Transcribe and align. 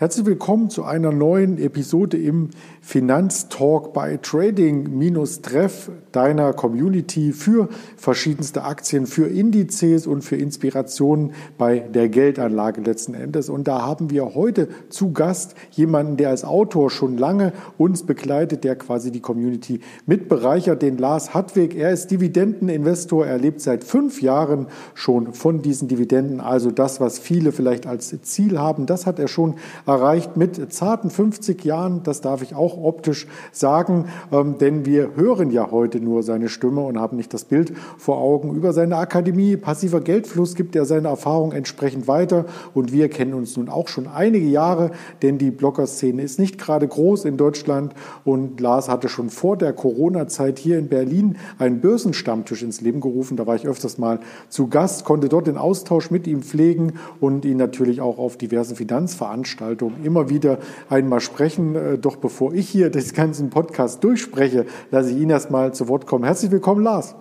Herzlich 0.00 0.24
willkommen 0.24 0.70
zu 0.70 0.84
einer 0.84 1.12
neuen 1.12 1.58
Episode 1.58 2.16
im 2.16 2.48
Finanztalk 2.80 3.92
bei 3.92 4.16
Trading-Treff 4.16 5.90
deiner 6.10 6.54
Community 6.54 7.34
für 7.34 7.68
verschiedenste 7.98 8.64
Aktien, 8.64 9.06
für 9.06 9.26
Indizes 9.26 10.06
und 10.06 10.22
für 10.22 10.36
Inspirationen 10.36 11.32
bei 11.58 11.80
der 11.80 12.08
Geldanlage 12.08 12.80
letzten 12.80 13.12
Endes. 13.12 13.50
Und 13.50 13.68
da 13.68 13.82
haben 13.82 14.08
wir 14.08 14.34
heute 14.34 14.68
zu 14.88 15.12
Gast 15.12 15.54
jemanden, 15.72 16.16
der 16.16 16.30
als 16.30 16.44
Autor 16.44 16.88
schon 16.88 17.18
lange 17.18 17.52
uns 17.76 18.04
begleitet, 18.04 18.64
der 18.64 18.76
quasi 18.76 19.12
die 19.12 19.20
Community 19.20 19.80
mitbereichert, 20.06 20.80
den 20.80 20.96
Lars 20.96 21.34
Hartwig. 21.34 21.76
Er 21.76 21.90
ist 21.90 22.10
Dividendeninvestor. 22.10 23.26
Er 23.26 23.36
lebt 23.36 23.60
seit 23.60 23.84
fünf 23.84 24.22
Jahren 24.22 24.68
schon 24.94 25.34
von 25.34 25.60
diesen 25.60 25.88
Dividenden. 25.88 26.40
Also 26.40 26.70
das, 26.70 27.02
was 27.02 27.18
viele 27.18 27.52
vielleicht 27.52 27.86
als 27.86 28.18
Ziel 28.22 28.58
haben, 28.58 28.86
das 28.86 29.04
hat 29.04 29.18
er 29.18 29.28
schon 29.28 29.56
erreicht 29.90 30.36
mit 30.36 30.72
zarten 30.72 31.10
50 31.10 31.64
Jahren. 31.64 32.02
Das 32.04 32.20
darf 32.20 32.42
ich 32.42 32.54
auch 32.54 32.76
optisch 32.82 33.26
sagen, 33.50 34.06
ähm, 34.32 34.56
denn 34.58 34.86
wir 34.86 35.16
hören 35.16 35.50
ja 35.50 35.70
heute 35.72 36.00
nur 36.00 36.22
seine 36.22 36.48
Stimme 36.48 36.82
und 36.82 36.98
haben 36.98 37.16
nicht 37.16 37.34
das 37.34 37.44
Bild 37.44 37.72
vor 37.98 38.18
Augen. 38.18 38.54
Über 38.54 38.72
seine 38.72 38.96
Akademie 38.96 39.56
Passiver 39.56 40.00
Geldfluss 40.00 40.54
gibt 40.54 40.76
er 40.76 40.84
seine 40.84 41.08
Erfahrung 41.08 41.52
entsprechend 41.52 42.06
weiter 42.06 42.44
und 42.72 42.92
wir 42.92 43.08
kennen 43.08 43.34
uns 43.34 43.56
nun 43.56 43.68
auch 43.68 43.88
schon 43.88 44.06
einige 44.06 44.46
Jahre, 44.46 44.92
denn 45.22 45.38
die 45.38 45.50
Blogger-Szene 45.50 46.22
ist 46.22 46.38
nicht 46.38 46.58
gerade 46.58 46.86
groß 46.86 47.24
in 47.24 47.36
Deutschland 47.36 47.94
und 48.24 48.60
Lars 48.60 48.88
hatte 48.88 49.08
schon 49.08 49.28
vor 49.28 49.56
der 49.56 49.72
Corona-Zeit 49.72 50.60
hier 50.60 50.78
in 50.78 50.88
Berlin 50.88 51.36
einen 51.58 51.80
Börsenstammtisch 51.80 52.62
ins 52.62 52.80
Leben 52.80 53.00
gerufen. 53.00 53.36
Da 53.36 53.46
war 53.46 53.56
ich 53.56 53.66
öfters 53.66 53.98
mal 53.98 54.20
zu 54.48 54.68
Gast, 54.68 55.04
konnte 55.04 55.28
dort 55.28 55.48
den 55.48 55.56
Austausch 55.56 56.12
mit 56.12 56.28
ihm 56.28 56.42
pflegen 56.42 56.94
und 57.18 57.44
ihn 57.44 57.56
natürlich 57.56 58.00
auch 58.00 58.18
auf 58.18 58.36
diversen 58.36 58.76
Finanzveranstaltungen 58.76 59.79
Veranstaltung 59.80 60.04
immer 60.04 60.28
wieder 60.28 60.58
einmal 60.88 61.20
sprechen. 61.20 61.74
Äh, 61.74 61.98
doch 61.98 62.16
bevor 62.16 62.52
ich 62.52 62.68
hier 62.68 62.90
das 62.90 63.12
ganzen 63.12 63.50
Podcast 63.50 64.04
durchspreche, 64.04 64.66
lasse 64.90 65.10
ich 65.10 65.16
ihn 65.18 65.30
erstmal 65.30 65.74
zu 65.74 65.88
Wort 65.88 66.06
kommen. 66.06 66.24
Herzlich 66.24 66.50
willkommen, 66.50 66.82
Lars. 66.82 67.16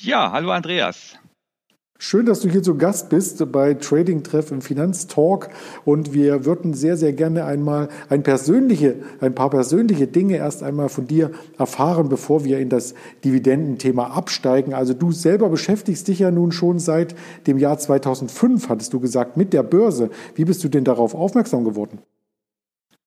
Ja, 0.00 0.32
hallo 0.32 0.50
Andreas. 0.50 1.16
Schön, 2.04 2.26
dass 2.26 2.40
du 2.40 2.48
hier 2.50 2.64
zu 2.64 2.76
Gast 2.76 3.10
bist 3.10 3.52
bei 3.52 3.74
Trading 3.74 4.24
Treff 4.24 4.50
im 4.50 4.60
Finanztalk 4.60 5.50
und 5.84 6.12
wir 6.12 6.44
würden 6.44 6.74
sehr, 6.74 6.96
sehr 6.96 7.12
gerne 7.12 7.44
einmal 7.44 7.88
ein, 8.08 8.24
persönliche, 8.24 8.96
ein 9.20 9.36
paar 9.36 9.50
persönliche 9.50 10.08
Dinge 10.08 10.36
erst 10.36 10.64
einmal 10.64 10.88
von 10.88 11.06
dir 11.06 11.30
erfahren, 11.58 12.08
bevor 12.08 12.44
wir 12.44 12.58
in 12.58 12.70
das 12.70 12.96
Dividendenthema 13.24 14.08
absteigen. 14.08 14.74
Also 14.74 14.94
du 14.94 15.12
selber 15.12 15.48
beschäftigst 15.48 16.08
dich 16.08 16.18
ja 16.18 16.32
nun 16.32 16.50
schon 16.50 16.80
seit 16.80 17.14
dem 17.46 17.56
Jahr 17.56 17.78
2005, 17.78 18.68
hattest 18.68 18.92
du 18.92 18.98
gesagt, 18.98 19.36
mit 19.36 19.52
der 19.52 19.62
Börse. 19.62 20.10
Wie 20.34 20.44
bist 20.44 20.64
du 20.64 20.68
denn 20.68 20.82
darauf 20.82 21.14
aufmerksam 21.14 21.62
geworden? 21.62 22.00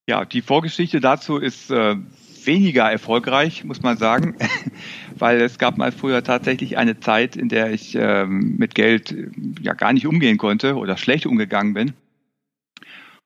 Ja, 0.07 0.23
die 0.23 0.41
Vorgeschichte 0.41 1.01
dazu 1.01 1.37
ist 1.37 1.69
äh, 1.69 1.97
weniger 2.45 2.89
erfolgreich, 2.91 3.63
muss 3.63 3.81
man 3.81 3.97
sagen, 3.97 4.35
weil 5.17 5.41
es 5.41 5.57
gab 5.57 5.77
mal 5.77 5.91
früher 5.91 6.23
tatsächlich 6.23 6.77
eine 6.77 6.99
Zeit, 6.99 7.35
in 7.35 7.49
der 7.49 7.71
ich 7.71 7.95
ähm, 7.95 8.55
mit 8.57 8.75
Geld 8.75 9.15
ja 9.61 9.73
gar 9.73 9.93
nicht 9.93 10.07
umgehen 10.07 10.37
konnte 10.37 10.75
oder 10.75 10.97
schlecht 10.97 11.25
umgegangen 11.25 11.73
bin 11.73 11.93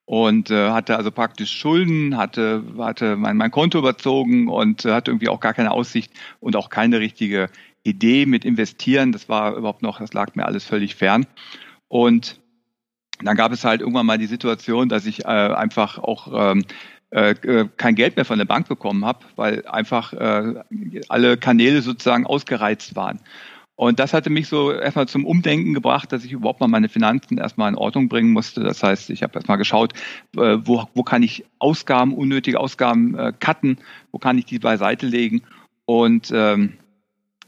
und 0.10 0.50
äh, 0.50 0.72
hatte 0.72 0.98
also 0.98 1.12
praktisch 1.12 1.52
Schulden, 1.52 2.18
hatte, 2.18 2.64
hatte 2.80 3.16
mein, 3.16 3.38
mein 3.38 3.52
Konto 3.52 3.78
überzogen 3.78 4.48
und 4.48 4.84
äh, 4.84 4.92
hatte 4.92 5.12
irgendwie 5.12 5.30
auch 5.30 5.40
gar 5.40 5.54
keine 5.54 5.70
Aussicht 5.70 6.12
und 6.40 6.56
auch 6.56 6.72
keine 6.72 7.00
richtige 7.00 7.52
Idee 7.84 8.26
mit 8.26 8.44
investieren. 8.44 9.12
Das 9.12 9.30
war 9.30 9.56
überhaupt 9.56 9.84
noch, 9.84 10.00
das 10.00 10.14
lag 10.14 10.34
mir 10.34 10.48
alles 10.48 10.66
völlig 10.66 10.96
fern. 10.96 11.28
Und 11.90 12.40
dann 13.22 13.38
gab 13.38 13.52
es 13.52 13.64
halt 13.64 13.82
irgendwann 13.82 14.08
mal 14.08 14.18
die 14.18 14.26
Situation, 14.26 14.90
dass 14.90 15.06
ich 15.06 15.26
äh, 15.26 15.28
einfach 15.28 16.00
auch 16.00 16.54
ähm, 16.54 16.60
äh, 16.60 16.64
äh, 16.64 16.99
kein 17.12 17.96
Geld 17.96 18.16
mehr 18.16 18.26
von 18.26 18.38
der 18.38 18.46
Bank 18.46 18.68
bekommen 18.68 19.04
habe, 19.04 19.20
weil 19.36 19.66
einfach 19.66 20.14
äh, 20.14 20.56
alle 21.08 21.38
Kanäle 21.38 21.82
sozusagen 21.82 22.26
ausgereizt 22.26 22.96
waren. 22.96 23.20
Und 23.80 23.98
das 23.98 24.14
hatte 24.14 24.30
mich 24.30 24.50
so 24.50 24.74
erstmal 24.74 25.08
zum 25.08 25.26
Umdenken 25.26 25.74
gebracht, 25.74 26.12
dass 26.12 26.26
ich 26.26 26.34
überhaupt 26.34 26.60
mal 26.60 26.68
meine 26.68 26.90
Finanzen 26.90 27.38
erstmal 27.38 27.70
in 27.70 27.78
Ordnung 27.78 28.10
bringen 28.10 28.32
musste. 28.32 28.62
Das 28.62 28.84
heißt, 28.84 29.10
ich 29.10 29.24
habe 29.24 29.36
erstmal 29.36 29.58
geschaut, 29.58 29.94
äh, 30.36 30.58
wo, 30.66 30.84
wo 30.94 31.04
kann 31.04 31.24
ich 31.24 31.46
Ausgaben, 31.60 32.14
unnötige 32.14 32.60
Ausgaben 32.60 33.18
äh, 33.18 33.32
cutten, 33.40 33.78
wo 34.12 34.18
kann 34.18 34.38
ich 34.38 34.44
die 34.44 34.60
beiseite 34.60 35.06
legen. 35.06 35.44
Und 35.86 36.30
ähm, 36.36 36.74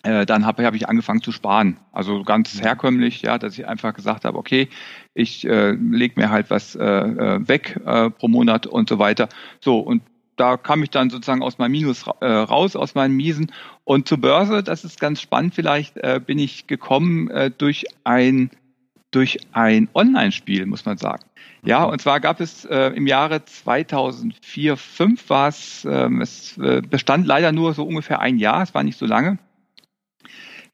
äh, 0.03 0.25
dann 0.25 0.45
habe 0.45 0.65
hab 0.65 0.73
ich 0.73 0.89
angefangen 0.89 1.21
zu 1.21 1.31
sparen. 1.31 1.77
Also 1.91 2.23
ganz 2.23 2.61
herkömmlich, 2.61 3.21
ja, 3.21 3.37
dass 3.37 3.57
ich 3.57 3.67
einfach 3.67 3.93
gesagt 3.93 4.25
habe, 4.25 4.37
okay, 4.37 4.69
ich 5.13 5.45
äh, 5.47 5.71
lege 5.71 6.19
mir 6.19 6.29
halt 6.29 6.49
was 6.49 6.75
äh, 6.75 6.83
äh, 6.83 7.47
weg 7.47 7.79
äh, 7.85 8.09
pro 8.09 8.27
Monat 8.27 8.67
und 8.67 8.89
so 8.89 8.99
weiter. 8.99 9.29
So, 9.59 9.79
und 9.79 10.01
da 10.37 10.57
kam 10.57 10.81
ich 10.81 10.89
dann 10.89 11.09
sozusagen 11.09 11.43
aus 11.43 11.57
meinem 11.59 11.73
Minus 11.73 12.05
äh, 12.21 12.25
raus, 12.25 12.75
aus 12.75 12.95
meinem 12.95 13.15
Miesen. 13.15 13.51
Und 13.83 14.07
zur 14.07 14.17
Börse, 14.19 14.63
das 14.63 14.83
ist 14.83 14.99
ganz 14.99 15.21
spannend, 15.21 15.53
vielleicht 15.53 15.97
äh, 15.97 16.19
bin 16.25 16.39
ich 16.39 16.67
gekommen 16.67 17.29
äh, 17.29 17.51
durch 17.51 17.85
ein 18.03 18.49
durch 19.11 19.39
ein 19.51 19.89
Online-Spiel, 19.93 20.65
muss 20.65 20.85
man 20.85 20.97
sagen. 20.97 21.23
Ja, 21.63 21.83
und 21.83 22.01
zwar 22.01 22.21
gab 22.21 22.39
es 22.39 22.63
äh, 22.65 22.87
im 22.95 23.07
Jahre 23.07 23.43
2004, 23.43 24.77
5 24.77 25.29
war 25.29 25.49
es, 25.49 25.83
äh, 25.85 26.09
es 26.21 26.57
äh, 26.57 26.81
bestand 26.81 27.27
leider 27.27 27.51
nur 27.51 27.73
so 27.73 27.83
ungefähr 27.83 28.19
ein 28.21 28.39
Jahr, 28.39 28.63
es 28.63 28.73
war 28.73 28.83
nicht 28.83 28.97
so 28.97 29.05
lange. 29.05 29.37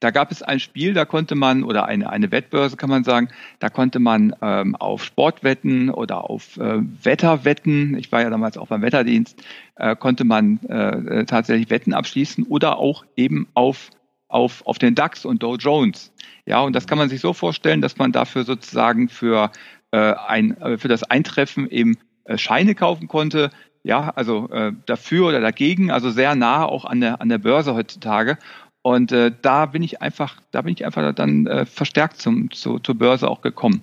Da 0.00 0.10
gab 0.10 0.30
es 0.30 0.42
ein 0.42 0.60
Spiel, 0.60 0.94
da 0.94 1.04
konnte 1.04 1.34
man, 1.34 1.64
oder 1.64 1.86
eine, 1.86 2.08
eine 2.10 2.30
Wettbörse 2.30 2.76
kann 2.76 2.88
man 2.88 3.02
sagen, 3.02 3.28
da 3.58 3.68
konnte 3.68 3.98
man 3.98 4.34
ähm, 4.40 4.76
auf 4.76 5.02
Sportwetten 5.02 5.90
oder 5.90 6.30
auf 6.30 6.56
äh, 6.56 6.80
Wetterwetten, 7.02 7.98
ich 7.98 8.12
war 8.12 8.22
ja 8.22 8.30
damals 8.30 8.56
auch 8.58 8.68
beim 8.68 8.82
Wetterdienst, 8.82 9.42
äh, 9.76 9.96
konnte 9.96 10.24
man 10.24 10.58
äh, 10.68 11.24
tatsächlich 11.24 11.70
Wetten 11.70 11.94
abschließen 11.94 12.44
oder 12.44 12.78
auch 12.78 13.04
eben 13.16 13.48
auf, 13.54 13.90
auf, 14.28 14.64
auf 14.66 14.78
den 14.78 14.94
DAX 14.94 15.24
und 15.24 15.42
Dow 15.42 15.56
Jones. 15.56 16.12
Ja, 16.46 16.60
und 16.60 16.76
das 16.76 16.86
kann 16.86 16.98
man 16.98 17.08
sich 17.08 17.20
so 17.20 17.32
vorstellen, 17.32 17.80
dass 17.80 17.98
man 17.98 18.12
dafür 18.12 18.44
sozusagen 18.44 19.08
für, 19.08 19.50
äh, 19.90 20.14
ein, 20.28 20.56
äh, 20.60 20.78
für 20.78 20.88
das 20.88 21.02
Eintreffen 21.02 21.68
eben 21.68 21.98
äh, 22.24 22.38
Scheine 22.38 22.76
kaufen 22.76 23.08
konnte, 23.08 23.50
ja, 23.82 24.10
also 24.14 24.48
äh, 24.50 24.72
dafür 24.86 25.28
oder 25.28 25.40
dagegen, 25.40 25.90
also 25.90 26.10
sehr 26.10 26.34
nah 26.34 26.64
auch 26.64 26.84
an 26.84 27.00
der 27.00 27.20
an 27.20 27.28
der 27.28 27.38
Börse 27.38 27.74
heutzutage. 27.74 28.36
Und 28.82 29.12
äh, 29.12 29.32
da 29.42 29.66
bin 29.66 29.82
ich 29.82 30.00
einfach, 30.02 30.40
da 30.50 30.62
bin 30.62 30.72
ich 30.72 30.84
einfach 30.84 31.14
dann 31.14 31.46
äh, 31.46 31.66
verstärkt 31.66 32.20
zum, 32.20 32.50
zu, 32.50 32.78
zur 32.78 32.94
Börse 32.94 33.28
auch 33.28 33.42
gekommen. 33.42 33.82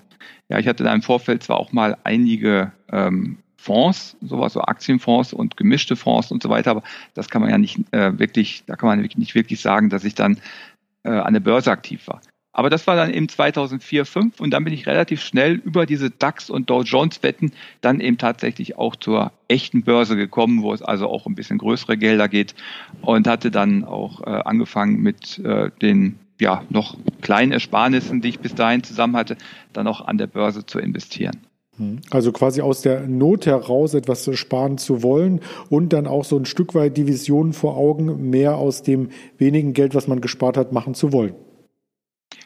Ja, 0.50 0.60
ich 0.60 0.68
hatte 0.68 0.84
da 0.84 0.94
im 0.94 1.02
Vorfeld 1.02 1.44
zwar 1.44 1.58
auch 1.58 1.72
mal 1.72 1.98
einige 2.04 2.72
ähm, 2.92 3.38
Fonds, 3.58 4.16
sowas 4.22 4.54
so 4.54 4.62
Aktienfonds 4.62 5.34
und 5.34 5.58
gemischte 5.58 5.96
Fonds 5.96 6.32
und 6.32 6.44
so 6.44 6.50
weiter, 6.50 6.72
aber 6.72 6.84
das 7.16 7.30
kann 7.30 7.42
man 7.42 7.50
ja 7.50 7.58
nicht 7.58 7.80
äh, 7.92 8.18
wirklich, 8.20 8.64
da 8.68 8.76
kann 8.76 8.88
man 8.88 9.02
nicht 9.02 9.36
wirklich 9.36 9.60
sagen, 9.60 9.90
dass 9.90 10.04
ich 10.04 10.14
dann 10.14 10.38
äh, 11.04 11.10
an 11.10 11.34
der 11.34 11.40
Börse 11.40 11.72
aktiv 11.72 12.08
war. 12.08 12.22
Aber 12.56 12.70
das 12.70 12.88
war 12.88 12.96
dann 12.96 13.14
eben 13.14 13.28
2004, 13.28 14.06
2005 14.06 14.40
und 14.40 14.52
dann 14.52 14.64
bin 14.64 14.74
ich 14.74 14.88
relativ 14.88 15.22
schnell 15.22 15.56
über 15.56 15.86
diese 15.86 16.10
DAX 16.10 16.50
und 16.50 16.70
Dow 16.70 16.84
Jones 16.84 17.22
Wetten 17.22 17.52
dann 17.82 18.00
eben 18.00 18.18
tatsächlich 18.18 18.78
auch 18.78 18.96
zur 18.96 19.34
echten 19.50 19.84
Börse 19.84 20.16
gekommen, 20.16 20.64
wo 20.64 20.74
es 20.74 20.82
also 20.82 21.10
auch 21.10 21.26
ein 21.26 21.36
bisschen 21.36 21.58
größere 21.58 21.98
Gelder 21.98 22.30
geht 22.30 22.56
und 23.02 23.28
hatte 23.28 23.52
dann 23.52 23.84
auch 23.84 24.22
äh, 24.22 24.30
angefangen 24.30 25.02
mit 25.02 25.38
äh, 25.40 25.70
den 25.82 26.18
ja 26.40 26.64
noch 26.70 26.96
kleinen 27.22 27.52
Ersparnissen, 27.52 28.22
die 28.22 28.30
ich 28.30 28.40
bis 28.40 28.56
dahin 28.56 28.84
zusammen 28.84 29.18
hatte, 29.18 29.36
dann 29.74 29.86
auch 29.88 30.00
an 30.08 30.18
der 30.18 30.28
Börse 30.28 30.66
zu 30.66 30.80
investieren. 30.80 31.36
Hm. 31.76 32.00
Also 32.10 32.32
quasi 32.32 32.62
aus 32.62 32.82
der 32.82 33.06
Not 33.06 33.48
heraus 33.48 33.94
etwas 33.96 34.30
sparen 34.38 34.78
zu 34.78 35.04
wollen 35.04 35.42
und 35.70 35.92
dann 35.92 36.08
auch 36.08 36.24
so 36.24 36.38
ein 36.38 36.46
Stück 36.46 36.74
weit 36.74 36.96
die 36.96 37.06
Vision 37.06 37.52
vor 37.52 37.76
Augen, 37.76 38.30
mehr 38.30 38.56
aus 38.56 38.82
dem 38.82 39.10
wenigen 39.38 39.74
Geld, 39.74 39.94
was 39.94 40.08
man 40.08 40.22
gespart 40.22 40.56
hat, 40.56 40.72
machen 40.72 40.94
zu 40.94 41.12
wollen. 41.12 41.36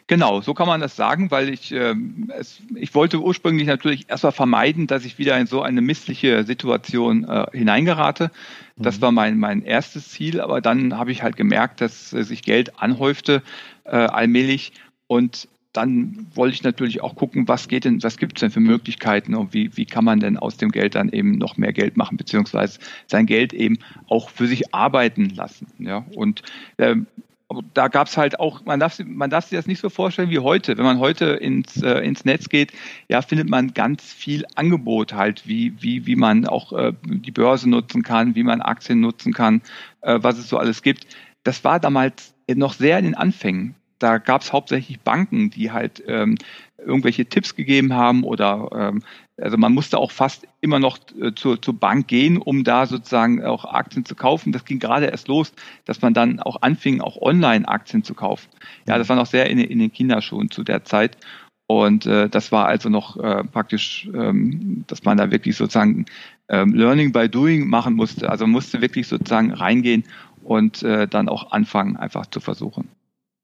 Genau, 0.09 0.41
so 0.41 0.55
kann 0.55 0.65
man 0.65 0.81
das 0.81 0.95
sagen, 0.95 1.29
weil 1.29 1.49
ich, 1.49 1.71
äh, 1.71 1.93
es, 2.29 2.59
ich 2.73 2.95
wollte 2.95 3.21
ursprünglich 3.21 3.67
natürlich 3.67 4.09
erstmal 4.09 4.31
vermeiden, 4.31 4.87
dass 4.87 5.05
ich 5.05 5.19
wieder 5.19 5.37
in 5.37 5.45
so 5.45 5.61
eine 5.61 5.81
missliche 5.81 6.43
Situation 6.45 7.25
äh, 7.25 7.45
hineingerate. 7.53 8.31
Das 8.75 8.97
mhm. 8.97 9.01
war 9.03 9.11
mein, 9.11 9.37
mein 9.37 9.61
erstes 9.61 10.09
Ziel, 10.09 10.41
aber 10.41 10.61
dann 10.61 10.97
habe 10.97 11.11
ich 11.11 11.21
halt 11.21 11.37
gemerkt, 11.37 11.79
dass 11.79 12.11
äh, 12.11 12.23
sich 12.23 12.41
Geld 12.41 12.81
anhäufte 12.81 13.43
äh, 13.83 13.97
allmählich 13.97 14.71
und 15.05 15.47
dann 15.73 16.25
wollte 16.33 16.55
ich 16.55 16.63
natürlich 16.63 17.01
auch 17.01 17.13
gucken, 17.13 17.47
was 17.47 17.67
geht 17.67 17.85
denn, 17.85 18.01
was 18.01 18.17
gibt 18.17 18.37
es 18.37 18.39
denn 18.39 18.49
für 18.49 18.61
Möglichkeiten 18.61 19.35
und 19.35 19.53
wie, 19.53 19.77
wie 19.77 19.85
kann 19.85 20.05
man 20.05 20.19
denn 20.19 20.37
aus 20.37 20.57
dem 20.57 20.71
Geld 20.71 20.95
dann 20.95 21.09
eben 21.09 21.37
noch 21.37 21.57
mehr 21.57 21.71
Geld 21.71 21.97
machen, 21.97 22.17
beziehungsweise 22.17 22.79
sein 23.05 23.27
Geld 23.27 23.53
eben 23.53 23.77
auch 24.07 24.31
für 24.31 24.47
sich 24.47 24.73
arbeiten 24.73 25.29
lassen. 25.29 25.67
Ja, 25.77 26.03
und 26.15 26.41
da 27.73 27.87
gab 27.87 28.07
es 28.07 28.17
halt 28.17 28.39
auch, 28.39 28.63
man 28.65 28.79
darf, 28.79 28.99
man 29.03 29.29
darf 29.29 29.45
sich 29.45 29.57
das 29.57 29.65
nicht 29.65 29.79
so 29.79 29.89
vorstellen 29.89 30.29
wie 30.29 30.39
heute. 30.39 30.77
Wenn 30.77 30.85
man 30.85 30.99
heute 30.99 31.25
ins, 31.25 31.81
äh, 31.81 31.99
ins 31.99 32.23
Netz 32.23 32.49
geht, 32.49 32.71
ja, 33.07 33.21
findet 33.21 33.49
man 33.49 33.73
ganz 33.73 34.13
viel 34.13 34.45
Angebot 34.55 35.13
halt, 35.13 35.47
wie, 35.47 35.73
wie, 35.81 36.05
wie 36.05 36.15
man 36.15 36.45
auch 36.45 36.73
äh, 36.73 36.93
die 37.03 37.31
Börse 37.31 37.67
nutzen 37.67 38.03
kann, 38.03 38.35
wie 38.35 38.43
man 38.43 38.61
Aktien 38.61 38.99
nutzen 38.99 39.33
kann, 39.33 39.61
äh, 40.01 40.19
was 40.21 40.37
es 40.37 40.47
so 40.47 40.57
alles 40.57 40.83
gibt. 40.83 41.07
Das 41.43 41.63
war 41.63 41.79
damals 41.79 42.35
noch 42.53 42.73
sehr 42.73 42.99
in 42.99 43.05
den 43.05 43.15
Anfängen. 43.15 43.75
Da 43.97 44.17
gab 44.17 44.41
es 44.41 44.53
hauptsächlich 44.53 44.99
Banken, 44.99 45.49
die 45.49 45.71
halt 45.71 46.03
ähm, 46.07 46.37
irgendwelche 46.77 47.25
Tipps 47.25 47.55
gegeben 47.55 47.93
haben 47.93 48.23
oder 48.23 48.69
ähm, 48.73 49.03
also 49.41 49.57
man 49.57 49.73
musste 49.73 49.97
auch 49.97 50.11
fast 50.11 50.47
immer 50.61 50.79
noch 50.79 50.99
äh, 51.19 51.33
zur, 51.33 51.61
zur 51.61 51.73
Bank 51.73 52.07
gehen, 52.07 52.37
um 52.37 52.63
da 52.63 52.85
sozusagen 52.85 53.43
auch 53.43 53.65
Aktien 53.65 54.05
zu 54.05 54.15
kaufen. 54.15 54.51
Das 54.51 54.65
ging 54.65 54.79
gerade 54.79 55.07
erst 55.07 55.27
los, 55.27 55.53
dass 55.85 56.01
man 56.01 56.13
dann 56.13 56.39
auch 56.39 56.61
anfing, 56.61 57.01
auch 57.01 57.21
Online-Aktien 57.21 58.03
zu 58.03 58.13
kaufen. 58.13 58.49
Ja, 58.87 58.97
das 58.97 59.09
war 59.09 59.15
noch 59.15 59.25
sehr 59.25 59.49
in, 59.49 59.59
in 59.59 59.79
den 59.79 59.91
Kinderschuhen 59.91 60.51
zu 60.51 60.63
der 60.63 60.83
Zeit. 60.83 61.17
Und 61.67 62.07
äh, 62.07 62.29
das 62.29 62.51
war 62.51 62.67
also 62.67 62.89
noch 62.89 63.17
äh, 63.17 63.43
praktisch, 63.43 64.09
ähm, 64.13 64.83
dass 64.87 65.03
man 65.03 65.17
da 65.17 65.29
wirklich 65.29 65.55
sozusagen 65.55 66.05
ähm, 66.49 66.73
Learning 66.73 67.11
by 67.11 67.29
Doing 67.29 67.67
machen 67.67 67.93
musste. 67.93 68.29
Also 68.29 68.45
man 68.45 68.53
musste 68.53 68.81
wirklich 68.81 69.07
sozusagen 69.07 69.53
reingehen 69.53 70.03
und 70.43 70.81
äh, 70.81 71.07
dann 71.07 71.29
auch 71.29 71.51
anfangen, 71.51 71.95
einfach 71.95 72.25
zu 72.25 72.39
versuchen. 72.39 72.89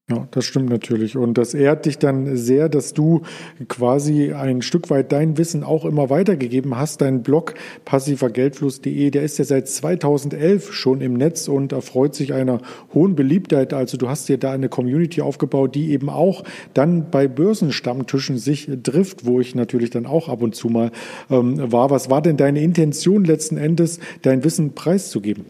Ja, 0.07 0.27
das 0.29 0.45
stimmt 0.45 0.69
natürlich. 0.69 1.17
Und 1.17 1.35
das 1.35 1.55
ehrt 1.55 1.87
dich 1.87 1.97
dann 1.97 2.37
sehr, 2.37 2.69
dass 2.69 2.93
du 2.93 3.23
quasi 3.67 4.33
ein 4.33 4.61
Stück 4.61 4.91
weit 4.91 5.11
dein 5.11 5.39
Wissen 5.39 5.63
auch 5.63 5.83
immer 5.83 6.11
weitergegeben 6.11 6.77
hast. 6.77 7.01
Dein 7.01 7.23
Blog 7.23 7.55
passivergeldfluss.de, 7.85 9.09
der 9.09 9.23
ist 9.23 9.39
ja 9.39 9.45
seit 9.45 9.67
2011 9.67 10.73
schon 10.73 11.01
im 11.01 11.15
Netz 11.15 11.47
und 11.47 11.71
erfreut 11.71 12.13
sich 12.13 12.33
einer 12.33 12.61
hohen 12.93 13.15
Beliebtheit. 13.15 13.73
Also 13.73 13.97
du 13.97 14.07
hast 14.07 14.29
dir 14.29 14.37
da 14.37 14.51
eine 14.51 14.69
Community 14.69 15.21
aufgebaut, 15.21 15.73
die 15.73 15.89
eben 15.89 16.11
auch 16.11 16.43
dann 16.75 17.09
bei 17.09 17.27
Börsenstammtischen 17.27 18.37
sich 18.37 18.69
trifft, 18.83 19.25
wo 19.25 19.39
ich 19.39 19.55
natürlich 19.55 19.89
dann 19.89 20.05
auch 20.05 20.29
ab 20.29 20.43
und 20.43 20.53
zu 20.53 20.69
mal 20.69 20.91
ähm, 21.31 21.71
war. 21.71 21.89
Was 21.89 22.11
war 22.11 22.21
denn 22.21 22.37
deine 22.37 22.61
Intention 22.61 23.25
letzten 23.25 23.57
Endes, 23.57 23.99
dein 24.21 24.43
Wissen 24.43 24.75
preiszugeben? 24.75 25.45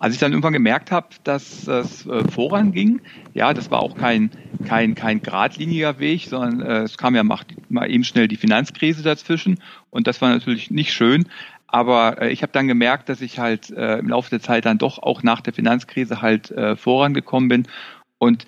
Als 0.00 0.14
ich 0.14 0.18
dann 0.18 0.32
irgendwann 0.32 0.54
gemerkt 0.54 0.90
habe, 0.90 1.08
dass 1.24 1.66
das 1.66 2.06
äh, 2.06 2.26
voranging, 2.26 3.02
ja, 3.34 3.52
das 3.52 3.70
war 3.70 3.80
auch 3.80 3.94
kein, 3.94 4.30
kein, 4.66 4.94
kein 4.94 5.22
geradliniger 5.22 5.98
Weg, 5.98 6.24
sondern 6.24 6.62
äh, 6.62 6.82
es 6.84 6.96
kam 6.96 7.14
ja 7.14 7.22
mal, 7.22 7.40
mal 7.68 7.90
eben 7.90 8.02
schnell 8.02 8.26
die 8.26 8.38
Finanzkrise 8.38 9.02
dazwischen 9.02 9.60
und 9.90 10.06
das 10.06 10.22
war 10.22 10.30
natürlich 10.30 10.70
nicht 10.70 10.94
schön. 10.94 11.28
Aber 11.66 12.22
äh, 12.22 12.30
ich 12.30 12.40
habe 12.40 12.50
dann 12.50 12.66
gemerkt, 12.66 13.10
dass 13.10 13.20
ich 13.20 13.38
halt 13.38 13.68
im 13.68 14.08
Laufe 14.08 14.30
der 14.30 14.40
Zeit 14.40 14.64
dann 14.64 14.78
doch 14.78 14.98
auch 14.98 15.22
nach 15.22 15.42
der 15.42 15.52
Finanzkrise 15.52 16.22
halt 16.22 16.52
vorangekommen 16.76 17.48
bin. 17.50 17.68
Und 18.16 18.46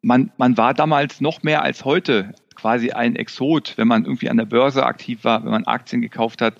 man, 0.00 0.32
man 0.38 0.56
war 0.56 0.72
damals 0.72 1.20
noch 1.20 1.42
mehr 1.42 1.62
als 1.62 1.84
heute 1.84 2.32
quasi 2.54 2.90
ein 2.90 3.16
Exot, 3.16 3.74
wenn 3.76 3.86
man 3.86 4.04
irgendwie 4.04 4.30
an 4.30 4.38
der 4.38 4.46
Börse 4.46 4.86
aktiv 4.86 5.24
war, 5.24 5.44
wenn 5.44 5.50
man 5.50 5.64
Aktien 5.64 6.00
gekauft 6.00 6.40
hat 6.40 6.54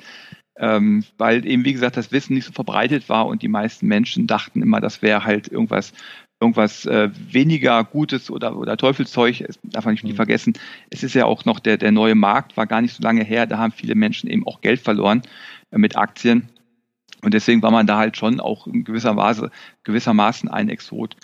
ähm, 0.58 1.05
weil 1.19 1.47
eben, 1.47 1.64
wie 1.64 1.73
gesagt, 1.73 1.97
das 1.97 2.12
Wissen 2.12 2.35
nicht 2.35 2.47
so 2.47 2.53
verbreitet 2.53 3.08
war 3.08 3.26
und 3.26 3.43
die 3.43 3.49
meisten 3.49 3.87
Menschen 3.87 4.26
dachten 4.26 4.62
immer, 4.62 4.81
das 4.81 5.03
wäre 5.03 5.25
halt 5.25 5.49
irgendwas, 5.49 5.93
irgendwas 6.41 6.87
äh, 6.87 7.11
weniger 7.31 7.85
Gutes 7.85 8.31
oder, 8.31 8.56
oder 8.56 8.76
Teufelszeug, 8.76 9.44
das 9.47 9.58
darf 9.62 9.85
man 9.85 9.94
nicht 9.94 10.05
mhm. 10.05 10.14
vergessen. 10.14 10.55
Es 10.91 11.03
ist 11.03 11.14
ja 11.14 11.26
auch 11.26 11.44
noch 11.44 11.61
der, 11.61 11.76
der 11.76 11.93
neue 11.93 12.14
Markt, 12.14 12.56
war 12.56 12.67
gar 12.67 12.81
nicht 12.81 12.94
so 12.94 13.03
lange 13.03 13.25
her, 13.25 13.47
da 13.47 13.58
haben 13.58 13.73
viele 13.73 13.94
Menschen 13.94 14.29
eben 14.29 14.47
auch 14.47 14.61
Geld 14.61 14.81
verloren 14.81 15.23
äh, 15.70 15.79
mit 15.79 15.97
Aktien. 15.97 16.49
Und 17.23 17.35
deswegen 17.35 17.62
war 17.62 17.70
man 17.70 17.87
da 17.87 17.97
halt 17.99 18.17
schon 18.17 18.41
auch 18.41 18.67
in 18.67 18.85
gewisser 18.85 19.17
Weise, 19.17 19.50
gewissermaßen 19.85 20.49
ein 20.49 20.69
Exot. 20.69 21.17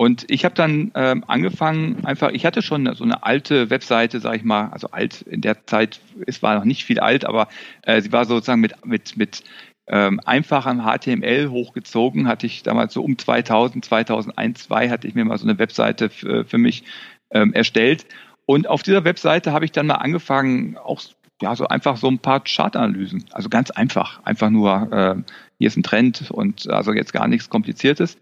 Und 0.00 0.30
ich 0.30 0.44
habe 0.44 0.54
dann 0.54 0.92
ähm, 0.94 1.24
angefangen, 1.26 2.04
einfach, 2.04 2.30
ich 2.30 2.46
hatte 2.46 2.62
schon 2.62 2.94
so 2.94 3.02
eine 3.02 3.24
alte 3.24 3.68
Webseite, 3.68 4.20
sage 4.20 4.36
ich 4.36 4.44
mal, 4.44 4.68
also 4.68 4.92
alt 4.92 5.22
in 5.22 5.40
der 5.40 5.66
Zeit, 5.66 6.00
es 6.24 6.40
war 6.40 6.54
noch 6.54 6.64
nicht 6.64 6.84
viel 6.84 7.00
alt, 7.00 7.24
aber 7.24 7.48
äh, 7.82 8.00
sie 8.00 8.12
war 8.12 8.24
sozusagen 8.24 8.60
mit, 8.60 8.86
mit, 8.86 9.16
mit 9.16 9.42
ähm, 9.88 10.20
einfachem 10.24 10.82
HTML 10.82 11.48
hochgezogen, 11.50 12.28
hatte 12.28 12.46
ich 12.46 12.62
damals 12.62 12.94
so 12.94 13.02
um 13.02 13.18
2000, 13.18 13.84
2001, 13.84 14.68
2002 14.68 14.90
hatte 14.90 15.08
ich 15.08 15.16
mir 15.16 15.24
mal 15.24 15.36
so 15.36 15.46
eine 15.48 15.58
Webseite 15.58 16.10
für, 16.10 16.44
für 16.44 16.58
mich 16.58 16.84
ähm, 17.30 17.52
erstellt. 17.52 18.06
Und 18.46 18.68
auf 18.68 18.84
dieser 18.84 19.02
Webseite 19.02 19.52
habe 19.52 19.64
ich 19.64 19.72
dann 19.72 19.88
mal 19.88 19.96
angefangen, 19.96 20.76
auch 20.76 21.02
ja, 21.42 21.56
so 21.56 21.66
einfach 21.66 21.96
so 21.96 22.08
ein 22.08 22.18
paar 22.18 22.42
Chartanalysen. 22.44 23.24
Also 23.32 23.48
ganz 23.48 23.70
einfach. 23.72 24.20
Einfach 24.24 24.50
nur, 24.50 24.92
äh, 24.92 25.16
hier 25.58 25.66
ist 25.66 25.76
ein 25.76 25.82
Trend 25.82 26.30
und 26.30 26.70
also 26.70 26.92
jetzt 26.92 27.12
gar 27.12 27.28
nichts 27.28 27.50
Kompliziertes. 27.50 28.16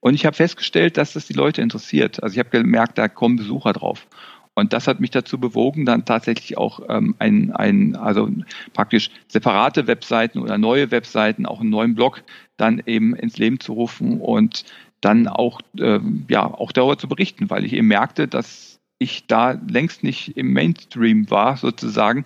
Und 0.00 0.14
ich 0.14 0.26
habe 0.26 0.34
festgestellt, 0.34 0.96
dass 0.96 1.12
das 1.12 1.26
die 1.26 1.34
Leute 1.34 1.62
interessiert. 1.62 2.22
Also 2.22 2.34
ich 2.34 2.38
habe 2.38 2.50
gemerkt, 2.50 2.98
da 2.98 3.08
kommen 3.08 3.36
Besucher 3.36 3.72
drauf. 3.72 4.06
Und 4.54 4.72
das 4.72 4.88
hat 4.88 5.00
mich 5.00 5.10
dazu 5.10 5.38
bewogen, 5.38 5.86
dann 5.86 6.04
tatsächlich 6.04 6.58
auch 6.58 6.80
ähm, 6.88 7.14
ein, 7.18 7.52
ein, 7.52 7.96
also 7.96 8.28
praktisch 8.72 9.10
separate 9.28 9.86
Webseiten 9.86 10.38
oder 10.38 10.58
neue 10.58 10.90
Webseiten, 10.90 11.46
auch 11.46 11.60
einen 11.60 11.70
neuen 11.70 11.94
Blog 11.94 12.22
dann 12.56 12.82
eben 12.84 13.14
ins 13.14 13.38
Leben 13.38 13.60
zu 13.60 13.72
rufen 13.72 14.20
und 14.20 14.64
dann 15.00 15.28
auch, 15.28 15.60
ähm, 15.78 16.26
ja, 16.28 16.44
auch 16.44 16.72
darüber 16.72 16.98
zu 16.98 17.08
berichten, 17.08 17.48
weil 17.48 17.64
ich 17.64 17.72
eben 17.72 17.88
merkte, 17.88 18.28
dass 18.28 18.80
ich 18.98 19.26
da 19.26 19.52
längst 19.52 20.02
nicht 20.02 20.36
im 20.36 20.52
Mainstream 20.52 21.30
war 21.30 21.56
sozusagen 21.56 22.24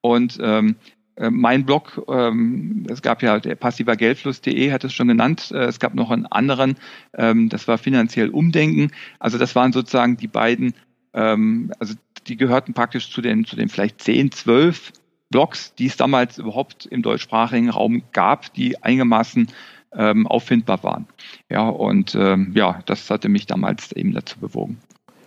und 0.00 0.38
ähm, 0.40 0.76
äh, 0.76 0.93
mein 1.30 1.64
Blog, 1.64 2.02
ähm, 2.08 2.86
es 2.88 3.02
gab 3.02 3.22
ja 3.22 3.38
der 3.38 3.54
passiver 3.54 3.96
hat 3.96 4.84
es 4.84 4.92
schon 4.92 5.08
genannt. 5.08 5.50
Äh, 5.52 5.64
es 5.64 5.78
gab 5.78 5.94
noch 5.94 6.10
einen 6.10 6.26
anderen, 6.26 6.76
ähm, 7.14 7.48
das 7.48 7.68
war 7.68 7.78
finanziell 7.78 8.30
Umdenken. 8.30 8.90
Also 9.18 9.38
das 9.38 9.54
waren 9.54 9.72
sozusagen 9.72 10.16
die 10.16 10.28
beiden, 10.28 10.74
ähm, 11.12 11.72
also 11.78 11.94
die 12.26 12.36
gehörten 12.36 12.74
praktisch 12.74 13.10
zu 13.10 13.20
den, 13.20 13.44
zu 13.44 13.56
den 13.56 13.68
vielleicht 13.68 14.00
zehn, 14.00 14.32
zwölf 14.32 14.92
Blogs, 15.30 15.74
die 15.74 15.86
es 15.86 15.96
damals 15.96 16.38
überhaupt 16.38 16.86
im 16.86 17.02
deutschsprachigen 17.02 17.70
Raum 17.70 18.02
gab, 18.12 18.52
die 18.54 18.82
einigermaßen 18.82 19.48
ähm, 19.92 20.26
auffindbar 20.26 20.82
waren. 20.82 21.06
Ja, 21.48 21.68
und 21.68 22.14
ähm, 22.14 22.52
ja, 22.54 22.80
das 22.86 23.10
hatte 23.10 23.28
mich 23.28 23.46
damals 23.46 23.92
eben 23.92 24.12
dazu 24.12 24.38
bewogen. 24.40 24.78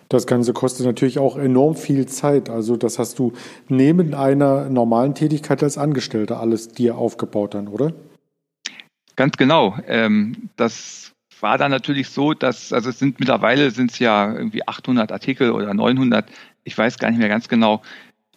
Das 0.10 0.26
Ganze 0.26 0.54
kostet 0.54 0.86
natürlich 0.86 1.20
auch 1.20 1.38
enorm 1.38 1.76
viel 1.76 2.06
Zeit. 2.06 2.50
Also 2.50 2.78
das 2.78 2.98
hast 2.98 3.20
du 3.20 3.34
neben 3.68 4.14
einer 4.14 4.70
normalen 4.70 5.16
Tätigkeit 5.16 5.62
als 5.64 5.78
Angestellter 5.78 6.40
alles 6.40 6.70
dir 6.70 6.98
aufgebaut 6.98 7.54
dann, 7.54 7.68
oder? 7.68 7.94
Ganz 9.18 9.36
genau. 9.36 9.78
Ähm, 9.88 10.50
das 10.56 11.12
war 11.42 11.58
dann 11.58 11.72
natürlich 11.72 12.10
so, 12.10 12.34
dass, 12.34 12.72
also 12.72 12.90
es 12.90 13.00
sind 13.00 13.20
mittlerweile 13.20 13.72
sind 13.72 13.92
es 13.92 14.00
ja 14.00 14.34
irgendwie 14.34 14.68
800 14.68 15.12
Artikel 15.12 15.52
oder 15.52 15.74
900, 15.74 16.30
ich 16.64 16.78
weiß 16.78 16.98
gar 17.00 17.10
nicht 17.10 17.20
mehr 17.20 17.30
ganz 17.30 17.48
genau. 17.48 17.82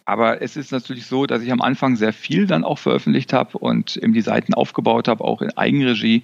Aber 0.05 0.43
es 0.43 0.57
ist 0.57 0.73
natürlich 0.73 1.07
so, 1.07 1.27
dass 1.27 1.43
ich 1.43 1.53
am 1.53 1.61
Anfang 1.61 1.95
sehr 1.97 2.13
viel 2.13 2.47
dann 2.47 2.65
auch 2.65 2.79
veröffentlicht 2.79 3.33
habe 3.33 3.59
und 3.59 3.97
eben 3.97 4.13
die 4.13 4.23
Seiten 4.23 4.55
aufgebaut 4.55 5.07
habe, 5.07 5.23
auch 5.23 5.41
in 5.41 5.57
Eigenregie. 5.57 6.23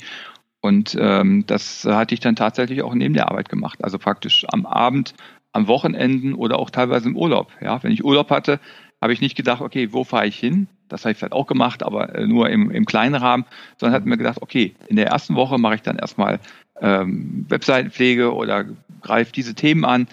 Und 0.60 0.96
ähm, 0.98 1.44
das 1.46 1.84
hatte 1.84 2.14
ich 2.14 2.20
dann 2.20 2.34
tatsächlich 2.34 2.82
auch 2.82 2.94
neben 2.94 3.14
der 3.14 3.28
Arbeit 3.28 3.48
gemacht. 3.48 3.84
Also 3.84 3.98
praktisch 3.98 4.44
am 4.48 4.66
Abend 4.66 5.14
am 5.56 5.68
Wochenenden 5.68 6.34
oder 6.34 6.58
auch 6.58 6.70
teilweise 6.70 7.08
im 7.08 7.16
Urlaub. 7.16 7.50
Ja, 7.60 7.82
wenn 7.82 7.92
ich 7.92 8.04
Urlaub 8.04 8.30
hatte, 8.30 8.60
habe 9.00 9.12
ich 9.12 9.20
nicht 9.20 9.36
gedacht, 9.36 9.60
okay, 9.60 9.92
wo 9.92 10.04
fahre 10.04 10.26
ich 10.26 10.38
hin? 10.38 10.68
Das 10.88 11.04
habe 11.04 11.12
ich 11.12 11.18
vielleicht 11.18 11.32
auch 11.32 11.46
gemacht, 11.46 11.82
aber 11.82 12.14
äh, 12.14 12.26
nur 12.26 12.48
im, 12.48 12.70
im 12.70 12.84
kleinen 12.84 13.14
Rahmen, 13.14 13.44
sondern 13.78 13.94
habe 13.94 14.08
mir 14.08 14.18
gedacht, 14.18 14.40
okay, 14.40 14.74
in 14.88 14.96
der 14.96 15.08
ersten 15.08 15.34
Woche 15.34 15.58
mache 15.58 15.76
ich 15.76 15.82
dann 15.82 15.98
erstmal 15.98 16.38
ähm, 16.80 17.46
Webseitenpflege 17.48 18.32
oder 18.32 18.64
greife 19.02 19.32
diese 19.32 19.54
Themen 19.54 19.84
an. 19.84 20.06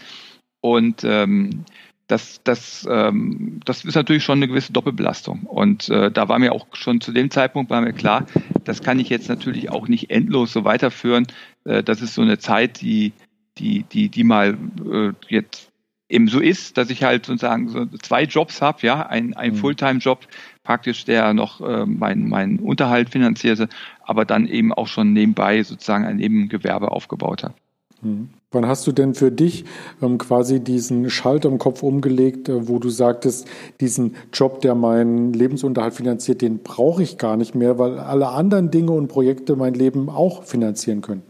Und 0.61 1.03
ähm, 1.03 1.65
das, 2.07 2.41
das, 2.43 2.87
ähm, 2.89 3.59
das 3.65 3.85
ist 3.85 3.95
natürlich 3.95 4.23
schon 4.23 4.39
eine 4.39 4.47
gewisse 4.47 4.73
Doppelbelastung. 4.73 5.41
Und 5.43 5.89
äh, 5.89 6.11
da 6.11 6.29
war 6.29 6.39
mir 6.39 6.53
auch 6.53 6.67
schon 6.73 7.01
zu 7.01 7.11
dem 7.11 7.29
Zeitpunkt 7.31 7.69
war 7.69 7.81
mir 7.81 7.93
klar, 7.93 8.25
das 8.63 8.81
kann 8.81 8.99
ich 8.99 9.09
jetzt 9.09 9.29
natürlich 9.29 9.69
auch 9.69 9.87
nicht 9.87 10.09
endlos 10.09 10.53
so 10.53 10.63
weiterführen. 10.63 11.27
Äh, 11.65 11.83
das 11.83 12.01
ist 12.01 12.15
so 12.15 12.21
eine 12.21 12.39
Zeit, 12.39 12.81
die 12.81 13.13
die, 13.57 13.83
die, 13.83 14.09
die 14.09 14.23
mal 14.23 14.57
äh, 14.85 15.11
jetzt 15.27 15.71
eben 16.09 16.27
so 16.27 16.39
ist, 16.39 16.77
dass 16.77 16.89
ich 16.89 17.03
halt 17.03 17.25
sozusagen 17.25 17.69
so 17.69 17.85
zwei 18.01 18.23
Jobs 18.23 18.61
habe, 18.61 18.85
ja, 18.85 19.05
ein, 19.07 19.33
ein 19.35 19.53
mhm. 19.53 19.57
Fulltime-Job 19.57 20.19
praktisch, 20.63 21.05
der 21.05 21.33
noch 21.33 21.61
äh, 21.61 21.85
meinen 21.85 22.29
mein 22.29 22.59
Unterhalt 22.59 23.09
finanzierte, 23.09 23.67
aber 24.03 24.25
dann 24.25 24.47
eben 24.47 24.73
auch 24.73 24.87
schon 24.87 25.13
nebenbei 25.13 25.63
sozusagen 25.63 26.05
ein 26.05 26.17
Nebengewerbe 26.17 26.91
aufgebaut 26.91 27.43
hat. 27.43 27.55
Mhm. 28.03 28.29
Wann 28.51 28.67
hast 28.67 28.85
du 28.85 28.91
denn 28.91 29.15
für 29.15 29.31
dich 29.31 29.65
ähm, 30.01 30.19
quasi 30.19 30.59
diesen 30.59 31.09
Schalter 31.09 31.49
im 31.49 31.57
Kopf 31.57 31.81
umgelegt, 31.81 32.49
äh, 32.49 32.67
wo 32.67 32.77
du 32.77 32.89
sagtest, 32.89 33.47
diesen 33.81 34.15
Job, 34.31 34.61
der 34.61 34.75
meinen 34.75 35.33
Lebensunterhalt 35.33 35.95
finanziert, 35.95 36.41
den 36.41 36.59
brauche 36.59 37.01
ich 37.01 37.17
gar 37.17 37.37
nicht 37.37 37.55
mehr, 37.55 37.79
weil 37.79 37.97
alle 37.97 38.27
anderen 38.27 38.69
Dinge 38.69 38.91
und 38.91 39.07
Projekte 39.07 39.55
mein 39.55 39.73
Leben 39.73 40.09
auch 40.09 40.43
finanzieren 40.43 41.01
können? 41.01 41.23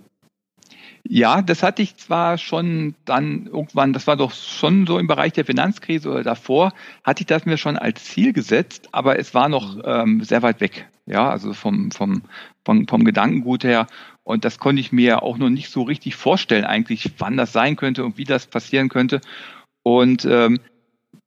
Ja, 1.05 1.41
das 1.41 1.63
hatte 1.63 1.81
ich 1.81 1.97
zwar 1.97 2.37
schon 2.37 2.95
dann 3.03 3.47
irgendwann, 3.47 3.91
das 3.91 4.07
war 4.07 4.15
doch 4.15 4.31
schon 4.31 4.87
so 4.87 4.97
im 4.97 5.07
Bereich 5.07 5.33
der 5.33 5.43
Finanzkrise 5.43 6.09
oder 6.09 6.23
davor, 6.23 6.73
hatte 7.03 7.21
ich 7.23 7.27
das 7.27 7.45
mir 7.45 7.57
schon 7.57 7.77
als 7.77 8.05
Ziel 8.05 8.31
gesetzt, 8.31 8.87
aber 8.93 9.19
es 9.19 9.33
war 9.33 9.49
noch 9.49 9.77
ähm, 9.83 10.23
sehr 10.23 10.41
weit 10.43 10.61
weg. 10.61 10.87
Ja, 11.05 11.29
also 11.29 11.53
vom, 11.53 11.91
vom, 11.91 12.21
vom, 12.63 12.87
vom 12.87 13.03
Gedankengut 13.03 13.65
her. 13.65 13.87
Und 14.23 14.45
das 14.45 14.57
konnte 14.57 14.79
ich 14.79 14.93
mir 14.93 15.21
auch 15.21 15.37
noch 15.37 15.49
nicht 15.49 15.69
so 15.69 15.81
richtig 15.81 16.15
vorstellen, 16.15 16.63
eigentlich, 16.63 17.11
wann 17.17 17.35
das 17.35 17.51
sein 17.51 17.75
könnte 17.75 18.05
und 18.05 18.17
wie 18.17 18.23
das 18.23 18.47
passieren 18.47 18.87
könnte. 18.87 19.19
Und 19.83 20.23
ähm, 20.23 20.61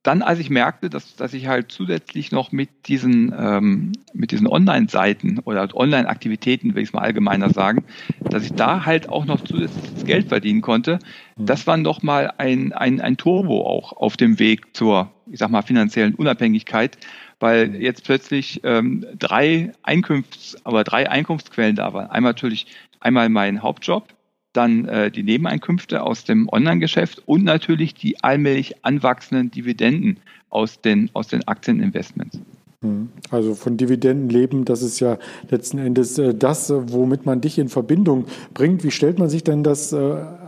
dann, 0.07 0.23
als 0.23 0.39
ich 0.39 0.51
merkte, 0.51 0.89
dass, 0.89 1.17
dass 1.17 1.35
ich 1.35 1.49
halt 1.49 1.73
zusätzlich 1.73 2.31
noch 2.31 2.53
mit 2.53 2.69
diesen, 2.87 3.35
ähm, 3.37 3.93
mit 4.13 4.31
diesen 4.31 4.47
Online-Seiten 4.47 5.41
oder 5.41 5.69
Online-Aktivitäten, 5.75 6.75
will 6.75 6.85
ich 6.85 6.91
es 6.91 6.93
mal 6.93 7.03
allgemeiner 7.03 7.51
sagen, 7.51 7.85
dass 8.21 8.45
ich 8.45 8.53
da 8.53 8.87
halt 8.87 9.09
auch 9.09 9.25
noch 9.25 9.41
zusätzliches 9.43 10.05
Geld 10.05 10.29
verdienen 10.29 10.61
konnte, 10.61 11.01
mhm. 11.37 11.47
das 11.47 11.67
war 11.67 11.77
nochmal 11.77 12.33
ein, 12.39 12.73
ein, 12.73 13.01
ein 13.01 13.17
Turbo 13.17 13.67
auch 13.67 13.93
auf 13.93 14.17
dem 14.17 14.39
Weg 14.39 14.77
zur, 14.77 15.11
ich 15.31 15.41
sag 15.41 15.51
mal, 15.51 15.63
finanziellen 15.63 16.15
Unabhängigkeit, 16.15 16.99
weil 17.41 17.75
jetzt 17.75 18.05
plötzlich 18.05 18.61
ähm, 18.63 19.05
drei 19.19 19.73
Einkunfts, 19.83 20.57
aber 20.65 20.85
drei 20.85 21.11
Einkunftsquellen 21.11 21.75
da 21.75 21.93
waren. 21.93 22.11
Einmal 22.11 22.33
natürlich 22.33 22.67
einmal 23.01 23.29
mein 23.29 23.63
Hauptjob, 23.63 24.16
dann 24.57 24.87
äh, 24.87 25.11
die 25.11 25.23
Nebeneinkünfte 25.23 26.03
aus 26.03 26.25
dem 26.25 26.49
Online-Geschäft 26.51 27.23
und 27.27 27.45
natürlich 27.45 27.95
die 27.95 28.23
allmählich 28.23 28.85
anwachsenden 28.85 29.51
Dividenden 29.51 30.19
aus 30.51 30.81
den, 30.81 31.11
aus 31.13 31.29
den 31.29 31.47
Aktieninvestments. 31.47 32.39
Hm. 32.83 33.09
Also 33.31 33.55
von 33.55 33.77
Dividenden 33.77 34.29
leben, 34.29 34.65
das 34.65 34.83
ist 34.83 35.01
ja 35.01 35.19
letzten 35.51 35.79
Endes 35.79 36.19
äh, 36.19 36.35
das, 36.35 36.71
äh, 36.71 36.93
womit 36.93 37.25
man 37.27 37.41
dich 37.41 37.59
in 37.59 37.69
Verbindung 37.69 38.27
bringt. 38.53 38.85
Wie 38.85 38.91
stellt 38.91 39.19
man 39.19 39.29
sich 39.29 39.45
denn 39.45 39.63
das 39.63 39.93
äh, 39.93 39.97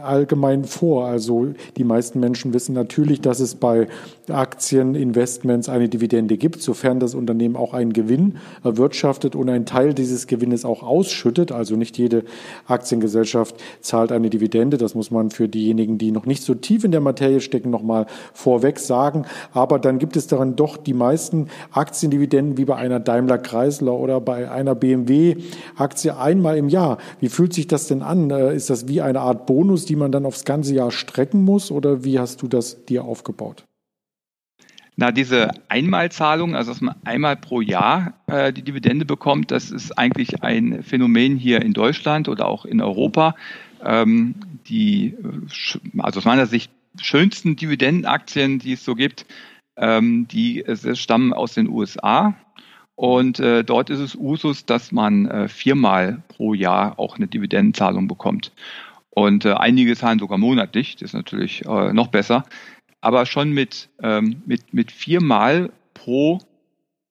allgemein 0.02 0.64
vor? 0.64 1.06
Also 1.06 1.48
die 1.76 1.84
meisten 1.84 2.20
Menschen 2.20 2.54
wissen 2.54 2.74
natürlich, 2.74 3.20
dass 3.20 3.40
es 3.40 3.54
bei 3.54 3.88
Aktieninvestments 4.28 5.68
eine 5.68 5.88
Dividende 5.88 6.36
gibt, 6.36 6.62
sofern 6.62 7.00
das 7.00 7.14
Unternehmen 7.14 7.56
auch 7.56 7.74
einen 7.74 7.92
Gewinn 7.92 8.36
erwirtschaftet 8.64 9.34
und 9.34 9.48
einen 9.48 9.66
Teil 9.66 9.94
dieses 9.94 10.26
Gewinnes 10.26 10.64
auch 10.64 10.82
ausschüttet. 10.82 11.52
Also 11.52 11.76
nicht 11.76 11.98
jede 11.98 12.24
Aktiengesellschaft 12.66 13.56
zahlt 13.80 14.12
eine 14.12 14.30
Dividende. 14.30 14.78
Das 14.78 14.94
muss 14.94 15.10
man 15.10 15.30
für 15.30 15.48
diejenigen, 15.48 15.98
die 15.98 16.12
noch 16.12 16.26
nicht 16.26 16.42
so 16.42 16.54
tief 16.54 16.84
in 16.84 16.92
der 16.92 17.00
Materie 17.00 17.40
stecken, 17.40 17.70
nochmal 17.70 18.06
vorweg 18.32 18.78
sagen. 18.78 19.24
Aber 19.52 19.78
dann 19.78 19.98
gibt 19.98 20.16
es 20.16 20.26
daran 20.26 20.56
doch 20.56 20.76
die 20.76 20.94
meisten 20.94 21.48
Aktien, 21.72 22.10
Dividenden 22.10 22.56
wie 22.56 22.64
bei 22.64 22.76
einer 22.76 23.00
Daimler 23.00 23.38
Chrysler 23.38 23.94
oder 23.94 24.20
bei 24.20 24.50
einer 24.50 24.74
BMW 24.74 25.36
Aktie 25.76 26.16
einmal 26.16 26.56
im 26.56 26.68
Jahr. 26.68 26.98
Wie 27.20 27.28
fühlt 27.28 27.52
sich 27.52 27.66
das 27.66 27.86
denn 27.86 28.02
an? 28.02 28.30
Äh, 28.30 28.54
ist 28.54 28.70
das 28.70 28.88
wie 28.88 29.00
eine 29.00 29.20
Art 29.20 29.46
Bonus, 29.46 29.84
die 29.88 29.96
man 29.96 30.12
dann 30.12 30.26
aufs 30.26 30.44
ganze 30.44 30.74
Jahr 30.74 30.90
strecken 30.90 31.44
muss 31.44 31.70
oder 31.70 32.04
wie 32.04 32.18
hast 32.18 32.42
du 32.42 32.48
das 32.48 32.84
dir 32.84 33.04
aufgebaut? 33.04 33.64
Na, 35.00 35.12
diese 35.12 35.50
Einmalzahlung, 35.68 36.56
also 36.56 36.72
dass 36.72 36.80
man 36.80 36.96
einmal 37.04 37.36
pro 37.36 37.60
Jahr 37.60 38.14
äh, 38.26 38.52
die 38.52 38.62
Dividende 38.62 39.04
bekommt, 39.04 39.52
das 39.52 39.70
ist 39.70 39.96
eigentlich 39.96 40.42
ein 40.42 40.82
Phänomen 40.82 41.36
hier 41.36 41.62
in 41.62 41.72
Deutschland 41.72 42.28
oder 42.28 42.48
auch 42.48 42.64
in 42.64 42.80
Europa. 42.80 43.36
Ähm, 43.84 44.34
die, 44.68 45.14
also 45.98 46.18
aus 46.18 46.24
meiner 46.24 46.46
Sicht, 46.46 46.72
schönsten 47.00 47.54
Dividendenaktien, 47.54 48.58
die 48.58 48.72
es 48.72 48.84
so 48.84 48.96
gibt, 48.96 49.24
ähm, 49.76 50.26
die 50.26 50.64
stammen 50.94 51.32
aus 51.32 51.54
den 51.54 51.68
USA. 51.68 52.34
Und 52.96 53.38
äh, 53.38 53.62
dort 53.62 53.90
ist 53.90 54.00
es 54.00 54.16
Usus, 54.16 54.66
dass 54.66 54.90
man 54.90 55.26
äh, 55.26 55.46
viermal 55.46 56.24
pro 56.26 56.54
Jahr 56.54 56.98
auch 56.98 57.16
eine 57.16 57.28
Dividendenzahlung 57.28 58.08
bekommt. 58.08 58.50
Und 59.10 59.44
äh, 59.44 59.52
einige 59.52 59.96
zahlen 59.96 60.18
sogar 60.18 60.38
monatlich, 60.38 60.96
das 60.96 61.10
ist 61.10 61.14
natürlich 61.14 61.64
äh, 61.66 61.92
noch 61.92 62.08
besser. 62.08 62.44
Aber 63.00 63.26
schon 63.26 63.52
mit, 63.52 63.88
ähm, 64.02 64.42
mit, 64.46 64.74
mit 64.74 64.92
viermal 64.92 65.70
pro 65.94 66.40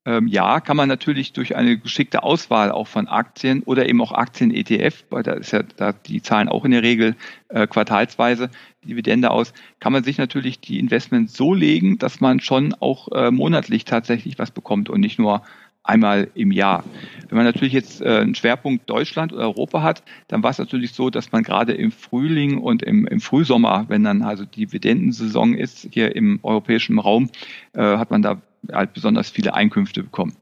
ähm, 0.07 0.27
ja, 0.27 0.61
kann 0.61 0.77
man 0.77 0.87
natürlich 0.87 1.33
durch 1.33 1.57
eine 1.57 1.77
geschickte 1.77 2.23
Auswahl 2.23 2.71
auch 2.71 2.87
von 2.87 3.09
Aktien 3.09 3.61
oder 3.63 3.89
eben 3.89 3.99
auch 4.01 4.13
Aktien-ETF, 4.13 5.03
weil 5.09 5.21
da 5.21 5.33
ist 5.33 5.51
ja, 5.51 5.63
da, 5.63 5.91
die 5.91 6.21
zahlen 6.21 6.47
auch 6.47 6.63
in 6.63 6.71
der 6.71 6.81
Regel 6.81 7.17
äh, 7.49 7.67
quartalsweise 7.67 8.49
Dividende 8.85 9.31
aus, 9.31 9.51
kann 9.81 9.91
man 9.91 10.05
sich 10.05 10.17
natürlich 10.17 10.61
die 10.61 10.79
Investments 10.79 11.33
so 11.33 11.53
legen, 11.53 11.97
dass 11.97 12.21
man 12.21 12.39
schon 12.39 12.73
auch 12.79 13.11
äh, 13.11 13.31
monatlich 13.31 13.83
tatsächlich 13.83 14.39
was 14.39 14.51
bekommt 14.51 14.89
und 14.89 15.01
nicht 15.01 15.19
nur 15.19 15.41
einmal 15.87 16.29
im 16.35 16.51
Jahr. 16.51 16.83
Wenn 17.29 17.37
man 17.37 17.45
natürlich 17.45 17.73
jetzt 17.73 18.01
äh, 18.01 18.19
einen 18.19 18.35
Schwerpunkt 18.35 18.89
Deutschland 18.89 19.33
oder 19.33 19.43
Europa 19.43 19.81
hat, 19.81 20.03
dann 20.27 20.43
war 20.43 20.51
es 20.51 20.57
natürlich 20.57 20.93
so, 20.93 21.09
dass 21.09 21.31
man 21.31 21.43
gerade 21.43 21.73
im 21.73 21.91
Frühling 21.91 22.57
und 22.57 22.83
im, 22.83 23.05
im 23.07 23.19
Frühsommer, 23.19 23.85
wenn 23.87 24.03
dann 24.03 24.21
also 24.21 24.45
Dividendensaison 24.45 25.53
ist 25.53 25.87
hier 25.91 26.15
im 26.15 26.39
europäischen 26.43 26.99
Raum, 26.99 27.29
äh, 27.73 27.81
hat 27.81 28.11
man 28.11 28.21
da 28.21 28.41
halt 28.71 28.93
besonders 28.93 29.29
viele 29.29 29.53
Einkünfte 29.53 30.03
bekommen. 30.03 30.35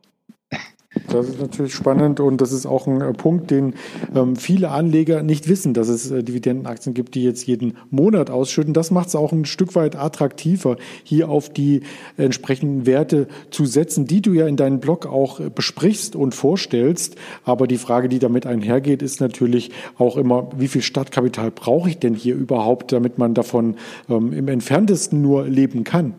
Das 1.08 1.28
ist 1.28 1.40
natürlich 1.40 1.74
spannend 1.74 2.20
und 2.20 2.40
das 2.40 2.52
ist 2.52 2.66
auch 2.66 2.88
ein 2.88 3.02
äh, 3.02 3.14
Punkt, 3.14 3.52
den 3.52 3.74
ähm, 4.16 4.36
viele 4.36 4.70
Anleger 4.70 5.24
nicht 5.24 5.48
wissen, 5.48 5.74
dass 5.74 5.88
es 5.88 6.10
äh, 6.10 6.24
Dividendenaktien 6.24 6.94
gibt, 6.94 7.16
die 7.16 7.24
jetzt 7.24 7.46
jeden 7.46 7.78
Monat 7.90 8.30
ausschütten. 8.30 8.74
Das 8.74 8.92
macht 8.92 9.10
es 9.10 9.16
auch 9.16 9.32
ein 9.32 9.46
Stück 9.46 9.76
weit 9.76 9.96
attraktiver, 9.96 10.78
hier 11.04 11.30
auf 11.30 11.50
die 11.50 11.82
entsprechenden 12.18 12.86
Werte 12.86 13.28
zu 13.52 13.66
setzen, 13.66 14.06
die 14.06 14.22
du 14.22 14.34
ja 14.34 14.48
in 14.48 14.56
deinem 14.56 14.80
Blog 14.80 15.06
auch 15.06 15.40
äh, 15.40 15.50
besprichst 15.50 16.16
und 16.16 16.34
vorstellst. 16.34 17.16
Aber 17.44 17.68
die 17.68 17.78
Frage, 17.78 18.10
die 18.10 18.20
damit 18.20 18.46
einhergeht, 18.46 19.02
ist 19.02 19.20
natürlich 19.20 19.72
auch 19.98 20.18
immer, 20.18 20.50
wie 20.58 20.68
viel 20.68 20.82
Startkapital 20.82 21.52
brauche 21.52 21.90
ich 21.90 22.00
denn 22.00 22.16
hier 22.16 22.36
überhaupt, 22.36 22.92
damit 22.92 23.18
man 23.18 23.34
davon 23.34 23.76
ähm, 24.10 24.34
im 24.34 24.48
entferntesten 24.48 25.22
nur 25.22 25.46
leben 25.46 25.84
kann? 25.84 26.14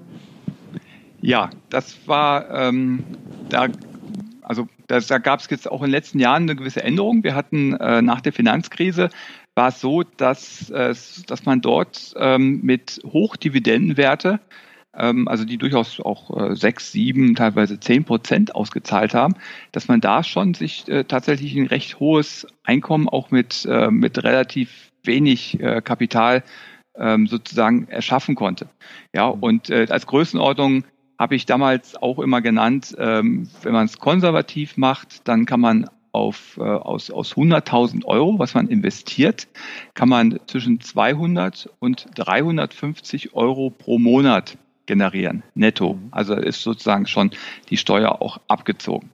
Ja, 1.23 1.51
das 1.71 1.97
war, 2.07 2.51
ähm, 2.51 3.03
da, 3.49 3.69
also 4.47 4.69
das, 4.87 5.09
da 5.09 5.19
gab 5.19 5.41
es 5.41 5.51
jetzt 5.51 5.69
auch 5.69 5.81
in 5.81 5.87
den 5.87 5.93
letzten 5.93 6.21
Jahren 6.21 6.45
eine 6.45 6.55
gewisse 6.55 6.83
Änderung. 6.83 7.25
Wir 7.25 7.35
hatten 7.35 7.75
äh, 7.75 8.01
nach 8.01 8.21
der 8.21 8.33
Finanzkrise 8.33 9.11
war 9.57 9.69
es 9.69 9.81
so, 9.81 10.05
dass, 10.05 10.71
äh, 10.71 10.95
dass 11.27 11.45
man 11.45 11.61
dort 11.61 12.15
ähm, 12.17 12.61
mit 12.63 13.01
Hochdividendenwerte, 13.05 14.39
ähm, 14.95 15.27
also 15.27 15.45
die 15.45 15.59
durchaus 15.59 15.99
auch 15.99 16.51
äh, 16.51 16.55
sechs, 16.55 16.93
sieben, 16.93 17.35
teilweise 17.35 17.81
zehn 17.81 18.05
Prozent 18.05 18.55
ausgezahlt 18.55 19.15
haben, 19.15 19.35
dass 19.73 19.89
man 19.89 20.01
da 20.01 20.23
schon 20.23 20.55
sich 20.55 20.87
äh, 20.89 21.03
tatsächlich 21.03 21.57
ein 21.57 21.67
recht 21.67 21.99
hohes 21.99 22.47
Einkommen 22.63 23.09
auch 23.09 23.33
mit, 23.33 23.67
äh, 23.69 23.91
mit 23.91 24.23
relativ 24.23 24.93
wenig 25.03 25.59
äh, 25.59 25.81
Kapital 25.83 26.45
ähm, 26.97 27.27
sozusagen 27.27 27.89
erschaffen 27.89 28.37
konnte. 28.37 28.69
Ja, 29.13 29.27
und 29.27 29.71
äh, 29.71 29.87
als 29.91 30.07
Größenordnung 30.07 30.85
habe 31.19 31.35
ich 31.35 31.47
damals 31.47 31.97
auch 32.01 32.19
immer 32.19 32.41
genannt, 32.41 32.95
ähm, 32.99 33.49
wenn 33.63 33.73
man 33.73 33.87
es 33.87 33.99
konservativ 33.99 34.77
macht, 34.77 35.27
dann 35.29 35.47
kann 35.47 35.61
man 35.61 35.89
auf, 36.13 36.57
äh, 36.59 36.63
aus, 36.63 37.11
aus 37.11 37.37
100.000 37.37 38.07
Euro, 38.07 38.39
was 38.39 38.55
man 38.55 38.69
investiert, 38.69 39.49
kann 39.95 40.09
man 40.09 40.41
zwischen 40.47 40.81
200 40.81 41.69
und 41.79 42.07
350 42.15 43.35
Euro 43.35 43.71
pro 43.71 43.99
Monat 43.99 44.57
generieren, 44.87 45.43
netto. 45.55 45.95
Mhm. 45.95 46.09
Also 46.13 46.35
ist 46.35 46.63
sozusagen 46.63 47.07
schon 47.07 47.33
die 47.69 47.77
Steuer 47.77 48.23
auch 48.23 48.41
abgezogen. 48.49 49.11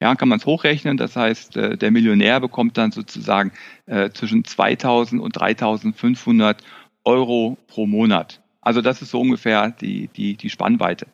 Ja, 0.00 0.14
kann 0.14 0.28
man 0.28 0.40
es 0.40 0.46
hochrechnen. 0.46 0.96
Das 0.96 1.16
heißt, 1.16 1.56
äh, 1.56 1.78
der 1.78 1.90
Millionär 1.90 2.40
bekommt 2.40 2.76
dann 2.76 2.90
sozusagen 2.90 3.52
äh, 3.86 4.10
zwischen 4.10 4.44
2000 4.44 5.22
und 5.22 5.32
3500 5.38 6.62
Euro 7.04 7.56
pro 7.66 7.86
Monat. 7.86 8.41
Also 8.62 8.80
das 8.80 9.02
ist 9.02 9.10
so 9.10 9.20
ungefähr 9.20 9.70
die, 9.70 10.08
die, 10.08 10.36
die 10.36 10.50
Spannweite. 10.50 11.06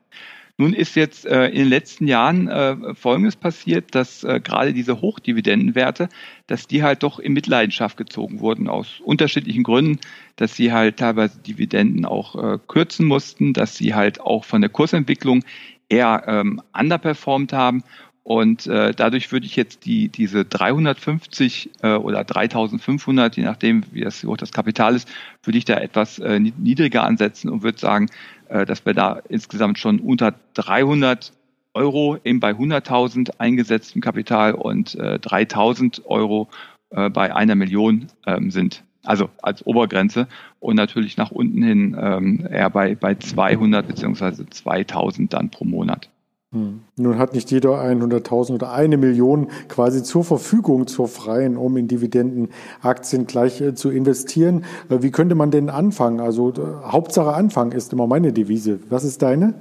Nun 0.61 0.73
ist 0.73 0.97
jetzt 0.97 1.25
äh, 1.25 1.47
in 1.47 1.59
den 1.59 1.69
letzten 1.69 2.09
Jahren 2.09 2.49
äh, 2.49 2.95
Folgendes 2.95 3.37
passiert, 3.37 3.95
dass 3.95 4.25
äh, 4.25 4.41
gerade 4.41 4.73
diese 4.73 5.01
Hochdividendenwerte, 5.01 6.09
dass 6.49 6.67
die 6.67 6.83
halt 6.83 7.05
doch 7.05 7.21
in 7.21 7.33
Mitleidenschaft 7.33 7.97
gezogen 7.97 8.41
wurden 8.41 8.69
aus 8.69 8.99
unterschiedlichen 8.99 9.63
Gründen, 9.63 10.01
dass 10.35 10.57
sie 10.57 10.73
halt 10.73 10.97
teilweise 10.97 11.39
Dividenden 11.39 12.05
auch 12.05 12.35
äh, 12.35 12.59
kürzen 12.67 13.07
mussten, 13.07 13.53
dass 13.53 13.77
sie 13.77 13.95
halt 13.95 14.21
auch 14.21 14.45
von 14.45 14.61
der 14.61 14.71
Kursentwicklung 14.71 15.45
eher 15.89 16.25
ähm, 16.27 16.61
underperformed 16.77 17.53
haben 17.53 17.85
und 18.29 18.67
äh, 18.67 18.93
dadurch 18.95 19.33
würde 19.33 19.47
ich 19.47 19.57
jetzt 19.57 19.87
die, 19.87 20.11
diese 20.11 20.45
350 20.45 21.71
äh, 21.83 21.95
oder 21.95 22.25
3500, 22.25 23.39
je 23.39 23.43
nachdem, 23.43 23.85
wie 23.91 24.03
das, 24.03 24.23
wie 24.23 24.27
hoch 24.27 24.37
das 24.37 24.53
Kapital 24.53 24.95
ist, 24.95 25.09
würde 25.45 25.57
ich 25.57 25.65
da 25.65 25.79
etwas 25.79 26.19
äh, 26.19 26.39
niedriger 26.39 27.05
ansetzen 27.05 27.49
und 27.49 27.63
würde 27.63 27.79
sagen, 27.79 28.11
äh, 28.51 28.67
dass 28.67 28.85
wir 28.85 28.93
da 28.93 29.23
insgesamt 29.31 29.79
schon 29.79 29.99
unter 29.99 30.35
300 30.53 31.33
Euro 31.73 32.19
eben 32.23 32.39
bei 32.39 32.51
100.000 32.51 33.31
eingesetztem 33.39 34.03
Kapital 34.03 34.53
und 34.53 34.95
äh, 34.97 35.15
3.000 35.15 36.05
Euro 36.05 36.51
äh, 36.91 37.09
bei 37.09 37.35
einer 37.35 37.55
Million 37.55 38.09
ähm, 38.27 38.51
sind. 38.51 38.85
Also 39.05 39.31
als 39.41 39.65
Obergrenze 39.65 40.29
und 40.61 40.77
natürlich 40.77 41.17
nach 41.17 41.31
unten 41.31 41.63
hin 41.63 41.97
ähm, 41.99 42.47
eher 42.51 42.69
bei, 42.69 42.95
bei 42.95 43.15
200 43.15 43.89
beziehungsweise 43.89 44.45
2000 44.47 45.33
dann 45.33 45.49
pro 45.49 45.65
Monat. 45.65 46.11
Hm. 46.51 46.81
Nun 46.97 47.19
hat 47.19 47.35
nicht 47.35 47.51
jeder 47.51 47.83
100.000 47.83 48.55
oder 48.55 48.73
eine 48.73 48.97
Million 48.97 49.49
quasi 49.69 50.03
zur 50.03 50.25
Verfügung, 50.25 50.87
zur 50.87 51.07
freien, 51.07 51.59
um 51.59 51.77
in 51.77 51.89
Dividendenaktien 51.89 53.27
gleich 53.27 53.61
äh, 53.61 53.75
zu 53.75 53.91
investieren. 53.91 54.65
Äh, 54.89 55.03
wie 55.03 55.11
könnte 55.11 55.35
man 55.35 55.51
denn 55.51 55.69
anfangen? 55.69 56.21
Also 56.21 56.51
äh, 56.51 56.91
Hauptsache 56.91 57.35
Anfang 57.35 57.73
ist 57.73 57.93
immer 57.93 58.07
meine 58.07 58.33
Devise. 58.33 58.81
Was 58.89 59.05
ist 59.05 59.21
deine? 59.21 59.55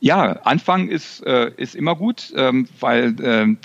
Ja, 0.00 0.32
Anfang 0.44 0.88
ist, 0.88 1.24
äh, 1.24 1.50
ist 1.56 1.74
immer 1.74 1.96
gut, 1.96 2.34
ähm, 2.36 2.68
weil 2.78 3.18
äh, 3.22 3.56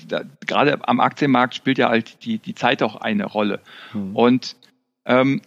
gerade 0.47 0.87
am 0.87 1.01
Aktienmarkt 1.01 1.53
spielt 1.53 1.79
ja 1.79 1.89
halt 1.89 2.23
die, 2.23 2.37
die 2.37 2.55
Zeit 2.55 2.81
auch 2.81 2.95
eine 2.95 3.25
Rolle. 3.25 3.59
Hm. 3.91 4.15
Und 4.15 4.55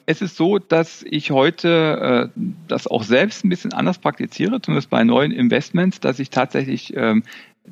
es 0.06 0.22
ist 0.22 0.36
so, 0.36 0.58
dass 0.58 1.04
ich 1.08 1.30
heute 1.30 2.30
äh, 2.34 2.40
das 2.66 2.88
auch 2.88 3.04
selbst 3.04 3.44
ein 3.44 3.48
bisschen 3.48 3.72
anders 3.72 3.98
praktiziere, 3.98 4.60
zumindest 4.60 4.90
bei 4.90 5.04
neuen 5.04 5.30
Investments, 5.30 6.00
dass 6.00 6.18
ich 6.18 6.30
tatsächlich 6.30 6.96
ähm, 6.96 7.22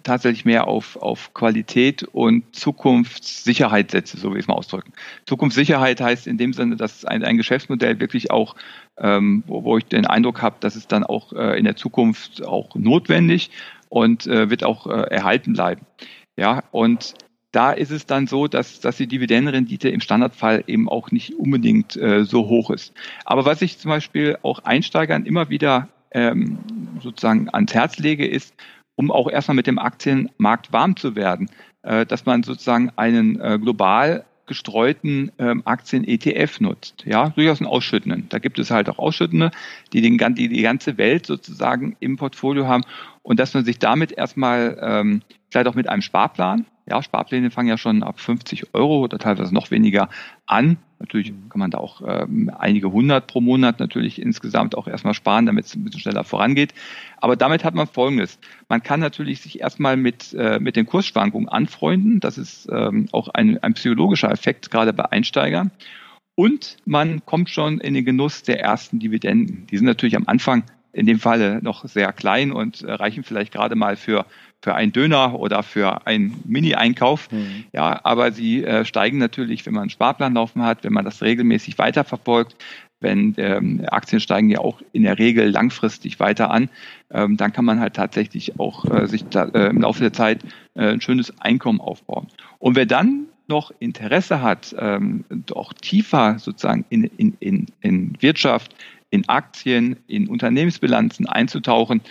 tatsächlich 0.02 0.44
mehr 0.44 0.68
auf, 0.68 0.96
auf 0.96 1.34
Qualität 1.34 2.04
und 2.04 2.54
Zukunftssicherheit 2.54 3.90
setze, 3.90 4.16
so 4.18 4.30
will 4.30 4.38
ich 4.38 4.44
es 4.44 4.48
mal 4.48 4.54
ausdrücken. 4.54 4.92
Zukunftssicherheit 5.26 6.00
heißt 6.00 6.26
in 6.26 6.38
dem 6.38 6.52
Sinne, 6.52 6.76
dass 6.76 7.04
ein, 7.04 7.24
ein 7.24 7.36
Geschäftsmodell 7.36 7.98
wirklich 8.00 8.30
auch, 8.30 8.54
ähm, 8.98 9.42
wo, 9.46 9.64
wo 9.64 9.78
ich 9.78 9.86
den 9.86 10.06
Eindruck 10.06 10.42
habe, 10.42 10.56
dass 10.60 10.76
es 10.76 10.86
dann 10.86 11.04
auch 11.04 11.32
äh, 11.32 11.58
in 11.58 11.64
der 11.64 11.76
Zukunft 11.76 12.44
auch 12.44 12.74
notwendig 12.76 13.50
und 13.88 14.26
äh, 14.26 14.48
wird 14.48 14.64
auch 14.64 14.86
äh, 14.86 15.10
erhalten 15.10 15.54
bleiben. 15.54 15.82
Ja, 16.36 16.62
und 16.70 17.14
da 17.52 17.72
ist 17.72 17.90
es 17.90 18.06
dann 18.06 18.26
so, 18.26 18.46
dass, 18.46 18.80
dass 18.80 18.96
die 18.96 19.06
Dividendenrendite 19.06 19.88
im 19.88 20.00
Standardfall 20.00 20.64
eben 20.66 20.88
auch 20.88 21.10
nicht 21.10 21.34
unbedingt 21.34 21.96
äh, 21.96 22.24
so 22.24 22.48
hoch 22.48 22.70
ist. 22.70 22.92
Aber 23.24 23.44
was 23.44 23.62
ich 23.62 23.78
zum 23.78 23.90
Beispiel 23.90 24.38
auch 24.42 24.60
Einsteigern 24.60 25.26
immer 25.26 25.50
wieder 25.50 25.88
ähm, 26.12 26.58
sozusagen 27.00 27.48
ans 27.52 27.74
Herz 27.74 27.98
lege, 27.98 28.26
ist, 28.26 28.54
um 28.94 29.10
auch 29.10 29.30
erstmal 29.30 29.56
mit 29.56 29.66
dem 29.66 29.78
Aktienmarkt 29.78 30.72
warm 30.72 30.96
zu 30.96 31.16
werden, 31.16 31.50
äh, 31.82 32.06
dass 32.06 32.26
man 32.26 32.42
sozusagen 32.42 32.92
einen 32.96 33.40
äh, 33.40 33.58
global 33.60 34.24
gestreuten 34.46 35.30
ähm, 35.38 35.62
Aktien-ETF 35.64 36.60
nutzt. 36.60 37.04
Ja, 37.06 37.28
durchaus 37.30 37.60
einen 37.60 37.70
ausschüttenden. 37.70 38.26
Da 38.30 38.40
gibt 38.40 38.58
es 38.58 38.72
halt 38.72 38.88
auch 38.88 38.98
Ausschüttende, 38.98 39.52
die, 39.92 40.00
den, 40.00 40.18
die 40.34 40.48
die 40.48 40.62
ganze 40.62 40.98
Welt 40.98 41.24
sozusagen 41.24 41.96
im 42.00 42.16
Portfolio 42.16 42.66
haben 42.66 42.82
und 43.22 43.38
dass 43.38 43.54
man 43.54 43.64
sich 43.64 43.78
damit 43.78 44.10
erstmal 44.10 44.76
ähm, 44.82 45.22
vielleicht 45.50 45.68
auch 45.68 45.76
mit 45.76 45.88
einem 45.88 46.02
Sparplan 46.02 46.66
ja, 46.90 47.02
Sparpläne 47.02 47.50
fangen 47.50 47.68
ja 47.68 47.78
schon 47.78 48.02
ab 48.02 48.20
50 48.20 48.74
Euro 48.74 49.00
oder 49.00 49.18
teilweise 49.18 49.54
noch 49.54 49.70
weniger 49.70 50.08
an. 50.46 50.76
Natürlich 50.98 51.32
mhm. 51.32 51.48
kann 51.48 51.60
man 51.60 51.70
da 51.70 51.78
auch 51.78 52.02
ähm, 52.06 52.50
einige 52.58 52.90
hundert 52.92 53.28
pro 53.28 53.40
Monat 53.40 53.78
natürlich 53.78 54.20
insgesamt 54.20 54.76
auch 54.76 54.88
erstmal 54.88 55.14
sparen, 55.14 55.46
damit 55.46 55.66
es 55.66 55.74
ein 55.74 55.84
bisschen 55.84 56.00
schneller 56.00 56.24
vorangeht. 56.24 56.74
Aber 57.18 57.36
damit 57.36 57.64
hat 57.64 57.74
man 57.74 57.86
Folgendes. 57.86 58.38
Man 58.68 58.82
kann 58.82 59.00
natürlich 59.00 59.40
sich 59.40 59.60
erstmal 59.60 59.96
mit, 59.96 60.34
äh, 60.34 60.58
mit 60.58 60.76
den 60.76 60.86
Kursschwankungen 60.86 61.48
anfreunden. 61.48 62.20
Das 62.20 62.36
ist 62.36 62.68
ähm, 62.70 63.08
auch 63.12 63.28
ein, 63.28 63.62
ein 63.62 63.74
psychologischer 63.74 64.30
Effekt, 64.30 64.70
gerade 64.70 64.92
bei 64.92 65.10
Einsteigern. 65.10 65.70
Und 66.34 66.76
man 66.86 67.24
kommt 67.24 67.50
schon 67.50 67.78
in 67.78 67.94
den 67.94 68.04
Genuss 68.04 68.42
der 68.42 68.60
ersten 68.60 68.98
Dividenden. 68.98 69.66
Die 69.70 69.76
sind 69.76 69.86
natürlich 69.86 70.16
am 70.16 70.26
Anfang 70.26 70.64
in 70.92 71.06
dem 71.06 71.20
Falle 71.20 71.60
noch 71.62 71.86
sehr 71.86 72.12
klein 72.12 72.50
und 72.50 72.82
äh, 72.82 72.92
reichen 72.92 73.22
vielleicht 73.22 73.52
gerade 73.52 73.76
mal 73.76 73.96
für 73.96 74.26
für 74.62 74.74
einen 74.74 74.92
Döner 74.92 75.38
oder 75.38 75.62
für 75.62 76.06
einen 76.06 76.42
Mini-Einkauf. 76.44 77.30
Mhm. 77.32 77.64
Ja, 77.72 78.00
aber 78.04 78.32
sie 78.32 78.64
äh, 78.64 78.84
steigen 78.84 79.18
natürlich, 79.18 79.64
wenn 79.66 79.74
man 79.74 79.82
einen 79.82 79.90
Sparplan 79.90 80.34
laufen 80.34 80.62
hat, 80.62 80.84
wenn 80.84 80.92
man 80.92 81.04
das 81.04 81.22
regelmäßig 81.22 81.78
weiterverfolgt, 81.78 82.56
wenn 83.00 83.34
ähm, 83.38 83.82
Aktien 83.90 84.20
steigen 84.20 84.50
ja 84.50 84.58
auch 84.58 84.82
in 84.92 85.04
der 85.04 85.18
Regel 85.18 85.48
langfristig 85.48 86.20
weiter 86.20 86.50
an, 86.50 86.68
ähm, 87.10 87.38
dann 87.38 87.52
kann 87.52 87.64
man 87.64 87.80
halt 87.80 87.94
tatsächlich 87.94 88.60
auch 88.60 88.84
äh, 88.84 89.06
sich 89.06 89.24
da, 89.24 89.44
äh, 89.46 89.68
im 89.68 89.80
Laufe 89.80 90.00
der 90.00 90.12
Zeit 90.12 90.44
äh, 90.74 90.92
ein 90.92 91.00
schönes 91.00 91.32
Einkommen 91.40 91.80
aufbauen. 91.80 92.28
Und 92.58 92.76
wer 92.76 92.86
dann 92.86 93.26
noch 93.48 93.72
Interesse 93.80 94.42
hat, 94.42 94.74
ähm, 94.78 95.24
auch 95.54 95.72
tiefer 95.72 96.38
sozusagen 96.38 96.84
in, 96.90 97.04
in, 97.04 97.36
in, 97.40 97.66
in 97.80 98.16
Wirtschaft, 98.20 98.76
in 99.10 99.28
Aktien, 99.28 99.96
in 100.06 100.28
Unternehmensbilanzen 100.28 101.26
einzutauchen, 101.26 102.02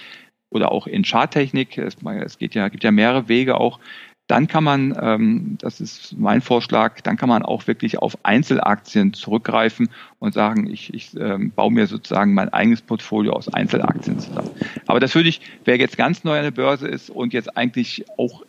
oder 0.49 0.71
auch 0.71 0.87
in 0.87 1.03
Charttechnik. 1.03 1.77
Es, 1.77 1.97
es 2.03 2.37
geht 2.37 2.55
ja, 2.55 2.67
gibt 2.69 2.83
ja 2.83 2.91
mehrere 2.91 3.27
Wege 3.27 3.59
auch. 3.59 3.79
Dann 4.27 4.47
kann 4.47 4.63
man, 4.63 4.95
ähm, 5.01 5.57
das 5.59 5.81
ist 5.81 6.15
mein 6.15 6.41
Vorschlag, 6.41 7.01
dann 7.01 7.17
kann 7.17 7.29
man 7.29 7.41
auch 7.41 7.65
wirklich 7.65 7.97
auf 7.97 8.15
Einzelaktien 8.23 9.13
zurückgreifen 9.13 9.89
und 10.19 10.35
sagen, 10.35 10.69
ich, 10.69 10.93
ich 10.93 11.17
ähm, 11.17 11.49
baue 11.49 11.71
mir 11.71 11.87
sozusagen 11.87 12.35
mein 12.35 12.49
eigenes 12.49 12.83
Portfolio 12.83 13.33
aus 13.33 13.51
Einzelaktien 13.51 14.19
zusammen. 14.19 14.51
Aber 14.85 14.99
das 14.99 15.15
würde 15.15 15.29
ich, 15.29 15.41
wer 15.65 15.77
jetzt 15.77 15.97
ganz 15.97 16.23
neu 16.23 16.37
an 16.37 16.43
der 16.43 16.51
Börse 16.51 16.87
ist 16.87 17.09
und 17.09 17.33
jetzt 17.33 17.57
eigentlich 17.57 18.05
auch 18.17 18.43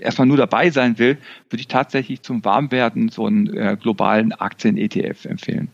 erstmal 0.00 0.26
nur 0.26 0.38
dabei 0.38 0.70
sein 0.70 0.98
will, 0.98 1.18
würde 1.50 1.60
ich 1.60 1.68
tatsächlich 1.68 2.22
zum 2.22 2.42
Warmwerden 2.42 3.10
so 3.10 3.26
einen 3.26 3.54
äh, 3.54 3.76
globalen 3.78 4.32
Aktien-ETF 4.32 5.26
empfehlen. 5.26 5.68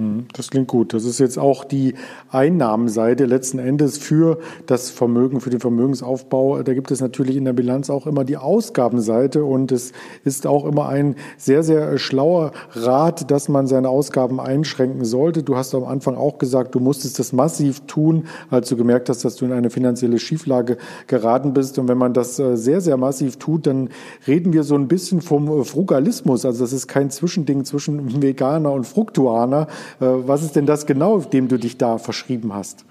Hm, 0.00 0.24
das 0.32 0.48
klingt 0.48 0.68
gut. 0.68 0.94
Das 0.94 1.04
ist 1.04 1.20
jetzt 1.20 1.38
auch 1.38 1.62
die 1.62 1.92
Einnahmenseite 2.30 3.26
letzten 3.26 3.58
Endes 3.58 3.98
für 3.98 4.38
das 4.64 4.88
Vermögen, 4.90 5.42
für 5.42 5.50
den 5.50 5.60
Vermögensaufbau. 5.60 6.62
Da 6.62 6.72
gibt 6.72 6.90
es 6.90 7.02
natürlich 7.02 7.36
in 7.36 7.44
der 7.44 7.52
Bilanz 7.52 7.90
auch 7.90 8.06
immer 8.06 8.24
die 8.24 8.38
Ausgabenseite 8.38 9.44
und 9.44 9.72
es 9.72 9.92
ist 10.24 10.46
auch 10.46 10.64
immer 10.64 10.88
ein 10.88 11.16
sehr, 11.36 11.62
sehr 11.62 11.98
schlauer 11.98 12.52
Rat, 12.72 13.30
dass 13.30 13.50
man 13.50 13.66
seine 13.66 13.90
Ausgaben 13.90 14.40
einschränken 14.40 15.04
sollte. 15.04 15.42
Du 15.42 15.56
hast 15.56 15.74
am 15.74 15.84
Anfang 15.84 16.16
auch 16.16 16.38
gesagt, 16.38 16.74
du 16.74 16.80
musstest 16.80 17.18
das 17.18 17.34
massiv 17.34 17.80
tun, 17.80 18.24
als 18.48 18.70
du 18.70 18.76
gemerkt 18.76 19.10
hast, 19.10 19.26
dass 19.26 19.36
du 19.36 19.44
in 19.44 19.52
eine 19.52 19.68
finanzielle 19.68 20.18
Schieflage 20.18 20.78
geraten 21.08 21.52
bist. 21.52 21.78
Und 21.78 21.88
wenn 21.88 21.98
man 21.98 22.14
das 22.14 22.38
äh, 22.38 22.56
sehr, 22.56 22.80
sehr 22.80 22.96
massiv 22.96 23.36
tut, 23.36 23.66
dann 23.66 23.90
reden 24.26 24.54
wir 24.54 24.62
so 24.62 24.76
ein 24.76 24.88
bisschen 24.88 25.20
vom 25.20 25.62
Frugalismus. 25.62 26.46
Also 26.46 26.64
das 26.64 26.72
ist 26.72 26.86
kein 26.88 27.10
Zwischending 27.10 27.66
zwischen 27.66 28.22
Veganer 28.22 28.72
und 28.72 28.86
Fruktuaner, 28.86 29.66
äh, 29.66 29.89
was 29.98 30.42
ist 30.42 30.56
denn 30.56 30.66
das 30.66 30.86
genau, 30.86 31.20
dem 31.20 31.48
du 31.48 31.58
dich 31.58 31.78
da 31.78 31.98
verschrieben 31.98 32.52
hast? 32.54 32.84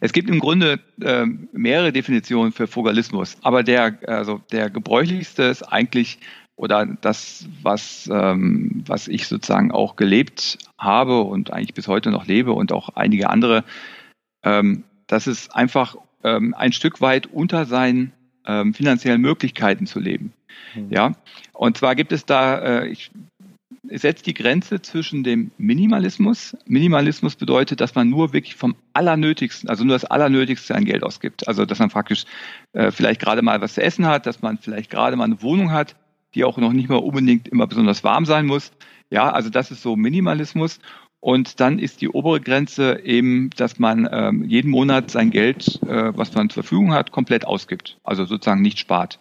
Es 0.00 0.12
gibt 0.12 0.28
im 0.28 0.40
Grunde 0.40 0.80
äh, 1.00 1.26
mehrere 1.52 1.92
Definitionen 1.92 2.52
für 2.52 2.66
Frugalismus, 2.66 3.36
aber 3.42 3.62
der, 3.62 3.98
also 4.08 4.40
der 4.50 4.68
gebräuchlichste 4.68 5.44
ist 5.44 5.62
eigentlich 5.62 6.18
oder 6.56 6.86
das, 6.86 7.46
was, 7.62 8.10
ähm, 8.12 8.82
was 8.86 9.08
ich 9.08 9.26
sozusagen 9.26 9.70
auch 9.70 9.96
gelebt 9.96 10.58
habe 10.78 11.20
und 11.20 11.52
eigentlich 11.52 11.74
bis 11.74 11.88
heute 11.88 12.10
noch 12.10 12.26
lebe 12.26 12.52
und 12.52 12.72
auch 12.72 12.90
einige 12.90 13.30
andere, 13.30 13.64
ähm, 14.42 14.84
das 15.06 15.26
ist 15.26 15.54
einfach 15.54 15.96
ähm, 16.24 16.54
ein 16.54 16.72
Stück 16.72 17.00
weit 17.00 17.26
unter 17.26 17.64
seinen 17.64 18.12
ähm, 18.46 18.74
finanziellen 18.74 19.20
Möglichkeiten 19.20 19.86
zu 19.86 20.00
leben. 20.00 20.32
Mhm. 20.74 20.86
Ja, 20.90 21.12
und 21.52 21.76
zwar 21.76 21.94
gibt 21.94 22.12
es 22.12 22.26
da, 22.26 22.58
äh, 22.58 22.88
ich 22.88 23.10
setzt 23.98 24.26
die 24.26 24.34
Grenze 24.34 24.80
zwischen 24.80 25.22
dem 25.22 25.50
Minimalismus. 25.58 26.56
Minimalismus 26.66 27.36
bedeutet, 27.36 27.80
dass 27.80 27.94
man 27.94 28.08
nur 28.08 28.32
wirklich 28.32 28.56
vom 28.56 28.74
Allernötigsten, 28.92 29.68
also 29.68 29.84
nur 29.84 29.94
das 29.94 30.04
Allernötigste 30.04 30.74
an 30.74 30.84
Geld 30.84 31.02
ausgibt. 31.02 31.46
Also 31.48 31.64
dass 31.64 31.78
man 31.78 31.90
praktisch 31.90 32.24
äh, 32.72 32.90
vielleicht 32.90 33.20
gerade 33.20 33.42
mal 33.42 33.60
was 33.60 33.74
zu 33.74 33.82
essen 33.82 34.06
hat, 34.06 34.26
dass 34.26 34.42
man 34.42 34.58
vielleicht 34.58 34.90
gerade 34.90 35.16
mal 35.16 35.24
eine 35.24 35.42
Wohnung 35.42 35.72
hat, 35.72 35.96
die 36.34 36.44
auch 36.44 36.58
noch 36.58 36.72
nicht 36.72 36.88
mal 36.88 36.96
unbedingt 36.96 37.48
immer 37.48 37.66
besonders 37.66 38.02
warm 38.04 38.24
sein 38.24 38.46
muss. 38.46 38.72
Ja, 39.10 39.30
also 39.30 39.50
das 39.50 39.70
ist 39.70 39.82
so 39.82 39.96
Minimalismus. 39.96 40.78
Und 41.20 41.60
dann 41.60 41.78
ist 41.78 42.00
die 42.00 42.08
obere 42.08 42.40
Grenze 42.40 43.00
eben, 43.04 43.50
dass 43.50 43.78
man 43.78 44.08
ähm, 44.10 44.42
jeden 44.44 44.70
Monat 44.70 45.10
sein 45.10 45.30
Geld, 45.30 45.80
äh, 45.82 46.16
was 46.16 46.34
man 46.34 46.50
zur 46.50 46.64
Verfügung 46.64 46.92
hat, 46.92 47.12
komplett 47.12 47.46
ausgibt. 47.46 47.98
Also 48.02 48.24
sozusagen 48.24 48.62
nicht 48.62 48.80
spart. 48.80 49.20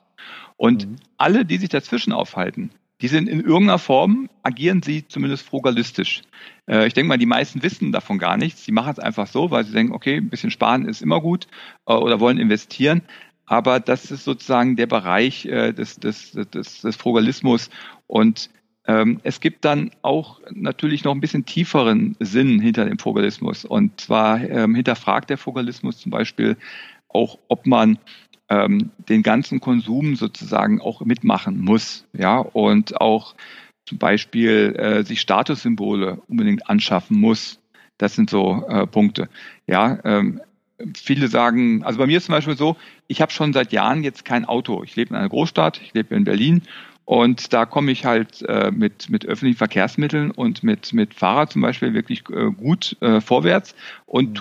Und 0.58 0.88
mhm. 0.88 0.96
alle, 1.18 1.46
die 1.46 1.58
sich 1.58 1.70
dazwischen 1.70 2.12
aufhalten, 2.12 2.72
die 3.02 3.08
sind 3.08 3.28
in 3.28 3.42
irgendeiner 3.42 3.80
Form, 3.80 4.30
agieren 4.44 4.82
sie 4.84 5.08
zumindest 5.08 5.46
frugalistisch. 5.46 6.22
Äh, 6.68 6.88
ich 6.88 6.94
denke 6.94 7.10
mal, 7.10 7.18
die 7.18 7.26
meisten 7.26 7.64
wissen 7.64 7.92
davon 7.92 8.20
gar 8.20 8.38
nichts. 8.38 8.64
Sie 8.64 8.72
machen 8.72 8.92
es 8.92 9.00
einfach 9.00 9.28
so, 9.28 9.52
weil 9.52 9.64
sie 9.66 9.74
denken, 9.74 9.94
okay, 9.94 10.18
ein 10.18 10.30
bisschen 10.30 10.52
sparen 10.52 10.88
ist 10.88 11.02
immer 11.02 11.22
gut 11.22 11.48
äh, 11.88 11.94
oder 11.94 12.20
wollen 12.20 12.38
investieren. 12.38 13.02
Aber 13.46 13.80
das 13.80 14.12
ist 14.12 14.24
sozusagen 14.24 14.76
der 14.76 14.88
Bereich 14.88 15.46
äh, 15.46 15.74
des, 15.74 15.98
des, 15.98 16.32
des, 16.32 16.82
des 16.82 16.96
Frugalismus. 16.96 17.70
Und 18.08 18.50
ähm, 18.88 19.20
es 19.24 19.42
gibt 19.42 19.66
dann 19.66 19.92
auch 20.02 20.40
natürlich 20.52 21.04
noch 21.04 21.14
ein 21.14 21.22
bisschen 21.22 21.46
tieferen 21.46 22.16
Sinn 22.20 22.60
hinter 22.60 22.86
dem 22.86 23.00
Frugalismus. 23.00 23.66
Und 23.66 24.00
zwar 24.00 24.42
ähm, 24.42 24.76
hinterfragt 24.76 25.30
der 25.30 25.38
Frugalismus 25.38 25.98
zum 25.98 26.12
Beispiel 26.12 26.58
auch, 27.10 27.40
ob 27.48 27.68
man 27.68 28.00
ähm, 28.52 28.92
den 29.08 29.24
ganzen 29.24 29.62
Konsum 29.62 30.16
sozusagen 30.18 30.82
auch 30.82 31.02
mitmachen 31.02 31.60
muss, 31.62 32.06
ja, 32.12 32.38
und 32.38 33.00
auch 33.00 33.34
zum 33.86 33.98
Beispiel 33.98 34.76
äh, 34.78 35.04
sich 35.04 35.22
Statussymbole 35.22 36.22
unbedingt 36.28 36.70
anschaffen 36.70 37.20
muss. 37.20 37.60
Das 37.98 38.16
sind 38.16 38.30
so 38.30 38.66
äh, 38.68 38.86
Punkte. 38.88 39.30
Ja, 39.68 40.00
ähm, 40.04 40.42
viele 40.96 41.30
sagen, 41.30 41.84
also 41.84 41.98
bei 41.98 42.08
mir 42.08 42.18
ist 42.18 42.26
zum 42.26 42.36
Beispiel 42.36 42.58
so, 42.58 42.76
ich 43.08 43.22
habe 43.22 43.32
schon 43.32 43.54
seit 43.54 43.72
Jahren 43.72 44.04
jetzt 44.04 44.26
kein 44.26 44.44
Auto. 44.46 44.84
Ich 44.84 44.96
lebe 44.96 45.12
in 45.12 45.16
einer 45.16 45.30
Großstadt, 45.30 45.80
ich 45.82 45.94
lebe 45.94 46.14
in 46.14 46.26
Berlin 46.26 46.64
und 47.06 47.54
da 47.54 47.66
komme 47.66 47.92
ich 47.92 48.06
halt 48.06 48.42
äh, 48.44 48.72
mit, 48.72 49.10
mit 49.10 49.26
öffentlichen 49.26 49.58
Verkehrsmitteln 49.58 50.32
und 50.32 50.64
mit, 50.64 50.94
mit 50.94 51.14
Fahrrad 51.14 51.54
zum 51.54 51.62
Beispiel 51.62 51.94
wirklich 51.94 52.24
äh, 52.30 52.52
gut 52.52 52.98
äh, 53.02 53.22
vorwärts 53.22 53.76
und 54.06 54.30
mhm. 54.30 54.34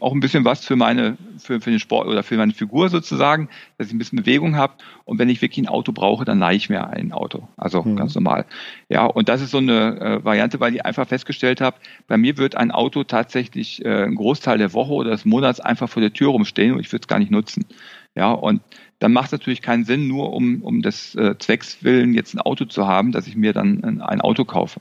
Auch 0.00 0.12
ein 0.12 0.20
bisschen 0.20 0.44
was 0.44 0.64
für 0.64 0.76
meine, 0.76 1.16
für, 1.38 1.60
für 1.60 1.70
den 1.70 1.78
Sport 1.78 2.08
oder 2.08 2.22
für 2.22 2.36
meine 2.36 2.52
Figur 2.52 2.88
sozusagen, 2.88 3.48
dass 3.78 3.88
ich 3.88 3.92
ein 3.92 3.98
bisschen 3.98 4.18
Bewegung 4.18 4.56
habe. 4.56 4.74
Und 5.04 5.18
wenn 5.18 5.28
ich 5.28 5.42
wirklich 5.42 5.64
ein 5.64 5.68
Auto 5.68 5.92
brauche, 5.92 6.24
dann 6.24 6.38
leihe 6.38 6.56
ich 6.56 6.70
mir 6.70 6.88
ein 6.88 7.12
Auto. 7.12 7.48
Also 7.56 7.82
mhm. 7.82 7.96
ganz 7.96 8.14
normal. 8.14 8.46
Ja, 8.88 9.06
und 9.06 9.28
das 9.28 9.40
ist 9.40 9.50
so 9.50 9.58
eine 9.58 10.00
äh, 10.00 10.24
Variante, 10.24 10.60
weil 10.60 10.74
ich 10.74 10.84
einfach 10.84 11.06
festgestellt 11.06 11.60
habe, 11.60 11.76
bei 12.06 12.16
mir 12.16 12.36
wird 12.38 12.56
ein 12.56 12.70
Auto 12.70 13.04
tatsächlich 13.04 13.84
äh, 13.84 14.04
einen 14.04 14.16
Großteil 14.16 14.58
der 14.58 14.72
Woche 14.72 14.92
oder 14.92 15.10
des 15.10 15.24
Monats 15.24 15.60
einfach 15.60 15.88
vor 15.88 16.02
der 16.02 16.12
Tür 16.12 16.30
rumstehen 16.30 16.74
und 16.74 16.80
ich 16.80 16.92
würde 16.92 17.02
es 17.02 17.08
gar 17.08 17.18
nicht 17.18 17.30
nutzen. 17.30 17.66
Ja, 18.14 18.32
und 18.32 18.60
dann 18.98 19.12
macht 19.12 19.26
es 19.26 19.32
natürlich 19.32 19.62
keinen 19.62 19.84
Sinn, 19.84 20.08
nur 20.08 20.32
um, 20.32 20.62
um 20.62 20.82
des 20.82 21.14
äh, 21.14 21.36
Zwecks 21.38 21.82
willen 21.82 22.12
jetzt 22.12 22.34
ein 22.34 22.40
Auto 22.40 22.66
zu 22.66 22.86
haben, 22.86 23.12
dass 23.12 23.26
ich 23.26 23.36
mir 23.36 23.52
dann 23.52 23.82
ein, 23.82 24.00
ein 24.02 24.20
Auto 24.20 24.44
kaufe. 24.44 24.80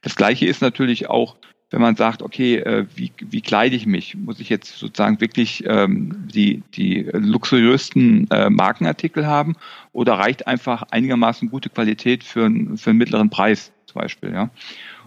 Das 0.00 0.16
gleiche 0.16 0.46
ist 0.46 0.62
natürlich 0.62 1.08
auch 1.08 1.36
wenn 1.72 1.80
man 1.80 1.96
sagt, 1.96 2.22
okay, 2.22 2.56
äh, 2.56 2.86
wie, 2.94 3.12
wie 3.18 3.40
kleide 3.40 3.74
ich 3.74 3.86
mich? 3.86 4.14
Muss 4.14 4.40
ich 4.40 4.48
jetzt 4.48 4.78
sozusagen 4.78 5.20
wirklich 5.20 5.64
ähm, 5.66 6.28
die, 6.32 6.62
die 6.74 7.08
luxuriösten 7.12 8.30
äh, 8.30 8.50
Markenartikel 8.50 9.26
haben 9.26 9.56
oder 9.92 10.14
reicht 10.14 10.46
einfach 10.46 10.82
einigermaßen 10.90 11.50
gute 11.50 11.70
Qualität 11.70 12.24
für, 12.24 12.44
einen 12.44 12.76
für 12.76 12.90
einen 12.90 12.98
mittleren 12.98 13.30
Preis 13.30 13.72
zum 13.86 14.00
Beispiel? 14.00 14.32
Ja? 14.32 14.50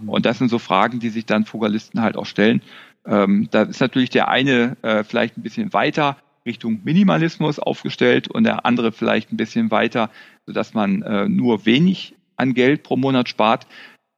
Mhm. 0.02 0.10
Und 0.10 0.26
das 0.26 0.40
sind 0.40 0.50
so 0.50 0.60
Fragen, 0.60 1.00
die 1.00 1.10
sich 1.10 1.26
dann 1.26 1.46
Fugalisten 1.46 2.02
halt 2.02 2.18
auch 2.18 2.26
stellen. 2.26 2.62
Ähm, 3.06 3.48
da 3.52 3.64
ist 3.64 3.80
natürlich 3.80 4.10
der 4.10 4.28
eine 4.30 4.76
äh, 4.82 5.04
vielleicht 5.04 5.38
ein 5.38 5.44
bisschen 5.44 5.72
weiter, 5.72 6.18
Richtung 6.48 6.82
Minimalismus 6.84 7.60
aufgestellt 7.60 8.28
und 8.28 8.44
der 8.44 8.66
andere 8.66 8.92
vielleicht 8.92 9.32
ein 9.32 9.38
bisschen 9.38 9.72
weiter, 9.72 10.10
sodass 10.46 10.74
man 10.74 11.02
äh, 11.04 11.28
nur 11.28 11.66
wenig 11.66 12.16
an 12.38 12.54
Geld 12.54 12.84
pro 12.84 12.98
Monat 12.98 13.30
spart. 13.30 13.68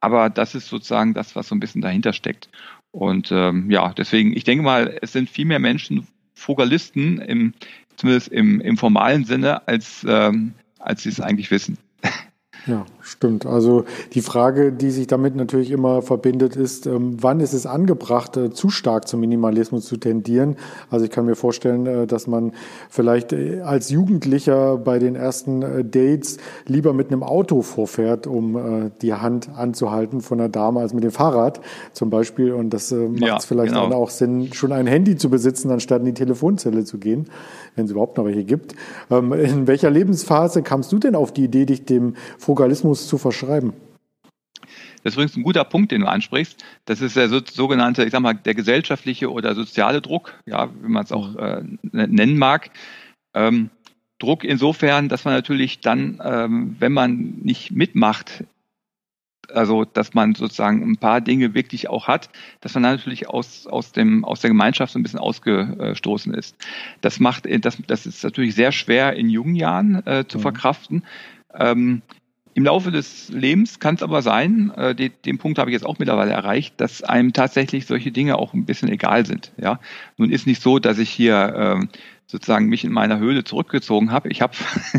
Aber 0.00 0.30
das 0.30 0.54
ist 0.54 0.68
sozusagen 0.68 1.14
das, 1.14 1.34
was 1.34 1.48
so 1.48 1.54
ein 1.54 1.60
bisschen 1.60 1.82
dahinter 1.82 2.12
steckt. 2.12 2.48
Und 2.90 3.30
ähm, 3.32 3.70
ja, 3.70 3.92
deswegen, 3.94 4.36
ich 4.36 4.44
denke 4.44 4.64
mal, 4.64 4.98
es 5.02 5.12
sind 5.12 5.28
viel 5.28 5.44
mehr 5.44 5.58
Menschen 5.58 6.06
Frugalisten, 6.34 7.18
im, 7.18 7.52
zumindest 7.96 8.28
im, 8.28 8.60
im 8.60 8.76
formalen 8.76 9.24
Sinne, 9.24 9.66
als, 9.66 10.06
ähm, 10.08 10.54
als 10.78 11.02
sie 11.02 11.08
es 11.08 11.20
eigentlich 11.20 11.50
wissen. 11.50 11.78
Ja, 12.68 12.84
stimmt. 13.00 13.46
Also 13.46 13.84
die 14.12 14.20
Frage, 14.20 14.72
die 14.72 14.90
sich 14.90 15.06
damit 15.06 15.34
natürlich 15.34 15.70
immer 15.70 16.02
verbindet, 16.02 16.54
ist, 16.54 16.86
ähm, 16.86 17.16
wann 17.18 17.40
ist 17.40 17.54
es 17.54 17.64
angebracht, 17.64 18.36
äh, 18.36 18.50
zu 18.50 18.68
stark 18.68 19.08
zum 19.08 19.20
Minimalismus 19.20 19.86
zu 19.86 19.96
tendieren? 19.96 20.56
Also 20.90 21.06
ich 21.06 21.10
kann 21.10 21.24
mir 21.24 21.34
vorstellen, 21.34 21.86
äh, 21.86 22.06
dass 22.06 22.26
man 22.26 22.52
vielleicht 22.90 23.32
äh, 23.32 23.62
als 23.62 23.88
Jugendlicher 23.88 24.76
bei 24.76 24.98
den 24.98 25.14
ersten 25.14 25.90
Dates 25.90 26.36
lieber 26.66 26.92
mit 26.92 27.10
einem 27.10 27.22
Auto 27.22 27.62
vorfährt, 27.62 28.26
um 28.26 28.90
die 29.00 29.14
Hand 29.14 29.48
anzuhalten 29.56 30.20
von 30.20 30.40
einer 30.40 30.48
Dame, 30.48 30.80
als 30.80 30.92
mit 30.92 31.04
dem 31.04 31.10
Fahrrad 31.10 31.60
zum 31.92 32.10
Beispiel. 32.10 32.52
Und 32.52 32.70
das 32.70 32.90
macht 32.90 33.14
es 33.14 33.20
ja, 33.20 33.38
vielleicht 33.40 33.72
genau. 33.72 33.84
dann 33.84 33.92
auch 33.94 34.10
Sinn, 34.10 34.52
schon 34.52 34.72
ein 34.72 34.86
Handy 34.86 35.16
zu 35.16 35.30
besitzen, 35.30 35.70
anstatt 35.70 36.00
in 36.00 36.06
die 36.06 36.14
Telefonzelle 36.14 36.84
zu 36.84 36.98
gehen, 36.98 37.26
wenn 37.76 37.86
es 37.86 37.90
überhaupt 37.90 38.18
noch 38.18 38.26
welche 38.26 38.44
gibt. 38.44 38.74
Ähm, 39.10 39.32
in 39.32 39.66
welcher 39.66 39.90
Lebensphase 39.90 40.62
kamst 40.62 40.92
du 40.92 40.98
denn 40.98 41.14
auf 41.14 41.32
die 41.32 41.44
Idee, 41.44 41.64
dich 41.64 41.84
dem 41.84 42.14
Frugalismus 42.58 43.06
zu 43.06 43.18
verschreiben? 43.18 43.72
Das 45.04 45.12
ist 45.12 45.14
übrigens 45.14 45.36
ein 45.36 45.44
guter 45.44 45.62
Punkt, 45.62 45.92
den 45.92 46.00
du 46.00 46.08
ansprichst. 46.08 46.64
Das 46.86 47.00
ist 47.00 47.14
der 47.14 47.28
sogenannte, 47.28 48.04
ich 48.04 48.10
sag 48.10 48.20
mal, 48.20 48.34
der 48.34 48.54
gesellschaftliche 48.54 49.30
oder 49.30 49.54
soziale 49.54 50.02
Druck, 50.02 50.34
ja, 50.44 50.68
wie 50.82 50.88
man 50.88 51.04
es 51.04 51.12
auch 51.12 51.36
äh, 51.36 51.62
nennen 51.82 52.36
mag. 52.36 52.70
Ähm, 53.32 53.70
Druck 54.18 54.42
insofern, 54.42 55.08
dass 55.08 55.24
man 55.24 55.34
natürlich 55.34 55.78
dann, 55.78 56.20
ähm, 56.24 56.74
wenn 56.80 56.92
man 56.92 57.36
nicht 57.42 57.70
mitmacht, 57.70 58.42
also 59.54 59.84
dass 59.84 60.14
man 60.14 60.34
sozusagen 60.34 60.82
ein 60.82 60.96
paar 60.96 61.20
Dinge 61.20 61.54
wirklich 61.54 61.88
auch 61.88 62.08
hat, 62.08 62.28
dass 62.60 62.74
man 62.74 62.82
natürlich 62.82 63.28
aus, 63.28 63.68
aus, 63.68 63.92
dem, 63.92 64.24
aus 64.24 64.40
der 64.40 64.50
Gemeinschaft 64.50 64.94
so 64.94 64.98
ein 64.98 65.04
bisschen 65.04 65.20
ausgestoßen 65.20 66.34
ist. 66.34 66.56
Das 67.02 67.20
macht, 67.20 67.46
das, 67.64 67.78
das 67.86 68.04
ist 68.04 68.24
natürlich 68.24 68.56
sehr 68.56 68.72
schwer 68.72 69.12
in 69.12 69.30
jungen 69.30 69.54
Jahren 69.54 70.04
äh, 70.04 70.24
zu 70.26 70.38
mhm. 70.38 70.42
verkraften. 70.42 71.04
Ähm, 71.54 72.02
Im 72.58 72.64
Laufe 72.64 72.90
des 72.90 73.28
Lebens 73.28 73.78
kann 73.78 73.94
es 73.94 74.02
aber 74.02 74.20
sein, 74.20 74.72
äh, 74.76 74.92
den, 74.92 75.12
den 75.24 75.38
Punkt 75.38 75.60
habe 75.60 75.70
ich 75.70 75.74
jetzt 75.74 75.86
auch 75.86 76.00
mittlerweile 76.00 76.32
erreicht, 76.32 76.74
dass 76.80 77.04
einem 77.04 77.32
tatsächlich 77.32 77.86
solche 77.86 78.10
Dinge 78.10 78.36
auch 78.36 78.52
ein 78.52 78.64
bisschen 78.64 78.88
egal 78.88 79.24
sind. 79.26 79.52
Ja, 79.58 79.78
nun 80.16 80.32
ist 80.32 80.44
nicht 80.44 80.60
so, 80.60 80.80
dass 80.80 80.98
ich 80.98 81.08
hier 81.08 81.78
äh, 81.80 81.86
sozusagen 82.26 82.66
mich 82.66 82.82
in 82.82 82.90
meiner 82.90 83.20
Höhle 83.20 83.44
zurückgezogen 83.44 84.10
habe. 84.10 84.28
Ich 84.30 84.42
habe 84.42 84.54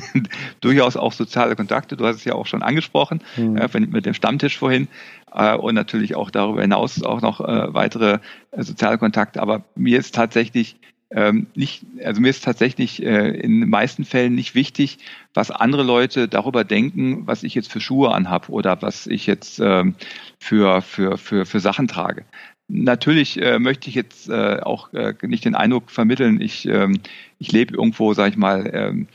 durchaus 0.61 0.95
auch 0.95 1.11
soziale 1.11 1.57
Kontakte. 1.57 1.97
Du 1.97 2.05
hast 2.05 2.15
es 2.15 2.23
ja 2.23 2.33
auch 2.33 2.47
schon 2.47 2.63
angesprochen 2.63 3.19
mhm. 3.35 3.57
äh, 3.57 3.79
mit 3.81 4.05
dem 4.05 4.13
Stammtisch 4.13 4.57
vorhin 4.57 4.87
äh, 5.33 5.53
und 5.53 5.75
natürlich 5.75 6.15
auch 6.15 6.31
darüber 6.31 6.61
hinaus 6.61 7.03
auch 7.03 7.19
noch 7.19 7.41
äh, 7.41 7.73
weitere 7.73 8.19
äh, 8.51 8.63
soziale 8.63 8.97
Kontakte. 8.97 9.41
Aber 9.41 9.65
mir 9.75 9.99
ist 9.99 10.15
tatsächlich 10.15 10.77
ähm, 11.11 11.47
nicht, 11.55 11.85
also 12.03 12.21
mir 12.21 12.29
ist 12.29 12.43
tatsächlich 12.43 13.03
äh, 13.03 13.29
in 13.31 13.61
den 13.61 13.69
meisten 13.69 14.05
Fällen 14.05 14.35
nicht 14.35 14.53
wichtig, 14.53 14.99
was 15.33 15.49
andere 15.49 15.83
Leute 15.83 16.27
darüber 16.27 16.63
denken, 16.63 17.25
was 17.25 17.43
ich 17.43 17.55
jetzt 17.55 17.71
für 17.71 17.81
Schuhe 17.81 18.13
anhab 18.13 18.49
oder 18.49 18.81
was 18.81 19.07
ich 19.07 19.25
jetzt 19.25 19.59
ähm, 19.59 19.95
für, 20.39 20.81
für, 20.81 21.17
für, 21.17 21.45
für 21.45 21.59
Sachen 21.59 21.87
trage. 21.87 22.25
Natürlich 22.67 23.41
äh, 23.41 23.57
möchte 23.57 23.89
ich 23.89 23.95
jetzt 23.95 24.29
äh, 24.29 24.59
auch 24.61 24.93
äh, 24.93 25.15
nicht 25.23 25.45
den 25.45 25.55
Eindruck 25.55 25.89
vermitteln, 25.89 26.39
ich, 26.39 26.67
ähm, 26.67 26.99
ich 27.39 27.51
lebe 27.51 27.75
irgendwo, 27.75 28.13
sag 28.13 28.29
ich 28.29 28.37
mal, 28.37 28.69
ähm, 28.71 29.07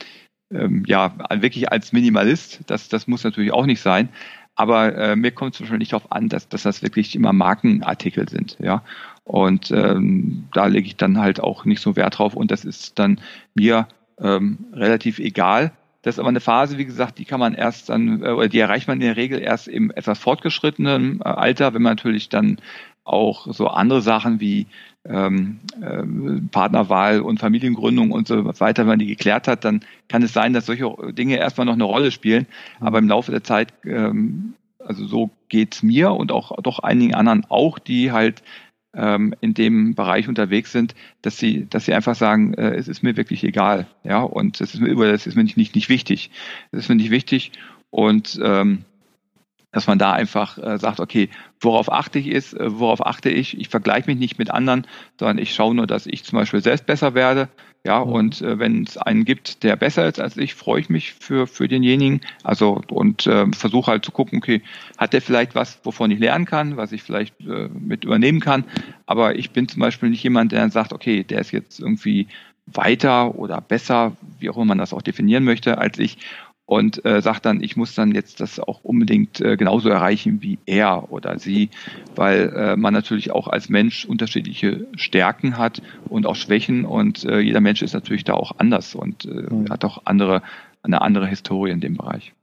ähm, 0.53 0.83
ja, 0.85 1.15
wirklich 1.29 1.71
als 1.71 1.91
Minimalist. 1.93 2.59
Das, 2.67 2.89
das 2.89 3.07
muss 3.07 3.23
natürlich 3.23 3.51
auch 3.51 3.65
nicht 3.65 3.81
sein. 3.81 4.09
Aber 4.55 4.95
äh, 4.95 5.15
mir 5.15 5.31
kommt 5.31 5.55
es 5.55 5.61
wahrscheinlich 5.61 5.89
darauf 5.89 6.11
an, 6.11 6.29
dass, 6.29 6.47
dass 6.47 6.63
das 6.63 6.81
wirklich 6.81 7.15
immer 7.15 7.33
Markenartikel 7.33 8.29
sind, 8.29 8.57
ja. 8.59 8.83
Und 9.25 9.71
ähm, 9.71 10.45
da 10.53 10.67
lege 10.67 10.87
ich 10.87 10.97
dann 10.97 11.19
halt 11.19 11.39
auch 11.41 11.65
nicht 11.65 11.81
so 11.81 11.95
Wert 11.95 12.19
drauf 12.19 12.35
und 12.35 12.51
das 12.51 12.63
ist 12.63 12.99
dann 12.99 13.19
mir 13.55 13.87
ähm, 14.19 14.59
relativ 14.71 15.19
egal. 15.19 15.71
Das 16.03 16.15
ist 16.15 16.19
aber 16.19 16.29
eine 16.29 16.39
Phase, 16.39 16.77
wie 16.77 16.85
gesagt, 16.85 17.17
die 17.17 17.25
kann 17.25 17.39
man 17.39 17.55
erst 17.55 17.89
dann, 17.89 18.21
äh, 18.21 18.29
oder 18.29 18.47
die 18.47 18.59
erreicht 18.59 18.87
man 18.87 19.01
in 19.01 19.07
der 19.07 19.17
Regel 19.17 19.41
erst 19.41 19.67
im 19.67 19.89
etwas 19.89 20.19
fortgeschrittenen 20.19 21.21
äh, 21.21 21.23
Alter, 21.23 21.73
wenn 21.73 21.81
man 21.81 21.93
natürlich 21.93 22.29
dann 22.29 22.57
auch 23.03 23.51
so 23.51 23.67
andere 23.67 24.01
Sachen 24.01 24.39
wie 24.39 24.67
ähm, 25.05 25.59
äh, 25.81 26.03
Partnerwahl 26.51 27.21
und 27.21 27.39
Familiengründung 27.39 28.11
und 28.11 28.27
so 28.27 28.45
weiter, 28.59 28.83
wenn 28.83 28.89
man 28.89 28.99
die 28.99 29.07
geklärt 29.07 29.47
hat, 29.47 29.65
dann 29.65 29.81
kann 30.07 30.21
es 30.21 30.33
sein, 30.33 30.53
dass 30.53 30.67
solche 30.67 30.95
Dinge 31.13 31.37
erstmal 31.37 31.65
noch 31.65 31.73
eine 31.73 31.83
Rolle 31.83 32.11
spielen. 32.11 32.45
Mhm. 32.79 32.87
Aber 32.87 32.99
im 32.99 33.07
Laufe 33.07 33.31
der 33.31 33.43
Zeit, 33.43 33.73
ähm, 33.83 34.53
also 34.77 35.07
so 35.07 35.31
geht's 35.49 35.81
mir 35.81 36.11
und 36.11 36.31
auch 36.31 36.55
doch 36.61 36.79
einigen 36.79 37.15
anderen 37.15 37.45
auch, 37.49 37.79
die 37.79 38.11
halt 38.11 38.43
ähm, 38.95 39.35
in 39.41 39.53
dem 39.53 39.95
Bereich 39.95 40.27
unterwegs 40.27 40.71
sind, 40.71 40.95
dass 41.21 41.37
sie, 41.37 41.67
dass 41.69 41.85
sie 41.85 41.93
einfach 41.93 42.15
sagen, 42.15 42.53
äh, 42.53 42.75
es 42.75 42.87
ist 42.87 43.03
mir 43.03 43.17
wirklich 43.17 43.43
egal, 43.43 43.87
ja, 44.03 44.21
und 44.21 44.61
es 44.61 44.73
ist 44.73 44.79
mir 44.79 45.11
das 45.11 45.27
ist 45.27 45.35
mir 45.35 45.43
nicht, 45.43 45.57
nicht, 45.57 45.75
nicht 45.75 45.89
wichtig. 45.89 46.31
Es 46.71 46.79
ist 46.79 46.89
mir 46.89 46.95
nicht 46.95 47.11
wichtig 47.11 47.51
und 47.89 48.39
ähm, 48.41 48.85
dass 49.71 49.87
man 49.87 49.99
da 49.99 50.13
einfach 50.13 50.57
äh, 50.57 50.77
sagt, 50.77 51.01
okay, 51.01 51.29
worauf 51.59 51.91
achte 51.91 52.17
ich 52.17 52.27
ist, 52.27 52.53
äh, 52.53 52.79
worauf 52.79 53.05
achte 53.05 53.29
ich? 53.29 53.59
Ich 53.59 53.67
vergleiche 53.67 54.09
mich 54.09 54.17
nicht 54.17 54.39
mit 54.39 54.49
anderen, 54.49 54.87
sondern 55.19 55.37
ich 55.37 55.53
schaue 55.53 55.75
nur, 55.75 55.85
dass 55.85 56.07
ich 56.07 56.23
zum 56.23 56.39
Beispiel 56.39 56.61
selbst 56.61 56.85
besser 56.85 57.13
werde. 57.13 57.49
Ja, 57.85 58.03
mhm. 58.03 58.11
und 58.11 58.41
äh, 58.41 58.57
wenn 58.57 58.83
es 58.83 58.97
einen 58.97 59.25
gibt, 59.25 59.63
der 59.63 59.75
besser 59.75 60.07
ist 60.07 60.19
als 60.19 60.35
ich, 60.37 60.55
freue 60.55 60.81
ich 60.81 60.89
mich 60.89 61.13
für, 61.13 61.45
für 61.45 61.67
denjenigen. 61.67 62.21
Also 62.43 62.81
und 62.89 63.27
äh, 63.27 63.45
versuche 63.53 63.91
halt 63.91 64.03
zu 64.03 64.11
gucken, 64.11 64.39
okay, 64.39 64.61
hat 64.97 65.13
der 65.13 65.21
vielleicht 65.21 65.53
was, 65.53 65.79
wovon 65.83 66.09
ich 66.09 66.19
lernen 66.19 66.45
kann, 66.45 66.77
was 66.77 66.91
ich 66.91 67.03
vielleicht 67.03 67.39
äh, 67.41 67.69
mit 67.69 68.03
übernehmen 68.03 68.39
kann. 68.39 68.65
Aber 69.05 69.35
ich 69.35 69.51
bin 69.51 69.67
zum 69.67 69.81
Beispiel 69.81 70.09
nicht 70.09 70.23
jemand, 70.23 70.51
der 70.51 70.69
sagt, 70.71 70.93
okay, 70.93 71.23
der 71.23 71.41
ist 71.41 71.51
jetzt 71.51 71.79
irgendwie 71.79 72.27
weiter 72.65 73.35
oder 73.35 73.61
besser, 73.61 74.17
wie 74.39 74.49
auch 74.49 74.55
immer 74.55 74.65
man 74.65 74.79
das 74.79 74.91
auch 74.91 75.03
definieren 75.03 75.43
möchte, 75.43 75.77
als 75.77 75.99
ich 75.99 76.17
und 76.65 77.05
äh, 77.05 77.21
sagt 77.21 77.45
dann, 77.45 77.61
ich 77.61 77.75
muss 77.75 77.93
dann 77.93 78.13
jetzt 78.13 78.39
das 78.39 78.59
auch 78.59 78.83
unbedingt 78.83 79.39
äh, 79.39 79.55
genauso 79.55 79.89
erreichen 79.89 80.41
wie 80.41 80.57
er 80.65 81.11
oder 81.11 81.37
sie, 81.37 81.69
weil 82.15 82.49
äh, 82.55 82.75
man 82.75 82.93
natürlich 82.93 83.31
auch 83.31 83.47
als 83.47 83.69
Mensch 83.69 84.05
unterschiedliche 84.05 84.87
Stärken 84.95 85.57
hat 85.57 85.81
und 86.09 86.25
auch 86.25 86.35
Schwächen 86.35 86.85
und 86.85 87.23
äh, 87.23 87.39
jeder 87.39 87.61
Mensch 87.61 87.81
ist 87.81 87.93
natürlich 87.93 88.23
da 88.23 88.33
auch 88.33 88.53
anders 88.57 88.95
und 88.95 89.25
äh, 89.25 89.29
mhm. 89.29 89.69
hat 89.69 89.85
auch 89.85 90.01
andere 90.05 90.41
eine 90.81 91.01
andere 91.01 91.27
Historie 91.27 91.71
in 91.71 91.81
dem 91.81 91.97
Bereich. 91.97 92.33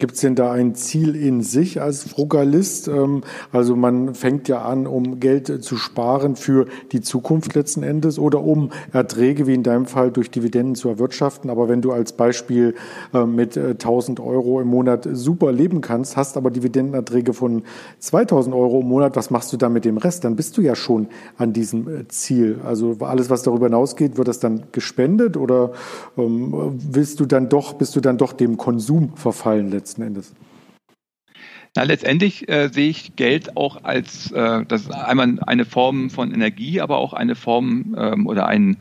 Gibt 0.00 0.14
es 0.14 0.20
denn 0.20 0.36
da 0.36 0.52
ein 0.52 0.76
Ziel 0.76 1.16
in 1.16 1.42
sich 1.42 1.80
als 1.80 2.04
Frugalist? 2.04 2.86
Ähm, 2.86 3.22
also 3.50 3.74
man 3.74 4.14
fängt 4.14 4.46
ja 4.46 4.62
an, 4.62 4.86
um 4.86 5.18
Geld 5.18 5.64
zu 5.64 5.76
sparen 5.76 6.36
für 6.36 6.66
die 6.92 7.00
Zukunft 7.00 7.56
letzten 7.56 7.82
Endes 7.82 8.20
oder 8.20 8.44
um 8.44 8.70
Erträge 8.92 9.48
wie 9.48 9.54
in 9.54 9.64
deinem 9.64 9.86
Fall 9.86 10.12
durch 10.12 10.30
Dividenden 10.30 10.76
zu 10.76 10.88
erwirtschaften. 10.88 11.50
Aber 11.50 11.68
wenn 11.68 11.82
du 11.82 11.90
als 11.90 12.12
Beispiel 12.12 12.76
ähm, 13.12 13.34
mit 13.34 13.58
1000 13.58 14.20
äh, 14.20 14.22
Euro 14.22 14.60
im 14.60 14.68
Monat 14.68 15.08
super 15.10 15.50
leben 15.50 15.80
kannst, 15.80 16.16
hast 16.16 16.36
aber 16.36 16.52
Dividendenerträge 16.52 17.32
von 17.32 17.64
2000 17.98 18.54
Euro 18.54 18.82
im 18.82 18.86
Monat, 18.86 19.16
was 19.16 19.32
machst 19.32 19.52
du 19.52 19.56
dann 19.56 19.72
mit 19.72 19.84
dem 19.84 19.96
Rest? 19.96 20.22
Dann 20.22 20.36
bist 20.36 20.56
du 20.56 20.60
ja 20.60 20.76
schon 20.76 21.08
an 21.38 21.52
diesem 21.52 21.88
äh, 21.88 22.06
Ziel. 22.06 22.60
Also 22.64 22.98
alles, 23.00 23.30
was 23.30 23.42
darüber 23.42 23.66
hinausgeht, 23.66 24.16
wird 24.16 24.28
das 24.28 24.38
dann 24.38 24.62
gespendet 24.70 25.36
oder 25.36 25.72
ähm, 26.16 26.78
willst 26.88 27.18
du 27.18 27.26
dann 27.26 27.48
doch, 27.48 27.72
bist 27.72 27.96
du 27.96 28.00
dann 28.00 28.16
doch 28.16 28.32
dem 28.32 28.56
Konsum 28.56 29.16
verfallen 29.16 29.70
letztendlich? 29.70 29.87
Letzten 29.88 30.02
Endes? 30.02 30.34
Na, 31.76 31.82
letztendlich 31.82 32.48
äh, 32.48 32.68
sehe 32.68 32.90
ich 32.90 33.16
Geld 33.16 33.56
auch 33.56 33.84
als 33.84 34.32
äh, 34.32 34.64
das 34.66 34.82
ist 34.82 34.90
einmal 34.90 35.38
eine 35.46 35.64
Form 35.64 36.10
von 36.10 36.32
Energie, 36.32 36.80
aber 36.80 36.98
auch 36.98 37.12
eine 37.12 37.34
Form 37.34 37.94
ähm, 37.96 38.26
oder 38.26 38.46
ein, 38.46 38.78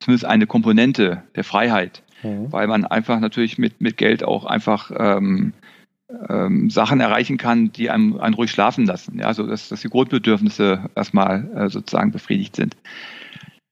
zumindest 0.00 0.26
eine 0.26 0.46
Komponente 0.46 1.22
der 1.36 1.44
Freiheit, 1.44 2.02
mhm. 2.22 2.52
weil 2.52 2.66
man 2.66 2.84
einfach 2.84 3.20
natürlich 3.20 3.58
mit, 3.58 3.80
mit 3.80 3.96
Geld 3.96 4.24
auch 4.24 4.44
einfach 4.44 4.90
ähm, 4.96 5.54
ähm, 6.28 6.70
Sachen 6.70 7.00
erreichen 7.00 7.38
kann, 7.38 7.72
die 7.72 7.90
einem, 7.90 8.18
einen 8.20 8.34
ruhig 8.34 8.50
schlafen 8.50 8.84
lassen. 8.84 9.18
Ja, 9.18 9.26
also 9.26 9.46
dass, 9.46 9.68
dass 9.68 9.80
die 9.80 9.88
Grundbedürfnisse 9.88 10.90
erstmal 10.94 11.50
äh, 11.54 11.68
sozusagen 11.68 12.12
befriedigt 12.12 12.56
sind. 12.56 12.76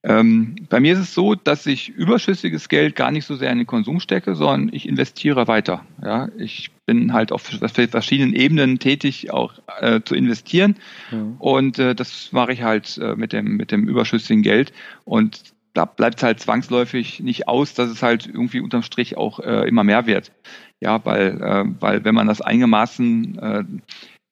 Ähm, 0.05 0.55
bei 0.67 0.81
mir 0.81 0.93
ist 0.93 0.99
es 0.99 1.13
so, 1.13 1.33
dass 1.33 1.65
ich 1.65 1.89
überschüssiges 1.89 2.67
Geld 2.67 2.95
gar 2.95 3.11
nicht 3.11 3.25
so 3.25 3.35
sehr 3.35 3.51
in 3.51 3.59
den 3.59 3.67
Konsum 3.67 4.01
stecke, 4.01 4.35
sondern 4.35 4.69
ich 4.73 4.87
investiere 4.87 5.47
weiter. 5.47 5.85
Ja, 6.03 6.27
ich 6.37 6.71
bin 6.85 7.13
halt 7.13 7.31
auf 7.31 7.41
verschiedenen 7.43 8.33
Ebenen 8.33 8.79
tätig, 8.79 9.31
auch 9.31 9.53
äh, 9.79 10.01
zu 10.03 10.15
investieren. 10.15 10.75
Mhm. 11.11 11.35
Und 11.39 11.79
äh, 11.79 11.95
das 11.95 12.31
mache 12.31 12.53
ich 12.53 12.63
halt 12.63 12.97
äh, 12.97 13.15
mit 13.15 13.33
dem 13.33 13.55
mit 13.55 13.71
dem 13.71 13.87
überschüssigen 13.87 14.43
Geld. 14.43 14.73
Und 15.05 15.53
da 15.73 15.85
bleibt 15.85 16.17
es 16.17 16.23
halt 16.23 16.39
zwangsläufig 16.39 17.19
nicht 17.21 17.47
aus, 17.47 17.73
dass 17.73 17.89
es 17.89 18.03
halt 18.03 18.27
irgendwie 18.27 18.59
unterm 18.59 18.83
Strich 18.83 19.17
auch 19.17 19.39
äh, 19.39 19.67
immer 19.67 19.83
mehr 19.83 20.05
wird. 20.05 20.31
Ja, 20.81 21.03
weil 21.05 21.41
äh, 21.41 21.65
weil 21.79 22.03
wenn 22.03 22.15
man 22.15 22.27
das 22.27 22.41
eingemaßen 22.41 23.39
äh, 23.39 23.63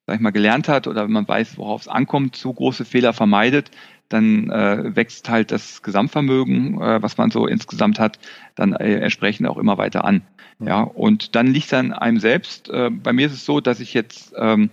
sag 0.07 0.15
ich 0.15 0.21
mal, 0.21 0.31
gelernt 0.31 0.67
hat 0.67 0.87
oder 0.87 1.03
wenn 1.05 1.11
man 1.11 1.27
weiß, 1.27 1.57
worauf 1.57 1.81
es 1.81 1.87
ankommt, 1.87 2.35
so 2.35 2.51
große 2.51 2.85
Fehler 2.85 3.13
vermeidet, 3.13 3.71
dann 4.13 4.50
äh, 4.50 4.95
wächst 4.95 5.30
halt 5.30 5.52
das 5.52 5.82
Gesamtvermögen, 5.82 6.82
äh, 6.82 7.02
was 7.02 7.17
man 7.17 7.32
so 7.32 7.47
insgesamt 7.47 8.00
hat, 8.00 8.19
dann 8.56 8.74
äh, 8.74 8.95
entsprechend 8.95 9.47
auch 9.47 9.58
immer 9.58 9.78
weiter 9.78 10.06
an. 10.06 10.21
Ja, 10.60 10.82
und 10.82 11.36
dann 11.36 11.47
liegt 11.47 11.74
an 11.74 11.93
einem 11.93 12.19
selbst. 12.19 12.69
Äh, 12.69 12.89
bei 12.91 13.13
mir 13.13 13.28
ist 13.28 13.34
es 13.34 13.45
so, 13.45 13.62
dass 13.62 13.80
ich 13.80 13.93
jetzt, 13.93 14.34
ähm, 14.38 14.69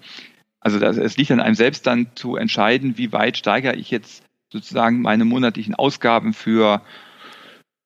also 0.61 0.79
das, 0.79 0.97
es 0.97 1.17
liegt 1.17 1.31
an 1.31 1.41
einem 1.41 1.55
selbst 1.55 1.87
dann 1.87 2.09
zu 2.15 2.37
entscheiden, 2.37 2.99
wie 2.99 3.13
weit 3.13 3.37
steigere 3.37 3.77
ich 3.77 3.91
jetzt 3.91 4.23
sozusagen 4.53 5.01
meine 5.01 5.25
monatlichen 5.25 5.75
Ausgaben 5.75 6.33
für 6.35 6.83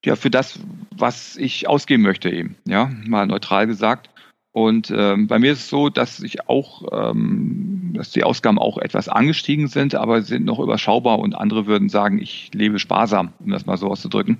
ja 0.05 0.17
für 0.17 0.31
das, 0.31 0.59
was 0.91 1.37
ich 1.37 1.69
ausgeben 1.69 2.03
möchte 2.03 2.31
eben. 2.31 2.57
Ja, 2.67 2.91
mal 3.07 3.27
neutral 3.27 3.67
gesagt. 3.67 4.11
Und 4.53 4.93
ähm, 4.95 5.29
bei 5.29 5.38
mir 5.38 5.53
ist 5.53 5.61
es 5.61 5.69
so, 5.71 5.88
dass 5.88 6.21
ich 6.21 6.47
auch, 6.47 6.83
ähm, 6.93 7.93
dass 7.95 8.11
die 8.11 8.23
Ausgaben 8.23 8.59
auch 8.59 8.77
etwas 8.77 9.09
angestiegen 9.09 9.67
sind, 9.67 9.95
aber 9.95 10.21
sind 10.23 10.45
noch 10.45 10.59
überschaubar 10.59 11.19
und 11.19 11.35
andere 11.35 11.67
würden 11.67 11.88
sagen, 11.88 12.21
ich 12.21 12.51
lebe 12.53 12.79
sparsam, 12.79 13.33
um 13.38 13.51
das 13.51 13.65
mal 13.65 13.79
so 13.79 13.88
auszudrücken. 13.88 14.37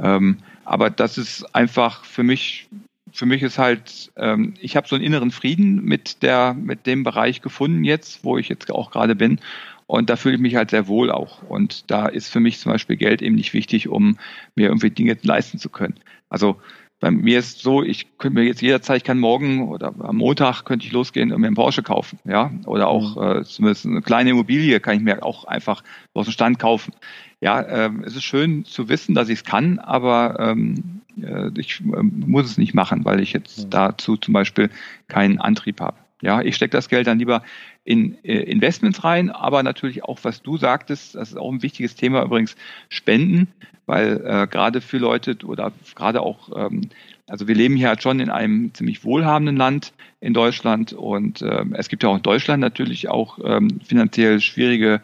Ähm, 0.00 0.38
aber 0.64 0.88
das 0.88 1.18
ist 1.18 1.54
einfach 1.54 2.04
für 2.04 2.22
mich, 2.22 2.68
für 3.12 3.26
mich 3.26 3.42
ist 3.42 3.58
halt, 3.58 4.10
ähm, 4.16 4.54
ich 4.60 4.74
habe 4.74 4.88
so 4.88 4.96
einen 4.96 5.04
inneren 5.04 5.30
Frieden 5.30 5.84
mit 5.84 6.22
der, 6.22 6.54
mit 6.54 6.86
dem 6.86 7.02
Bereich 7.02 7.42
gefunden 7.42 7.84
jetzt, 7.84 8.24
wo 8.24 8.38
ich 8.38 8.48
jetzt 8.48 8.70
auch 8.70 8.90
gerade 8.90 9.14
bin. 9.14 9.38
Und 9.86 10.08
da 10.10 10.16
fühle 10.16 10.36
ich 10.36 10.40
mich 10.40 10.56
halt 10.56 10.70
sehr 10.70 10.88
wohl 10.88 11.12
auch. 11.12 11.42
Und 11.42 11.90
da 11.90 12.06
ist 12.06 12.28
für 12.28 12.40
mich 12.40 12.58
zum 12.58 12.72
Beispiel 12.72 12.96
Geld 12.96 13.20
eben 13.22 13.36
nicht 13.36 13.52
wichtig, 13.52 13.88
um 13.88 14.18
mir 14.54 14.68
irgendwie 14.68 14.90
Dinge 14.90 15.16
leisten 15.22 15.58
zu 15.58 15.68
können. 15.68 15.94
Also 16.28 16.56
bei 17.00 17.10
mir 17.10 17.38
ist 17.38 17.60
so, 17.60 17.82
ich 17.82 18.18
könnte 18.18 18.38
mir 18.38 18.46
jetzt 18.46 18.62
jederzeit, 18.62 18.98
ich 18.98 19.04
kann 19.04 19.18
morgen 19.18 19.68
oder 19.68 19.94
am 19.98 20.16
Montag 20.16 20.64
könnte 20.64 20.86
ich 20.86 20.92
losgehen 20.92 21.30
und 21.30 21.40
mir 21.40 21.46
einen 21.46 21.56
Porsche 21.56 21.82
kaufen, 21.82 22.18
ja, 22.24 22.50
oder 22.64 22.88
auch 22.88 23.16
mhm. 23.16 23.40
äh, 23.40 23.44
zumindest 23.44 23.86
eine 23.86 24.00
kleine 24.00 24.30
Immobilie 24.30 24.80
kann 24.80 24.96
ich 24.96 25.02
mir 25.02 25.22
auch 25.22 25.44
einfach 25.44 25.82
aus 26.14 26.26
dem 26.26 26.32
Stand 26.32 26.58
kaufen. 26.58 26.94
Ja, 27.40 27.66
ähm, 27.68 28.02
es 28.04 28.16
ist 28.16 28.24
schön 28.24 28.64
zu 28.64 28.88
wissen, 28.88 29.14
dass 29.14 29.28
ich 29.28 29.40
es 29.40 29.44
kann, 29.44 29.78
aber 29.78 30.36
ähm, 30.40 31.02
äh, 31.22 31.50
ich 31.58 31.80
äh, 31.80 32.02
muss 32.02 32.46
es 32.46 32.58
nicht 32.58 32.72
machen, 32.72 33.04
weil 33.04 33.20
ich 33.20 33.34
jetzt 33.34 33.66
mhm. 33.66 33.70
dazu 33.70 34.16
zum 34.16 34.32
Beispiel 34.32 34.70
keinen 35.08 35.38
Antrieb 35.38 35.80
habe. 35.80 35.98
Ja, 36.22 36.40
ich 36.40 36.56
stecke 36.56 36.72
das 36.72 36.88
Geld 36.88 37.06
dann 37.06 37.18
lieber 37.18 37.42
in 37.86 38.22
äh, 38.24 38.38
Investments 38.40 39.04
rein, 39.04 39.30
aber 39.30 39.62
natürlich 39.62 40.04
auch, 40.04 40.18
was 40.22 40.42
du 40.42 40.56
sagtest, 40.58 41.14
das 41.14 41.30
ist 41.30 41.36
auch 41.36 41.50
ein 41.50 41.62
wichtiges 41.62 41.94
Thema 41.94 42.22
übrigens, 42.22 42.56
Spenden, 42.88 43.48
weil 43.86 44.20
äh, 44.24 44.46
gerade 44.48 44.80
für 44.80 44.98
Leute 44.98 45.36
oder 45.44 45.72
gerade 45.94 46.20
auch, 46.20 46.50
ähm, 46.56 46.90
also 47.28 47.46
wir 47.46 47.54
leben 47.54 47.76
hier 47.76 47.88
halt 47.88 48.02
schon 48.02 48.18
in 48.18 48.28
einem 48.28 48.74
ziemlich 48.74 49.04
wohlhabenden 49.04 49.56
Land 49.56 49.92
in 50.20 50.34
Deutschland. 50.34 50.92
Und 50.92 51.42
äh, 51.42 51.64
es 51.74 51.88
gibt 51.88 52.02
ja 52.02 52.08
auch 52.08 52.16
in 52.16 52.22
Deutschland 52.22 52.60
natürlich 52.60 53.08
auch 53.08 53.38
ähm, 53.44 53.80
finanziell 53.84 54.40
schwierige 54.40 55.00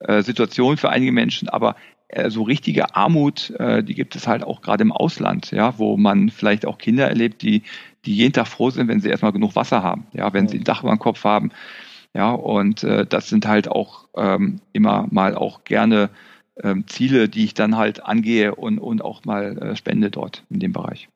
äh, 0.00 0.22
Situationen 0.22 0.76
für 0.76 0.90
einige 0.90 1.12
Menschen, 1.12 1.48
aber 1.48 1.76
äh, 2.08 2.30
so 2.30 2.42
richtige 2.42 2.94
Armut, 2.94 3.50
äh, 3.58 3.82
die 3.82 3.94
gibt 3.94 4.16
es 4.16 4.26
halt 4.26 4.44
auch 4.44 4.60
gerade 4.60 4.82
im 4.82 4.92
Ausland, 4.92 5.50
ja, 5.50 5.78
wo 5.78 5.96
man 5.96 6.28
vielleicht 6.28 6.66
auch 6.66 6.78
Kinder 6.78 7.08
erlebt, 7.08 7.40
die, 7.40 7.62
die 8.04 8.14
jeden 8.14 8.32
Tag 8.32 8.48
froh 8.48 8.70
sind, 8.70 8.88
wenn 8.88 9.00
sie 9.00 9.08
erstmal 9.08 9.32
genug 9.32 9.56
Wasser 9.56 9.82
haben, 9.82 10.06
ja, 10.12 10.32
wenn 10.32 10.48
sie 10.48 10.58
ein 10.58 10.64
Dach 10.64 10.82
über 10.82 10.92
dem 10.92 10.98
Kopf 10.98 11.24
haben. 11.24 11.50
Ja, 12.14 12.32
und 12.32 12.84
äh, 12.84 13.06
das 13.06 13.28
sind 13.28 13.46
halt 13.46 13.68
auch 13.68 14.08
ähm, 14.16 14.60
immer 14.72 15.06
mal 15.10 15.34
auch 15.34 15.64
gerne 15.64 16.10
ähm, 16.62 16.84
Ziele, 16.86 17.28
die 17.28 17.44
ich 17.44 17.54
dann 17.54 17.76
halt 17.76 18.04
angehe 18.04 18.54
und, 18.54 18.78
und 18.78 19.02
auch 19.02 19.24
mal 19.24 19.58
äh, 19.58 19.76
spende 19.76 20.10
dort 20.10 20.44
in 20.50 20.60
dem 20.60 20.72
Bereich. 20.72 21.08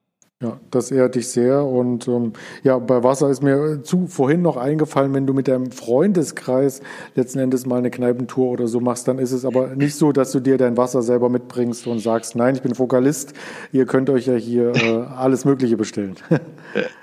Ja, 0.43 0.59
das 0.73 0.91
ehrt 0.91 1.15
dich 1.15 1.29
sehr. 1.29 1.65
Und 1.65 2.09
ähm, 2.09 2.33
ja, 2.65 2.77
bei 2.79 3.05
Wasser 3.05 3.31
ist 3.31 3.45
mir 3.45 3.85
zu 3.85 4.09
vorhin 4.09 4.43
noch 4.43 4.57
eingefallen, 4.57 5.15
wenn 5.15 5.25
du 5.25 5.35
mit 5.35 5.47
deinem 5.47 5.71
Freundeskreis 5.71 6.81
letzten 7.15 7.39
Endes 7.39 7.65
mal 7.65 7.77
eine 7.77 7.93
Kneipentour 7.93 8.51
oder 8.51 8.67
so 8.67 8.81
machst, 8.81 9.07
dann 9.07 9.21
ist 9.21 9.31
es 9.31 9.45
aber 9.45 9.77
nicht 9.77 9.95
so, 9.95 10.11
dass 10.11 10.33
du 10.33 10.41
dir 10.41 10.59
dein 10.59 10.77
Wasser 10.77 11.03
selber 11.03 11.29
mitbringst 11.29 11.87
und 11.87 12.01
sagst, 12.01 12.35
nein, 12.35 12.57
ich 12.57 12.63
bin 12.63 12.77
Vokalist, 12.77 13.35
ihr 13.71 13.87
könnt 13.87 14.11
euch 14.11 14.27
ja 14.27 14.35
hier 14.35 14.75
äh, 14.75 15.05
alles 15.17 15.45
Mögliche 15.45 15.77
bestellen. 15.77 16.17
äh, 16.31 16.39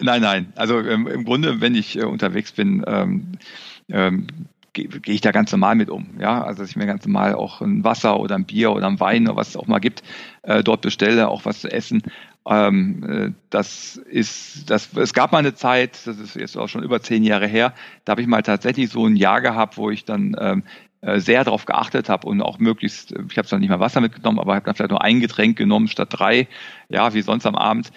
nein, 0.01 0.21
nein. 0.21 0.51
Also 0.57 0.77
ähm, 0.79 1.07
im 1.07 1.23
Grunde, 1.23 1.61
wenn 1.61 1.75
ich 1.75 1.97
äh, 1.97 2.03
unterwegs 2.03 2.51
bin, 2.51 2.83
ähm, 2.87 3.27
ähm, 3.89 4.27
gehe 4.73 4.87
geh 4.87 5.11
ich 5.11 5.21
da 5.21 5.31
ganz 5.31 5.51
normal 5.51 5.75
mit 5.75 5.89
um. 5.89 6.07
Ja, 6.19 6.43
also 6.43 6.61
dass 6.61 6.69
ich 6.69 6.75
mir 6.75 6.85
ganz 6.85 7.05
normal 7.05 7.33
auch 7.33 7.61
ein 7.61 7.83
Wasser 7.83 8.19
oder 8.19 8.35
ein 8.35 8.45
Bier 8.45 8.71
oder 8.71 8.87
ein 8.87 8.99
Wein 8.99 9.27
oder 9.27 9.35
was 9.35 9.49
es 9.49 9.57
auch 9.57 9.67
mal 9.67 9.79
gibt, 9.79 10.03
äh, 10.43 10.63
dort 10.63 10.81
bestelle, 10.81 11.29
auch 11.29 11.45
was 11.45 11.61
zu 11.61 11.71
essen. 11.71 12.03
Ähm, 12.47 13.03
äh, 13.03 13.31
das 13.49 13.97
ist, 13.97 14.69
das, 14.69 14.95
es 14.95 15.13
gab 15.13 15.31
mal 15.31 15.39
eine 15.39 15.53
Zeit, 15.53 15.99
das 16.05 16.17
ist 16.17 16.35
jetzt 16.35 16.57
auch 16.57 16.67
schon 16.67 16.83
über 16.83 17.01
zehn 17.01 17.23
Jahre 17.23 17.47
her, 17.47 17.73
da 18.05 18.11
habe 18.11 18.21
ich 18.21 18.27
mal 18.27 18.41
tatsächlich 18.43 18.89
so 18.89 19.05
ein 19.05 19.15
Jahr 19.15 19.41
gehabt, 19.41 19.77
wo 19.77 19.89
ich 19.89 20.05
dann 20.05 20.35
ähm, 20.39 20.63
äh, 21.01 21.19
sehr 21.19 21.43
darauf 21.43 21.65
geachtet 21.65 22.09
habe 22.09 22.27
und 22.27 22.41
auch 22.41 22.59
möglichst, 22.59 23.11
ich 23.11 23.37
habe 23.37 23.47
zwar 23.47 23.59
nicht 23.59 23.69
mal 23.69 23.79
Wasser 23.79 24.01
mitgenommen, 24.01 24.39
aber 24.39 24.55
habe 24.55 24.65
dann 24.65 24.75
vielleicht 24.75 24.91
nur 24.91 25.03
ein 25.03 25.19
Getränk 25.19 25.57
genommen 25.57 25.87
statt 25.87 26.09
drei, 26.11 26.47
ja, 26.89 27.13
wie 27.13 27.21
sonst 27.21 27.45
am 27.45 27.55
Abend. 27.55 27.91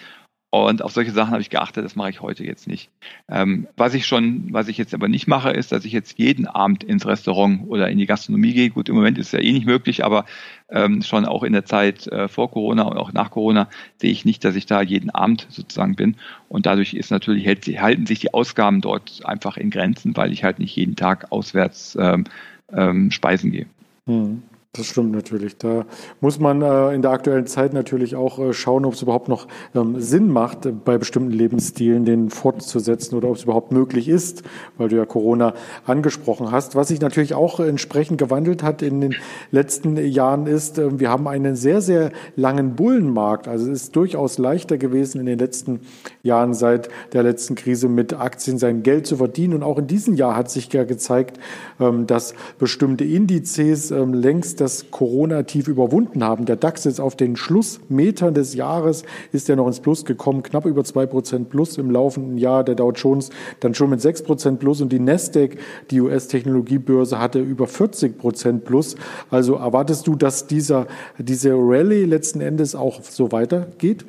Und 0.53 0.83
auf 0.83 0.91
solche 0.91 1.09
Sachen 1.09 1.31
habe 1.31 1.41
ich 1.41 1.49
geachtet, 1.49 1.83
das 1.83 1.95
mache 1.95 2.11
ich 2.11 2.21
heute 2.21 2.43
jetzt 2.43 2.67
nicht. 2.67 2.91
Ähm, 3.27 3.67
was 3.75 3.95
ich 3.95 4.05
schon, 4.05 4.49
was 4.51 4.67
ich 4.67 4.77
jetzt 4.77 4.93
aber 4.93 5.07
nicht 5.07 5.25
mache, 5.25 5.49
ist, 5.49 5.71
dass 5.71 5.83
ich 5.83 5.91
jetzt 5.91 6.19
jeden 6.19 6.45
Abend 6.45 6.83
ins 6.83 7.07
Restaurant 7.07 7.63
oder 7.65 7.89
in 7.89 7.97
die 7.97 8.05
Gastronomie 8.05 8.53
gehe. 8.53 8.69
Gut, 8.69 8.87
im 8.87 8.93
Moment 8.93 9.17
ist 9.17 9.27
es 9.27 9.31
ja 9.31 9.39
eh 9.39 9.51
nicht 9.51 9.65
möglich, 9.65 10.05
aber 10.05 10.25
ähm, 10.69 11.01
schon 11.01 11.25
auch 11.25 11.41
in 11.41 11.53
der 11.53 11.65
Zeit 11.65 12.05
äh, 12.05 12.27
vor 12.27 12.51
Corona 12.51 12.83
und 12.83 12.97
auch 12.97 13.11
nach 13.13 13.31
Corona 13.31 13.67
sehe 13.97 14.11
ich 14.11 14.25
nicht, 14.25 14.45
dass 14.45 14.55
ich 14.55 14.67
da 14.67 14.83
jeden 14.83 15.09
Abend 15.09 15.47
sozusagen 15.49 15.95
bin. 15.95 16.17
Und 16.49 16.67
dadurch 16.67 16.93
ist 16.93 17.09
natürlich, 17.09 17.45
hält, 17.45 17.65
halten 17.65 18.05
sich 18.05 18.19
die 18.19 18.35
Ausgaben 18.35 18.79
dort 18.79 19.25
einfach 19.25 19.57
in 19.57 19.71
Grenzen, 19.71 20.15
weil 20.15 20.31
ich 20.31 20.43
halt 20.43 20.59
nicht 20.59 20.75
jeden 20.75 20.95
Tag 20.95 21.31
auswärts 21.31 21.97
ähm, 21.99 22.25
ähm, 22.71 23.09
speisen 23.09 23.51
gehe. 23.51 23.65
Hm. 24.05 24.43
Das 24.75 24.87
stimmt 24.87 25.11
natürlich. 25.11 25.55
Da 25.59 25.85
muss 26.19 26.39
man 26.39 26.63
äh, 26.63 26.95
in 26.95 27.03
der 27.03 27.11
aktuellen 27.11 27.45
Zeit 27.45 27.73
natürlich 27.73 28.15
auch 28.15 28.39
äh, 28.39 28.53
schauen, 28.53 28.85
ob 28.85 28.95
es 28.95 29.03
überhaupt 29.03 29.27
noch 29.27 29.47
ähm, 29.75 30.01
Sinn 30.01 30.29
macht, 30.29 30.65
äh, 30.65 30.71
bei 30.71 30.97
bestimmten 30.97 31.29
Lebensstilen 31.29 32.05
den 32.05 32.31
fortzusetzen 32.31 33.15
oder 33.15 33.29
ob 33.29 33.35
es 33.35 33.43
überhaupt 33.43 33.71
möglich 33.71 34.09
ist, 34.09 34.41
weil 34.79 34.89
du 34.89 34.95
ja 34.95 35.05
Corona 35.05 35.53
angesprochen 35.85 36.49
hast. 36.51 36.73
Was 36.73 36.87
sich 36.87 36.99
natürlich 37.01 37.35
auch 37.35 37.59
entsprechend 37.59 38.17
gewandelt 38.17 38.63
hat 38.63 38.81
in 38.81 38.99
den 38.99 39.15
letzten 39.51 39.95
Jahren 39.95 40.47
ist, 40.47 40.79
äh, 40.79 40.99
wir 40.99 41.11
haben 41.11 41.27
einen 41.27 41.55
sehr, 41.55 41.79
sehr 41.79 42.11
langen 42.35 42.75
Bullenmarkt. 42.75 43.47
Also 43.47 43.71
es 43.71 43.83
ist 43.83 43.95
durchaus 43.95 44.39
leichter 44.39 44.79
gewesen 44.79 45.19
in 45.19 45.27
den 45.27 45.37
letzten 45.37 45.81
Jahren 46.23 46.55
seit 46.55 46.89
der 47.13 47.21
letzten 47.21 47.53
Krise 47.53 47.89
mit 47.89 48.15
Aktien 48.15 48.57
sein 48.57 48.81
Geld 48.81 49.05
zu 49.05 49.17
verdienen. 49.17 49.53
Und 49.53 49.61
auch 49.61 49.77
in 49.77 49.85
diesem 49.85 50.15
Jahr 50.15 50.35
hat 50.35 50.49
sich 50.49 50.73
ja 50.73 50.83
gezeigt, 50.83 51.39
ähm, 51.79 52.07
dass 52.07 52.33
bestimmte 52.57 53.03
Indizes 53.03 53.91
ähm, 53.91 54.15
längst 54.15 54.62
das 54.63 54.89
Corona-Tief 54.91 55.67
überwunden 55.67 56.23
haben. 56.23 56.45
Der 56.45 56.55
DAX 56.55 56.85
ist 56.85 56.99
auf 56.99 57.15
den 57.15 57.35
Schlussmetern 57.35 58.33
des 58.33 58.55
Jahres, 58.55 59.03
ist 59.31 59.49
er 59.49 59.57
noch 59.57 59.67
ins 59.67 59.81
Plus 59.81 60.05
gekommen, 60.05 60.41
knapp 60.41 60.65
über 60.65 60.83
zwei 60.83 61.05
Prozent 61.05 61.49
plus 61.49 61.77
im 61.77 61.91
laufenden 61.91 62.37
Jahr. 62.37 62.63
Der 62.63 62.75
Dow 62.75 62.91
Jones 62.91 63.29
dann 63.59 63.75
schon 63.75 63.89
mit 63.89 64.01
sechs 64.01 64.23
Prozent 64.23 64.59
plus 64.59 64.81
und 64.81 64.91
die 64.91 64.99
Nasdaq, 64.99 65.57
die 65.91 66.01
US-Technologiebörse, 66.01 67.19
hatte 67.19 67.39
über 67.39 67.67
40 67.67 68.17
Prozent 68.17 68.63
plus. 68.65 68.95
Also 69.29 69.55
erwartest 69.55 70.07
du, 70.07 70.15
dass 70.15 70.47
dieser, 70.47 70.87
diese 71.17 71.53
Rallye 71.53 72.05
letzten 72.05 72.39
Endes 72.41 72.73
auch 72.73 73.03
so 73.03 73.31
weitergeht? 73.31 74.05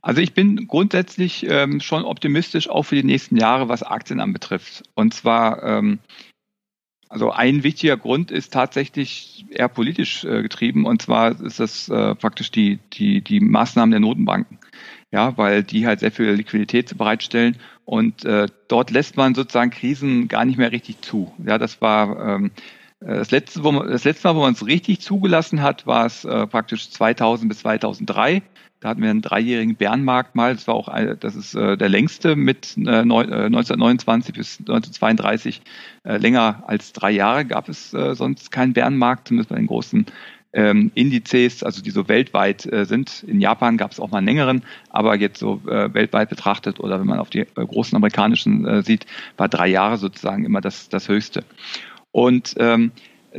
Also 0.00 0.20
ich 0.20 0.34
bin 0.34 0.68
grundsätzlich 0.68 1.44
ähm, 1.48 1.80
schon 1.80 2.04
optimistisch 2.04 2.70
auch 2.70 2.84
für 2.84 2.94
die 2.94 3.02
nächsten 3.02 3.36
Jahre, 3.36 3.68
was 3.68 3.82
Aktien 3.82 4.20
anbetrifft. 4.20 4.84
Und 4.94 5.12
zwar 5.12 5.62
ähm, 5.64 5.98
also 7.08 7.30
ein 7.30 7.62
wichtiger 7.62 7.96
Grund 7.96 8.30
ist 8.30 8.52
tatsächlich 8.52 9.46
eher 9.50 9.68
politisch 9.68 10.24
äh, 10.24 10.42
getrieben 10.42 10.86
und 10.86 11.02
zwar 11.02 11.40
ist 11.40 11.60
das 11.60 11.88
äh, 11.88 12.14
praktisch 12.14 12.50
die, 12.50 12.78
die, 12.92 13.20
die 13.20 13.40
Maßnahmen 13.40 13.90
der 13.90 14.00
Notenbanken. 14.00 14.58
Ja, 15.12 15.38
weil 15.38 15.62
die 15.62 15.86
halt 15.86 16.00
sehr 16.00 16.10
viel 16.10 16.30
Liquidität 16.30 16.98
bereitstellen 16.98 17.56
und 17.84 18.24
äh, 18.24 18.48
dort 18.68 18.90
lässt 18.90 19.16
man 19.16 19.34
sozusagen 19.34 19.70
Krisen 19.70 20.26
gar 20.26 20.44
nicht 20.44 20.58
mehr 20.58 20.72
richtig 20.72 21.00
zu. 21.00 21.32
Ja, 21.44 21.58
das 21.58 21.80
war 21.80 22.36
ähm, 22.36 22.46
äh, 22.46 22.50
das 23.14 23.30
letzte, 23.30 23.62
wo 23.62 23.72
man, 23.72 23.88
das 23.88 24.04
letzte 24.04 24.28
Mal, 24.28 24.36
wo 24.36 24.40
man 24.40 24.54
es 24.54 24.66
richtig 24.66 25.00
zugelassen 25.00 25.62
hat, 25.62 25.86
war 25.86 26.06
es 26.06 26.24
äh, 26.24 26.46
praktisch 26.46 26.90
2000 26.90 27.48
bis 27.48 27.60
2003. 27.60 28.42
Da 28.80 28.90
hatten 28.90 29.02
wir 29.02 29.10
einen 29.10 29.22
dreijährigen 29.22 29.76
Bärenmarkt 29.76 30.34
mal. 30.34 30.54
Das 30.54 30.68
war 30.68 30.74
auch, 30.74 30.88
das 31.20 31.34
ist 31.34 31.54
äh, 31.54 31.76
der 31.76 31.88
längste 31.88 32.36
mit 32.36 32.76
äh, 32.76 33.00
1929 33.00 34.34
äh, 34.34 34.38
bis 34.38 34.58
1932. 34.60 35.62
Äh, 36.04 36.18
länger 36.18 36.64
als 36.66 36.92
drei 36.92 37.10
Jahre 37.10 37.44
gab 37.44 37.68
es 37.68 37.94
äh, 37.94 38.14
sonst 38.14 38.50
keinen 38.52 38.74
Bärenmarkt, 38.74 39.28
zumindest 39.28 39.48
bei 39.48 39.56
den 39.56 39.66
großen 39.66 40.06
ähm, 40.52 40.90
Indizes, 40.94 41.62
also 41.62 41.82
die 41.82 41.90
so 41.90 42.08
weltweit 42.08 42.66
äh, 42.66 42.84
sind. 42.84 43.24
In 43.26 43.40
Japan 43.40 43.76
gab 43.76 43.92
es 43.92 44.00
auch 44.00 44.10
mal 44.10 44.18
einen 44.18 44.26
längeren, 44.26 44.62
aber 44.90 45.16
jetzt 45.16 45.38
so 45.38 45.60
äh, 45.66 45.92
weltweit 45.92 46.28
betrachtet 46.28 46.80
oder 46.80 46.98
wenn 47.00 47.06
man 47.06 47.18
auf 47.18 47.30
die 47.30 47.40
äh, 47.40 47.46
großen 47.54 47.94
amerikanischen 47.96 48.66
äh, 48.66 48.82
sieht, 48.82 49.06
war 49.36 49.48
drei 49.48 49.68
Jahre 49.68 49.96
sozusagen 49.96 50.44
immer 50.44 50.60
das, 50.60 50.88
das 50.88 51.08
höchste. 51.08 51.44
Und 52.16 52.54
ähm, 52.56 52.92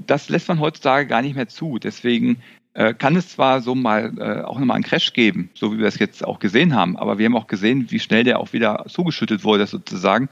das 0.05 0.29
lässt 0.29 0.47
man 0.47 0.59
heutzutage 0.59 1.07
gar 1.07 1.23
nicht 1.23 1.35
mehr 1.35 1.47
zu. 1.47 1.79
Deswegen 1.79 2.43
äh, 2.75 2.93
kann 2.93 3.15
es 3.15 3.29
zwar 3.29 3.61
so 3.61 3.73
mal 3.73 4.13
äh, 4.19 4.43
auch 4.43 4.59
nochmal 4.59 4.75
einen 4.75 4.83
Crash 4.83 5.13
geben, 5.13 5.49
so 5.55 5.73
wie 5.73 5.79
wir 5.79 5.87
es 5.87 5.97
jetzt 5.97 6.23
auch 6.23 6.37
gesehen 6.37 6.75
haben, 6.75 6.95
aber 6.95 7.17
wir 7.17 7.25
haben 7.25 7.35
auch 7.35 7.47
gesehen, 7.47 7.87
wie 7.89 7.99
schnell 7.99 8.23
der 8.23 8.39
auch 8.39 8.53
wieder 8.53 8.85
zugeschüttet 8.87 9.43
wurde 9.43 9.65
sozusagen. 9.65 10.29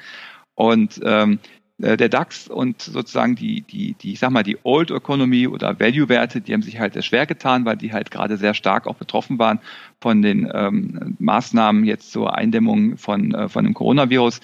Und 0.53 1.01
ähm, 1.03 1.39
äh, 1.81 1.97
der 1.97 2.08
DAX 2.08 2.47
und 2.47 2.84
sozusagen 2.84 3.36
die, 3.36 3.62
die, 3.62 3.95
die, 3.95 4.13
ich 4.13 4.19
sag 4.19 4.29
mal, 4.29 4.43
die 4.43 4.60
Old 4.62 4.91
Economy 4.91 5.47
oder 5.47 5.79
Value-Werte, 5.79 6.41
die 6.41 6.53
haben 6.53 6.62
sich 6.62 6.79
halt 6.79 6.93
sehr 6.93 7.01
schwer 7.01 7.25
getan, 7.25 7.65
weil 7.65 7.77
die 7.77 7.93
halt 7.93 8.12
gerade 8.12 8.38
sehr 8.38 8.53
stark 8.53 8.86
auch 8.86 8.95
betroffen 8.95 9.39
waren 9.39 9.60
von 9.99 10.21
den 10.21 10.47
ähm, 10.53 11.15
Maßnahmen 11.17 11.84
jetzt 11.84 12.12
zur 12.12 12.38
Eindämmung 12.38 12.97
von, 12.97 13.34
äh, 13.34 13.49
von 13.49 13.63
dem 13.63 13.73
Coronavirus. 13.73 14.39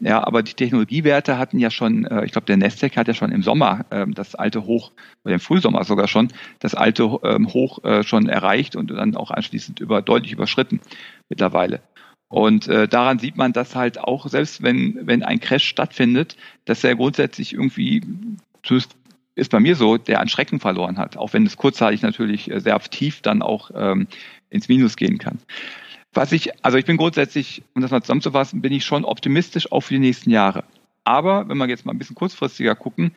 Ja, 0.00 0.26
aber 0.26 0.42
die 0.42 0.54
Technologiewerte 0.54 1.36
hatten 1.36 1.58
ja 1.58 1.70
schon, 1.70 2.06
äh, 2.06 2.24
ich 2.24 2.32
glaube, 2.32 2.46
der 2.46 2.56
Nasdaq 2.56 2.96
hat 2.96 3.06
ja 3.06 3.14
schon 3.14 3.32
im 3.32 3.42
Sommer 3.42 3.84
äh, 3.90 4.06
das 4.08 4.34
alte 4.34 4.64
Hoch, 4.64 4.92
oder 5.24 5.34
im 5.34 5.40
Frühsommer 5.40 5.84
sogar 5.84 6.08
schon, 6.08 6.28
das 6.58 6.74
alte 6.74 7.18
ähm, 7.22 7.52
Hoch 7.52 7.84
äh, 7.84 8.02
schon 8.02 8.28
erreicht 8.28 8.76
und 8.76 8.90
dann 8.90 9.14
auch 9.14 9.30
anschließend 9.30 9.78
über 9.78 10.00
deutlich 10.00 10.32
überschritten 10.32 10.80
mittlerweile. 11.28 11.82
Und 12.28 12.66
äh, 12.68 12.88
daran 12.88 13.18
sieht 13.18 13.36
man, 13.36 13.52
dass 13.52 13.76
halt 13.76 13.98
auch, 13.98 14.26
selbst 14.28 14.62
wenn, 14.62 15.00
wenn 15.02 15.22
ein 15.22 15.40
Crash 15.40 15.64
stattfindet, 15.64 16.36
dass 16.64 16.82
er 16.82 16.96
grundsätzlich 16.96 17.52
irgendwie, 17.52 18.02
zumindest 18.62 18.96
ist 19.34 19.50
bei 19.50 19.60
mir 19.60 19.76
so, 19.76 19.98
der 19.98 20.20
an 20.20 20.28
Schrecken 20.28 20.60
verloren 20.60 20.96
hat, 20.96 21.16
auch 21.16 21.32
wenn 21.32 21.44
es 21.44 21.56
kurzzeitig 21.56 22.02
natürlich 22.02 22.50
äh, 22.50 22.60
sehr 22.60 22.78
tief 22.80 23.20
dann 23.20 23.42
auch 23.42 23.70
ähm, 23.74 24.06
ins 24.48 24.68
Minus 24.68 24.96
gehen 24.96 25.18
kann. 25.18 25.40
Was 26.12 26.32
ich, 26.32 26.64
also 26.64 26.76
ich 26.76 26.84
bin 26.84 26.96
grundsätzlich, 26.96 27.62
um 27.74 27.82
das 27.82 27.90
mal 27.90 28.02
zusammenzufassen, 28.02 28.62
bin 28.62 28.72
ich 28.72 28.84
schon 28.84 29.04
optimistisch 29.04 29.70
auch 29.70 29.80
für 29.80 29.94
die 29.94 30.00
nächsten 30.00 30.30
Jahre. 30.30 30.64
Aber 31.04 31.48
wenn 31.48 31.56
wir 31.56 31.68
jetzt 31.68 31.86
mal 31.86 31.92
ein 31.92 31.98
bisschen 31.98 32.16
kurzfristiger 32.16 32.74
gucken, 32.74 33.12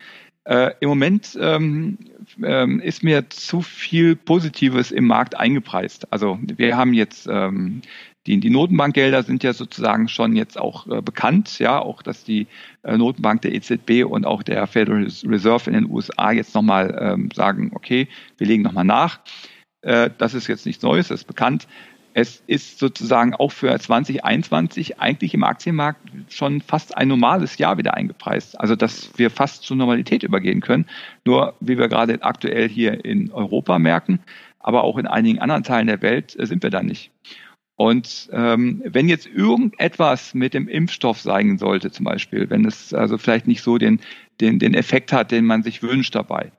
äh, 0.45 0.71
im 0.79 0.89
Moment 0.89 1.37
ähm, 1.39 1.97
ähm, 2.43 2.79
ist 2.81 3.03
mir 3.03 3.29
zu 3.29 3.61
viel 3.61 4.15
Positives 4.15 4.91
im 4.91 5.07
Markt 5.07 5.35
eingepreist. 5.35 6.11
Also 6.11 6.37
wir 6.41 6.75
haben 6.75 6.93
jetzt 6.93 7.27
ähm, 7.31 7.81
die, 8.25 8.39
die 8.39 8.49
Notenbankgelder 8.49 9.23
sind 9.23 9.43
ja 9.43 9.53
sozusagen 9.53 10.07
schon 10.07 10.35
jetzt 10.35 10.57
auch 10.57 10.87
äh, 10.87 11.01
bekannt, 11.01 11.59
ja, 11.59 11.79
auch 11.79 12.01
dass 12.01 12.23
die 12.23 12.47
äh, 12.83 12.97
Notenbank 12.97 13.41
der 13.41 13.53
EZB 13.53 14.05
und 14.05 14.25
auch 14.25 14.43
der 14.43 14.65
Federal 14.67 15.07
Reserve 15.25 15.69
in 15.69 15.73
den 15.73 15.89
USA 15.89 16.31
jetzt 16.31 16.55
nochmal 16.55 16.97
ähm, 16.99 17.29
sagen, 17.33 17.71
okay, 17.73 18.07
wir 18.37 18.47
legen 18.47 18.63
nochmal 18.63 18.85
nach. 18.85 19.19
Äh, 19.81 20.09
das 20.17 20.33
ist 20.33 20.47
jetzt 20.47 20.65
nichts 20.65 20.83
Neues, 20.83 21.09
das 21.09 21.21
ist 21.21 21.27
bekannt. 21.27 21.67
Es 22.13 22.43
ist 22.45 22.79
sozusagen 22.79 23.33
auch 23.33 23.51
für 23.51 23.77
2021 23.77 24.99
eigentlich 24.99 25.33
im 25.33 25.43
Aktienmarkt 25.43 25.99
schon 26.29 26.61
fast 26.61 26.95
ein 26.95 27.07
normales 27.07 27.57
Jahr 27.57 27.77
wieder 27.77 27.95
eingepreist. 27.95 28.59
Also 28.59 28.75
dass 28.75 29.09
wir 29.17 29.29
fast 29.29 29.63
zur 29.63 29.77
Normalität 29.77 30.23
übergehen 30.23 30.61
können. 30.61 30.85
Nur 31.25 31.55
wie 31.59 31.77
wir 31.77 31.87
gerade 31.87 32.21
aktuell 32.21 32.69
hier 32.69 33.03
in 33.03 33.31
Europa 33.31 33.79
merken, 33.79 34.19
aber 34.59 34.83
auch 34.83 34.97
in 34.97 35.07
einigen 35.07 35.39
anderen 35.39 35.63
Teilen 35.63 35.87
der 35.87 36.01
Welt 36.01 36.37
äh, 36.39 36.45
sind 36.45 36.63
wir 36.63 36.69
da 36.69 36.83
nicht. 36.83 37.11
Und 37.75 38.29
ähm, 38.31 38.83
wenn 38.85 39.09
jetzt 39.09 39.25
irgendetwas 39.25 40.35
mit 40.35 40.53
dem 40.53 40.67
Impfstoff 40.67 41.19
sein 41.19 41.57
sollte, 41.57 41.91
zum 41.91 42.05
Beispiel, 42.05 42.49
wenn 42.49 42.65
es 42.65 42.93
also 42.93 43.17
vielleicht 43.17 43.47
nicht 43.47 43.63
so 43.63 43.79
den, 43.79 43.99
den, 44.39 44.59
den 44.59 44.75
Effekt 44.75 45.11
hat, 45.11 45.31
den 45.31 45.45
man 45.45 45.63
sich 45.63 45.81
wünscht 45.81 46.13
dabei, 46.13 46.51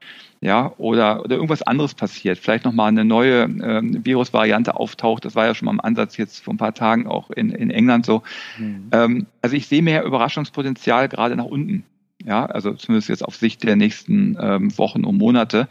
ja, 0.44 0.74
oder, 0.76 1.24
oder 1.24 1.36
irgendwas 1.36 1.62
anderes 1.62 1.94
passiert, 1.94 2.36
vielleicht 2.36 2.66
nochmal 2.66 2.88
eine 2.88 3.06
neue 3.06 3.44
ähm, 3.44 4.04
Virusvariante 4.04 4.76
auftaucht, 4.76 5.24
das 5.24 5.34
war 5.34 5.46
ja 5.46 5.54
schon 5.54 5.64
mal 5.64 5.72
im 5.72 5.80
Ansatz 5.80 6.18
jetzt 6.18 6.44
vor 6.44 6.52
ein 6.52 6.58
paar 6.58 6.74
Tagen 6.74 7.06
auch 7.06 7.30
in, 7.30 7.48
in 7.48 7.70
England 7.70 8.04
so. 8.04 8.22
Mhm. 8.58 8.88
Ähm, 8.92 9.26
also 9.40 9.56
ich 9.56 9.68
sehe 9.68 9.80
mehr 9.80 10.04
Überraschungspotenzial 10.04 11.08
gerade 11.08 11.34
nach 11.34 11.46
unten. 11.46 11.84
Ja, 12.22 12.44
also 12.44 12.74
zumindest 12.74 13.08
jetzt 13.08 13.24
auf 13.24 13.36
Sicht 13.36 13.62
der 13.64 13.76
nächsten 13.76 14.36
ähm, 14.38 14.76
Wochen 14.76 15.04
und 15.04 15.16
Monate. 15.16 15.66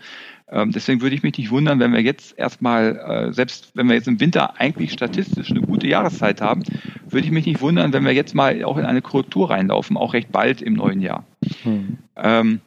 Ähm, 0.50 0.72
deswegen 0.72 1.02
würde 1.02 1.16
ich 1.16 1.22
mich 1.22 1.38
nicht 1.38 1.52
wundern, 1.52 1.80
wenn 1.80 1.94
wir 1.94 2.02
jetzt 2.02 2.38
erstmal, 2.38 2.98
äh, 3.30 3.34
selbst 3.34 3.72
wenn 3.76 3.88
wir 3.88 3.96
jetzt 3.96 4.08
im 4.08 4.20
Winter 4.20 4.60
eigentlich 4.60 4.92
statistisch 4.92 5.52
eine 5.52 5.62
gute 5.62 5.88
Jahreszeit 5.88 6.42
haben, 6.42 6.64
würde 7.10 7.26
ich 7.26 7.32
mich 7.32 7.46
nicht 7.46 7.62
wundern, 7.62 7.94
wenn 7.94 8.06
wir 8.06 8.14
jetzt 8.14 8.34
mal 8.34 8.64
auch 8.64 8.78
in 8.78 8.86
eine 8.86 9.04
Korrektur 9.04 9.52
reinlaufen, 9.52 9.98
auch 9.98 10.14
recht 10.14 10.32
bald 10.32 10.64
im 10.64 10.74
neuen 10.74 11.02
Jahr. 11.02 11.26
Hm. 11.64 11.98
Ähm, 12.16 12.62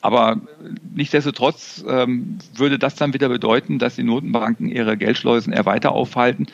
aber 0.00 0.40
nichtsdestotrotz 0.94 1.84
ähm, 1.88 2.38
würde 2.54 2.78
das 2.78 2.94
dann 2.94 3.12
wieder 3.12 3.28
bedeuten, 3.28 3.78
dass 3.78 3.96
die 3.96 4.02
Notenbanken 4.02 4.68
ihre 4.68 4.96
Geldschleusen 4.96 5.52
eher 5.52 5.66
weiter 5.66 5.92
aufhalten 5.92 6.46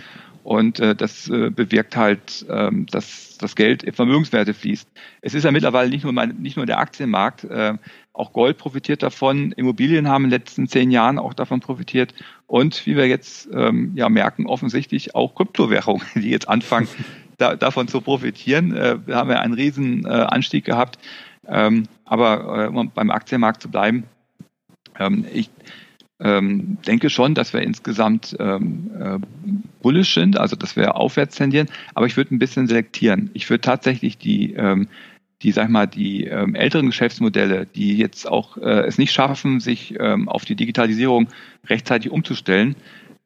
und 0.46 0.78
äh, 0.78 0.94
das 0.94 1.28
äh, 1.28 1.50
bewirkt 1.50 1.96
halt, 1.96 2.46
ähm, 2.48 2.86
dass 2.86 3.36
das 3.38 3.56
Geld 3.56 3.82
in 3.82 3.92
Vermögenswerte 3.92 4.54
fließt. 4.54 4.88
Es 5.20 5.34
ist 5.34 5.42
ja 5.42 5.50
mittlerweile 5.50 5.90
nicht 5.90 6.04
nur, 6.04 6.12
mein, 6.12 6.36
nicht 6.36 6.56
nur 6.56 6.66
der 6.66 6.78
Aktienmarkt, 6.78 7.44
äh, 7.44 7.74
auch 8.12 8.32
Gold 8.32 8.56
profitiert 8.56 9.02
davon, 9.02 9.52
Immobilien 9.52 10.08
haben 10.08 10.24
in 10.24 10.30
den 10.30 10.40
letzten 10.40 10.68
zehn 10.68 10.90
Jahren 10.90 11.18
auch 11.18 11.34
davon 11.34 11.60
profitiert 11.60 12.14
und 12.46 12.86
wie 12.86 12.96
wir 12.96 13.06
jetzt 13.06 13.48
ähm, 13.52 13.92
ja 13.96 14.08
merken, 14.08 14.46
offensichtlich 14.46 15.14
auch 15.14 15.34
Kryptowährungen, 15.34 16.06
die 16.14 16.30
jetzt 16.30 16.48
anfangen, 16.48 16.88
da, 17.38 17.56
davon 17.56 17.88
zu 17.88 18.00
profitieren. 18.00 18.74
Äh, 18.74 18.98
wir 19.04 19.16
haben 19.16 19.30
ja 19.30 19.40
einen 19.40 19.54
riesen 19.54 20.06
äh, 20.06 20.08
Anstieg 20.08 20.64
gehabt, 20.64 20.98
ähm, 21.48 21.84
aber 22.04 22.64
äh, 22.64 22.68
um 22.68 22.90
beim 22.90 23.10
Aktienmarkt 23.10 23.62
zu 23.62 23.70
bleiben, 23.70 24.04
ähm, 24.98 25.24
ich 25.32 25.50
ähm, 26.18 26.78
denke 26.86 27.10
schon, 27.10 27.34
dass 27.34 27.52
wir 27.52 27.60
insgesamt 27.60 28.36
ähm, 28.40 28.90
äh, 28.98 29.18
bullish 29.82 30.14
sind, 30.14 30.38
also 30.38 30.56
dass 30.56 30.76
wir 30.76 30.96
aufwärts 30.96 31.36
tendieren, 31.36 31.68
aber 31.94 32.06
ich 32.06 32.16
würde 32.16 32.34
ein 32.34 32.38
bisschen 32.38 32.66
selektieren. 32.66 33.30
Ich 33.34 33.50
würde 33.50 33.60
tatsächlich 33.60 34.16
die, 34.16 34.54
ähm, 34.54 34.88
die, 35.42 35.52
sag 35.52 35.68
mal, 35.68 35.86
die 35.86 36.24
ähm, 36.24 36.54
älteren 36.54 36.86
Geschäftsmodelle, 36.86 37.66
die 37.66 37.98
jetzt 37.98 38.26
auch 38.26 38.56
äh, 38.56 38.86
es 38.86 38.96
nicht 38.96 39.12
schaffen, 39.12 39.60
sich 39.60 39.94
ähm, 40.00 40.28
auf 40.28 40.46
die 40.46 40.56
Digitalisierung 40.56 41.28
rechtzeitig 41.68 42.10
umzustellen, 42.10 42.76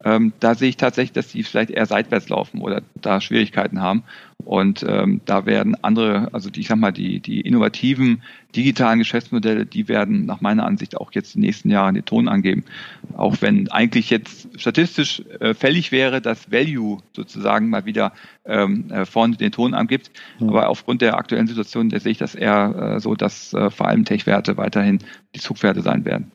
ähm, 0.03 0.33
da 0.41 0.55
sehe 0.55 0.71
ich 0.71 0.79
tatsächlich, 0.79 1.13
dass 1.13 1.29
die 1.29 1.43
vielleicht 1.43 1.71
eher 1.71 1.85
seitwärts 1.85 2.29
laufen 2.31 2.63
oder 2.63 2.83
da 2.95 3.21
Schwierigkeiten 3.21 3.83
haben. 3.83 4.03
Und 4.39 4.85
ähm, 4.89 5.21
da 5.27 5.45
werden 5.45 5.77
andere, 5.85 6.33
also 6.33 6.49
die, 6.49 6.61
ich 6.61 6.69
sag 6.69 6.79
mal, 6.79 6.93
die, 6.93 7.21
die 7.21 7.43
innovativen 7.43 8.23
digitalen 8.57 8.99
Geschäftsmodelle, 8.99 9.67
die 9.67 9.89
werden 9.89 10.25
nach 10.25 10.41
meiner 10.41 10.65
Ansicht 10.65 10.97
auch 10.97 11.13
jetzt 11.13 11.35
in 11.35 11.43
den 11.43 11.49
nächsten 11.49 11.71
Jahren 11.71 11.95
den 11.95 12.07
Ton 12.07 12.29
angeben. 12.29 12.65
Auch 13.15 13.37
wenn 13.41 13.71
eigentlich 13.71 14.09
jetzt 14.09 14.49
statistisch 14.59 15.23
äh, 15.39 15.53
fällig 15.53 15.93
wäre, 15.93 16.23
dass 16.23 16.51
Value 16.51 16.99
sozusagen 17.15 17.69
mal 17.69 17.85
wieder 17.85 18.13
ähm, 18.47 18.91
äh, 18.91 19.05
vorne 19.05 19.37
den 19.37 19.53
Ton 19.53 19.75
angibt. 19.75 20.11
Mhm. 20.39 20.49
Aber 20.49 20.71
aufgrund 20.71 21.03
der 21.03 21.19
aktuellen 21.19 21.47
Situation, 21.47 21.91
da 21.91 22.01
sehe 22.01 22.13
ich 22.13 22.19
das 22.19 22.35
eher 22.35 22.95
äh, 22.97 23.01
so, 23.01 23.15
dass 23.15 23.53
äh, 23.53 23.71
vor 23.71 23.89
allem 23.89 24.07
Tech-Werte 24.07 24.57
weiterhin 24.57 25.01
die 25.35 25.41
Zugpferde 25.41 25.83
sein 25.83 26.07
werden. 26.07 26.33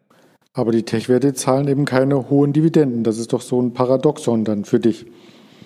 Aber 0.56 0.72
die 0.72 0.84
Tech-Werte 0.84 1.34
zahlen 1.34 1.68
eben 1.68 1.84
keine 1.84 2.30
hohen 2.30 2.54
Dividenden. 2.54 3.04
Das 3.04 3.18
ist 3.18 3.34
doch 3.34 3.42
so 3.42 3.62
ein 3.62 3.74
Paradoxon 3.74 4.46
dann 4.46 4.64
für 4.64 4.80
dich. 4.80 5.06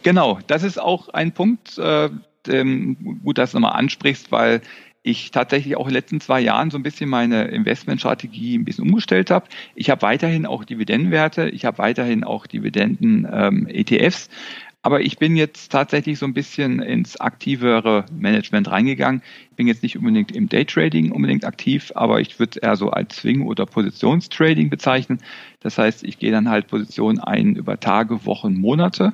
Genau, 0.02 0.40
das 0.48 0.64
ist 0.64 0.82
auch 0.82 1.10
ein 1.10 1.32
Punkt, 1.32 1.78
äh, 1.78 2.10
ähm, 2.48 3.20
gut, 3.24 3.38
dass 3.38 3.52
du 3.52 3.60
nochmal 3.60 3.78
ansprichst, 3.78 4.32
weil 4.32 4.62
ich 5.04 5.30
tatsächlich 5.30 5.78
auch 5.78 5.86
in 5.86 5.90
den 5.90 5.96
letzten 5.96 6.20
zwei 6.20 6.42
Jahren 6.42 6.72
so 6.72 6.78
ein 6.78 6.84
bisschen 6.84 7.08
meine 7.08 7.46
Investmentstrategie 7.50 8.58
ein 8.58 8.66
bisschen 8.66 8.86
umgestellt 8.86 9.30
habe. 9.30 9.46
Ich 9.76 9.92
habe 9.92 10.02
weiterhin 10.02 10.48
auch 10.48 10.66
Dividendenwerte, 10.66 11.50
ich 11.50 11.66
habe 11.66 11.78
weiterhin 11.78 12.24
auch 12.24 12.48
Dividenden-ETFs, 12.48 14.28
ähm, 14.28 14.34
aber 14.82 15.02
ich 15.02 15.18
bin 15.18 15.36
jetzt 15.36 15.72
tatsächlich 15.72 16.20
so 16.20 16.26
ein 16.26 16.34
bisschen 16.34 16.82
ins 16.82 17.20
aktivere 17.20 18.06
Management 18.12 18.72
reingegangen. 18.72 19.22
Ich 19.52 19.58
bin 19.58 19.68
jetzt 19.68 19.84
nicht 19.84 19.98
unbedingt 19.98 20.32
im 20.32 20.48
Daytrading 20.48 21.12
unbedingt 21.12 21.44
aktiv, 21.44 21.92
aber 21.96 22.22
ich 22.22 22.40
würde 22.40 22.52
es 22.52 22.58
eher 22.58 22.76
so 22.78 22.90
als 22.90 23.18
Swing- 23.18 23.46
oder 23.46 23.66
Positionstrading 23.66 24.70
bezeichnen. 24.70 25.20
Das 25.60 25.78
heißt, 25.78 26.04
ich 26.04 26.18
gehe 26.18 26.32
dann 26.32 26.50
halt 26.50 26.68
Positionen 26.68 27.20
ein 27.20 27.56
über 27.56 27.80
Tage, 27.80 28.26
Wochen, 28.26 28.54
Monate. 28.54 29.14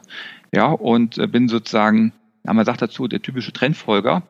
Ja, 0.53 0.67
und 0.67 1.17
äh, 1.17 1.27
bin 1.27 1.47
sozusagen, 1.47 2.13
ja, 2.45 2.53
man 2.53 2.65
sagt 2.65 2.83
dazu, 2.83 3.07
der 3.07 3.21
typische 3.21 3.51
Trendfolger. 3.51 4.23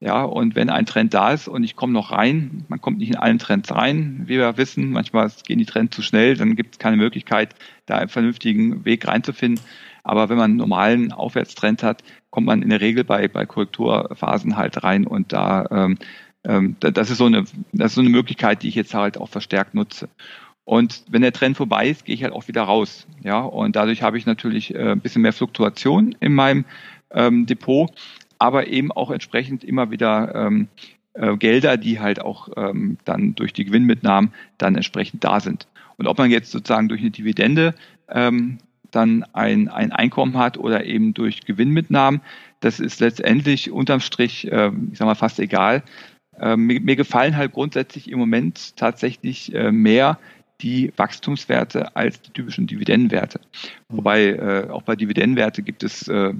Ja, 0.00 0.22
und 0.22 0.54
wenn 0.54 0.68
ein 0.68 0.84
Trend 0.84 1.14
da 1.14 1.32
ist 1.32 1.48
und 1.48 1.64
ich 1.64 1.76
komme 1.76 1.94
noch 1.94 2.12
rein, 2.12 2.66
man 2.68 2.78
kommt 2.78 2.98
nicht 2.98 3.08
in 3.08 3.16
allen 3.16 3.38
Trends 3.38 3.74
rein, 3.74 4.24
wie 4.26 4.36
wir 4.36 4.58
wissen, 4.58 4.90
manchmal 4.90 5.30
gehen 5.46 5.58
die 5.58 5.64
Trends 5.64 5.96
zu 5.96 6.02
schnell, 6.02 6.36
dann 6.36 6.56
gibt 6.56 6.74
es 6.74 6.78
keine 6.78 6.98
Möglichkeit, 6.98 7.54
da 7.86 7.96
einen 7.96 8.10
vernünftigen 8.10 8.84
Weg 8.84 9.08
reinzufinden. 9.08 9.64
Aber 10.04 10.28
wenn 10.28 10.36
man 10.36 10.52
einen 10.52 10.56
normalen 10.58 11.12
Aufwärtstrend 11.12 11.82
hat, 11.82 12.04
kommt 12.30 12.46
man 12.46 12.62
in 12.62 12.68
der 12.68 12.80
Regel 12.80 13.04
bei, 13.04 13.26
bei 13.26 13.46
Korrekturphasen 13.46 14.56
halt 14.56 14.84
rein 14.84 15.06
und 15.06 15.32
da 15.32 15.66
ähm, 15.70 15.98
ähm, 16.44 16.76
das 16.78 17.10
ist 17.10 17.18
so 17.18 17.26
eine 17.26 17.44
das 17.72 17.92
ist 17.92 17.94
so 17.94 18.00
eine 18.02 18.10
Möglichkeit, 18.10 18.62
die 18.62 18.68
ich 18.68 18.74
jetzt 18.74 18.94
halt 18.94 19.18
auch 19.18 19.28
verstärkt 19.28 19.74
nutze. 19.74 20.08
Und 20.64 21.04
wenn 21.08 21.22
der 21.22 21.32
Trend 21.32 21.56
vorbei 21.56 21.88
ist, 21.88 22.04
gehe 22.04 22.14
ich 22.14 22.22
halt 22.22 22.32
auch 22.32 22.48
wieder 22.48 22.62
raus. 22.62 23.06
Ja, 23.22 23.40
und 23.40 23.76
dadurch 23.76 24.02
habe 24.02 24.16
ich 24.16 24.26
natürlich 24.26 24.74
äh, 24.74 24.92
ein 24.92 25.00
bisschen 25.00 25.22
mehr 25.22 25.32
Fluktuation 25.32 26.14
in 26.20 26.34
meinem 26.34 26.64
ähm, 27.10 27.46
Depot, 27.46 27.90
aber 28.38 28.66
eben 28.68 28.92
auch 28.92 29.10
entsprechend 29.10 29.64
immer 29.64 29.90
wieder 29.90 30.34
ähm, 30.34 30.68
äh, 31.14 31.36
Gelder, 31.36 31.76
die 31.76 32.00
halt 32.00 32.20
auch 32.20 32.48
ähm, 32.56 32.98
dann 33.04 33.34
durch 33.34 33.52
die 33.52 33.64
Gewinnmitnahmen 33.64 34.32
dann 34.58 34.74
entsprechend 34.74 35.22
da 35.24 35.40
sind. 35.40 35.66
Und 35.96 36.06
ob 36.06 36.18
man 36.18 36.30
jetzt 36.30 36.50
sozusagen 36.50 36.88
durch 36.88 37.00
eine 37.00 37.10
Dividende 37.10 37.74
ähm, 38.08 38.58
dann 38.94 39.24
ein, 39.32 39.68
ein 39.68 39.92
Einkommen 39.92 40.38
hat 40.38 40.58
oder 40.58 40.84
eben 40.84 41.14
durch 41.14 41.42
Gewinnmitnahmen. 41.42 42.20
Das 42.60 42.80
ist 42.80 43.00
letztendlich 43.00 43.70
unterm 43.70 44.00
Strich, 44.00 44.50
äh, 44.50 44.70
ich 44.92 44.98
sag 44.98 45.06
mal, 45.06 45.14
fast 45.14 45.38
egal. 45.38 45.82
Äh, 46.38 46.56
mir, 46.56 46.80
mir, 46.80 46.96
gefallen 46.96 47.36
halt 47.36 47.52
grundsätzlich 47.52 48.10
im 48.10 48.18
Moment 48.18 48.76
tatsächlich 48.76 49.54
äh, 49.54 49.70
mehr 49.70 50.18
die 50.60 50.92
Wachstumswerte 50.96 51.94
als 51.96 52.20
die 52.22 52.30
typischen 52.30 52.66
Dividendenwerte. 52.66 53.40
Mhm. 53.88 53.96
Wobei 53.96 54.26
äh, 54.26 54.70
auch 54.70 54.82
bei 54.82 54.96
Dividendenwerte 54.96 55.62
gibt 55.62 55.82
es 55.82 56.08
äh, 56.08 56.14
äh, 56.14 56.32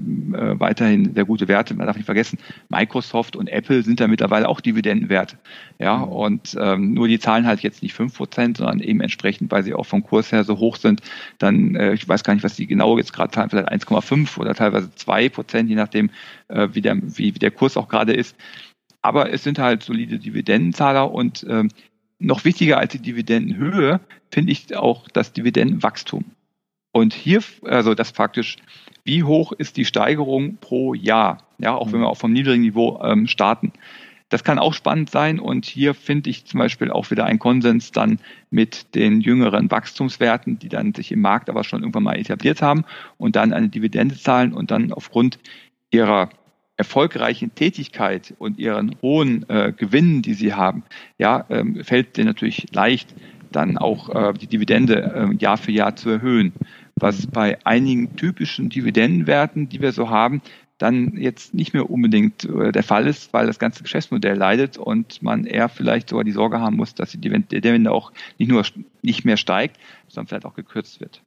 weiterhin 0.59 1.13
sehr 1.13 1.25
gute 1.25 1.47
Werte. 1.47 1.73
Man 1.73 1.85
darf 1.85 1.97
nicht 1.97 2.05
vergessen, 2.05 2.39
Microsoft 2.69 3.35
und 3.35 3.47
Apple 3.47 3.83
sind 3.83 3.99
da 3.99 4.07
mittlerweile 4.07 4.47
auch 4.47 4.61
Dividendenwerte. 4.61 5.37
Ja, 5.79 5.97
mhm. 5.97 6.03
und 6.03 6.57
ähm, 6.59 6.93
nur 6.93 7.07
die 7.07 7.19
zahlen 7.19 7.45
halt 7.45 7.61
jetzt 7.61 7.83
nicht 7.83 7.93
fünf 7.93 8.15
Prozent, 8.15 8.57
sondern 8.57 8.79
eben 8.79 9.01
entsprechend, 9.01 9.51
weil 9.51 9.63
sie 9.63 9.73
auch 9.73 9.85
vom 9.85 10.03
Kurs 10.03 10.31
her 10.31 10.43
so 10.43 10.57
hoch 10.59 10.77
sind, 10.77 11.01
dann, 11.37 11.75
äh, 11.75 11.93
ich 11.93 12.07
weiß 12.07 12.23
gar 12.23 12.33
nicht, 12.33 12.43
was 12.43 12.55
die 12.55 12.67
genau 12.67 12.97
jetzt 12.97 13.13
gerade 13.13 13.31
zahlen, 13.31 13.49
vielleicht 13.49 13.71
1,5 13.71 14.37
oder 14.37 14.55
teilweise 14.55 14.93
zwei 14.95 15.29
Prozent, 15.29 15.69
je 15.69 15.75
nachdem, 15.75 16.09
äh, 16.47 16.69
wie, 16.71 16.81
der, 16.81 16.97
wie, 17.01 17.35
wie 17.35 17.39
der 17.39 17.51
Kurs 17.51 17.75
auch 17.77 17.89
gerade 17.89 18.13
ist. 18.13 18.35
Aber 19.01 19.31
es 19.31 19.43
sind 19.43 19.59
halt 19.59 19.83
solide 19.83 20.17
Dividendenzahler 20.17 21.11
und 21.11 21.45
ähm, 21.47 21.69
noch 22.19 22.45
wichtiger 22.45 22.77
als 22.77 22.91
die 22.93 22.99
Dividendenhöhe 22.99 23.99
finde 24.31 24.51
ich 24.51 24.75
auch 24.75 25.07
das 25.09 25.33
Dividendenwachstum. 25.33 26.25
Und 26.91 27.13
hier, 27.13 27.43
also 27.63 27.93
das 27.93 28.13
praktisch, 28.13 28.55
wie 29.03 29.23
hoch 29.23 29.51
ist 29.51 29.75
die 29.75 29.85
Steigerung 29.85 30.57
pro 30.61 30.93
Jahr? 30.93 31.43
Ja, 31.57 31.75
auch 31.75 31.91
wenn 31.91 31.99
wir 31.99 32.07
auch 32.07 32.17
vom 32.17 32.31
niedrigen 32.31 32.61
Niveau 32.61 33.01
ähm, 33.03 33.27
starten. 33.27 33.73
Das 34.29 34.43
kann 34.43 34.59
auch 34.59 34.73
spannend 34.73 35.11
sein 35.11 35.39
und 35.39 35.65
hier 35.65 35.93
finde 35.93 36.29
ich 36.29 36.45
zum 36.45 36.57
Beispiel 36.57 36.89
auch 36.89 37.11
wieder 37.11 37.25
einen 37.25 37.37
Konsens 37.37 37.91
dann 37.91 38.19
mit 38.49 38.95
den 38.95 39.21
jüngeren 39.21 39.69
Wachstumswerten, 39.69 40.57
die 40.57 40.69
dann 40.69 40.93
sich 40.93 41.11
im 41.11 41.21
Markt 41.21 41.49
aber 41.49 41.63
schon 41.63 41.81
irgendwann 41.81 42.03
mal 42.03 42.17
etabliert 42.17 42.61
haben 42.61 42.85
und 43.17 43.35
dann 43.35 43.53
eine 43.53 43.69
Dividende 43.69 44.17
zahlen 44.17 44.53
und 44.53 44.71
dann 44.71 44.91
aufgrund 44.91 45.37
ihrer 45.91 46.29
erfolgreichen 46.77 47.55
Tätigkeit 47.55 48.33
und 48.37 48.59
ihren 48.59 48.95
hohen 49.01 49.47
äh, 49.49 49.71
Gewinnen, 49.75 50.21
die 50.21 50.33
sie 50.33 50.53
haben, 50.53 50.83
ja, 51.17 51.45
ähm, 51.49 51.83
fällt 51.83 52.17
dir 52.17 52.25
natürlich 52.25 52.67
leicht, 52.73 53.13
dann 53.51 53.77
auch 53.77 54.09
äh, 54.09 54.33
die 54.33 54.47
Dividende 54.47 55.29
äh, 55.31 55.35
Jahr 55.35 55.57
für 55.57 55.71
Jahr 55.71 55.95
zu 55.95 56.09
erhöhen. 56.09 56.53
Was 56.95 57.27
bei 57.27 57.57
einigen 57.65 58.15
typischen 58.15 58.69
Dividendenwerten, 58.69 59.69
die 59.69 59.81
wir 59.81 59.91
so 59.91 60.09
haben, 60.09 60.41
dann 60.77 61.15
jetzt 61.17 61.53
nicht 61.53 61.73
mehr 61.73 61.89
unbedingt 61.89 62.43
äh, 62.43 62.71
der 62.71 62.83
Fall 62.83 63.07
ist, 63.07 63.31
weil 63.33 63.47
das 63.47 63.59
ganze 63.59 63.83
Geschäftsmodell 63.83 64.37
leidet 64.37 64.77
und 64.77 65.21
man 65.21 65.45
eher 65.45 65.69
vielleicht 65.69 66.09
sogar 66.09 66.25
die 66.25 66.31
Sorge 66.31 66.59
haben 66.59 66.75
muss, 66.75 66.95
dass 66.95 67.11
die 67.11 67.17
Dividende 67.17 67.91
auch 67.91 68.11
nicht 68.37 68.49
nur 68.49 68.63
nicht 69.01 69.23
mehr 69.23 69.37
steigt, 69.37 69.79
sondern 70.09 70.27
vielleicht 70.27 70.45
auch 70.45 70.55
gekürzt 70.55 70.99
wird. 70.99 71.21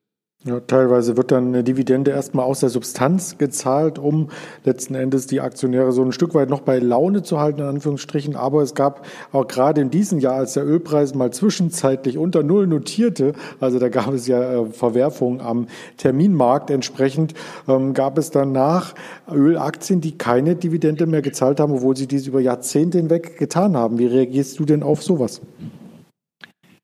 Ja, 0.44 0.60
teilweise 0.60 1.16
wird 1.16 1.32
dann 1.32 1.48
eine 1.48 1.64
Dividende 1.64 2.12
erstmal 2.12 2.44
aus 2.44 2.60
der 2.60 2.68
Substanz 2.68 3.38
gezahlt, 3.38 3.98
um 3.98 4.30
letzten 4.62 4.94
Endes 4.94 5.26
die 5.26 5.40
Aktionäre 5.40 5.90
so 5.90 6.00
ein 6.04 6.12
Stück 6.12 6.32
weit 6.32 6.48
noch 6.48 6.60
bei 6.60 6.78
Laune 6.78 7.24
zu 7.24 7.40
halten, 7.40 7.60
in 7.60 7.66
Anführungsstrichen. 7.66 8.36
Aber 8.36 8.62
es 8.62 8.76
gab 8.76 9.04
auch 9.32 9.48
gerade 9.48 9.80
in 9.80 9.90
diesem 9.90 10.20
Jahr, 10.20 10.36
als 10.36 10.52
der 10.52 10.64
Ölpreis 10.64 11.16
mal 11.16 11.32
zwischenzeitlich 11.32 12.18
unter 12.18 12.44
Null 12.44 12.68
notierte, 12.68 13.32
also 13.58 13.80
da 13.80 13.88
gab 13.88 14.12
es 14.12 14.28
ja 14.28 14.62
äh, 14.62 14.66
Verwerfungen 14.66 15.40
am 15.40 15.66
Terminmarkt 15.96 16.70
entsprechend, 16.70 17.34
ähm, 17.66 17.92
gab 17.92 18.16
es 18.16 18.30
danach 18.30 18.94
Ölaktien, 19.28 20.00
die 20.00 20.16
keine 20.16 20.54
Dividende 20.54 21.06
mehr 21.06 21.20
gezahlt 21.20 21.58
haben, 21.58 21.72
obwohl 21.72 21.96
sie 21.96 22.06
dies 22.06 22.28
über 22.28 22.40
Jahrzehnte 22.40 22.98
hinweg 22.98 23.38
getan 23.38 23.76
haben. 23.76 23.98
Wie 23.98 24.06
reagierst 24.06 24.56
du 24.60 24.64
denn 24.64 24.84
auf 24.84 25.02
sowas? 25.02 25.40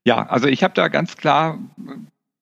Ja, 0.04 0.26
also 0.26 0.48
ich 0.48 0.64
habe 0.64 0.74
da 0.74 0.88
ganz 0.88 1.16
klar 1.16 1.60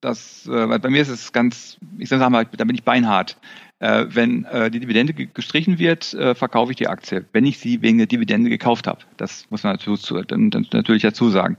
das, 0.03 0.47
äh, 0.47 0.79
bei 0.79 0.91
mir 0.91 1.01
ist 1.01 1.09
es 1.09 1.33
ganz, 1.33 1.79
ich 1.97 2.11
sage 2.11 2.29
mal, 2.29 2.45
da 2.45 2.65
bin 2.65 2.75
ich 2.75 2.83
beinhart. 2.83 3.39
Äh, 3.79 4.07
wenn 4.11 4.45
äh, 4.45 4.71
die 4.71 4.81
Dividende 4.81 5.15
gestrichen 5.15 5.79
wird, 5.79 6.13
äh, 6.15 6.35
verkaufe 6.35 6.73
ich 6.73 6.77
die 6.77 6.89
Aktie, 6.89 7.25
wenn 7.33 7.47
ich 7.47 7.59
sie 7.59 7.83
wegen 7.83 7.99
der 7.99 8.07
Dividende 8.07 8.51
gekauft 8.51 8.87
habe. 8.87 9.01
Das 9.17 9.47
muss 9.51 9.63
man 9.63 9.77
dazu, 9.77 9.97
dann, 10.23 10.51
dann 10.51 10.67
natürlich 10.73 11.03
dazu 11.03 11.31
sagen. 11.31 11.57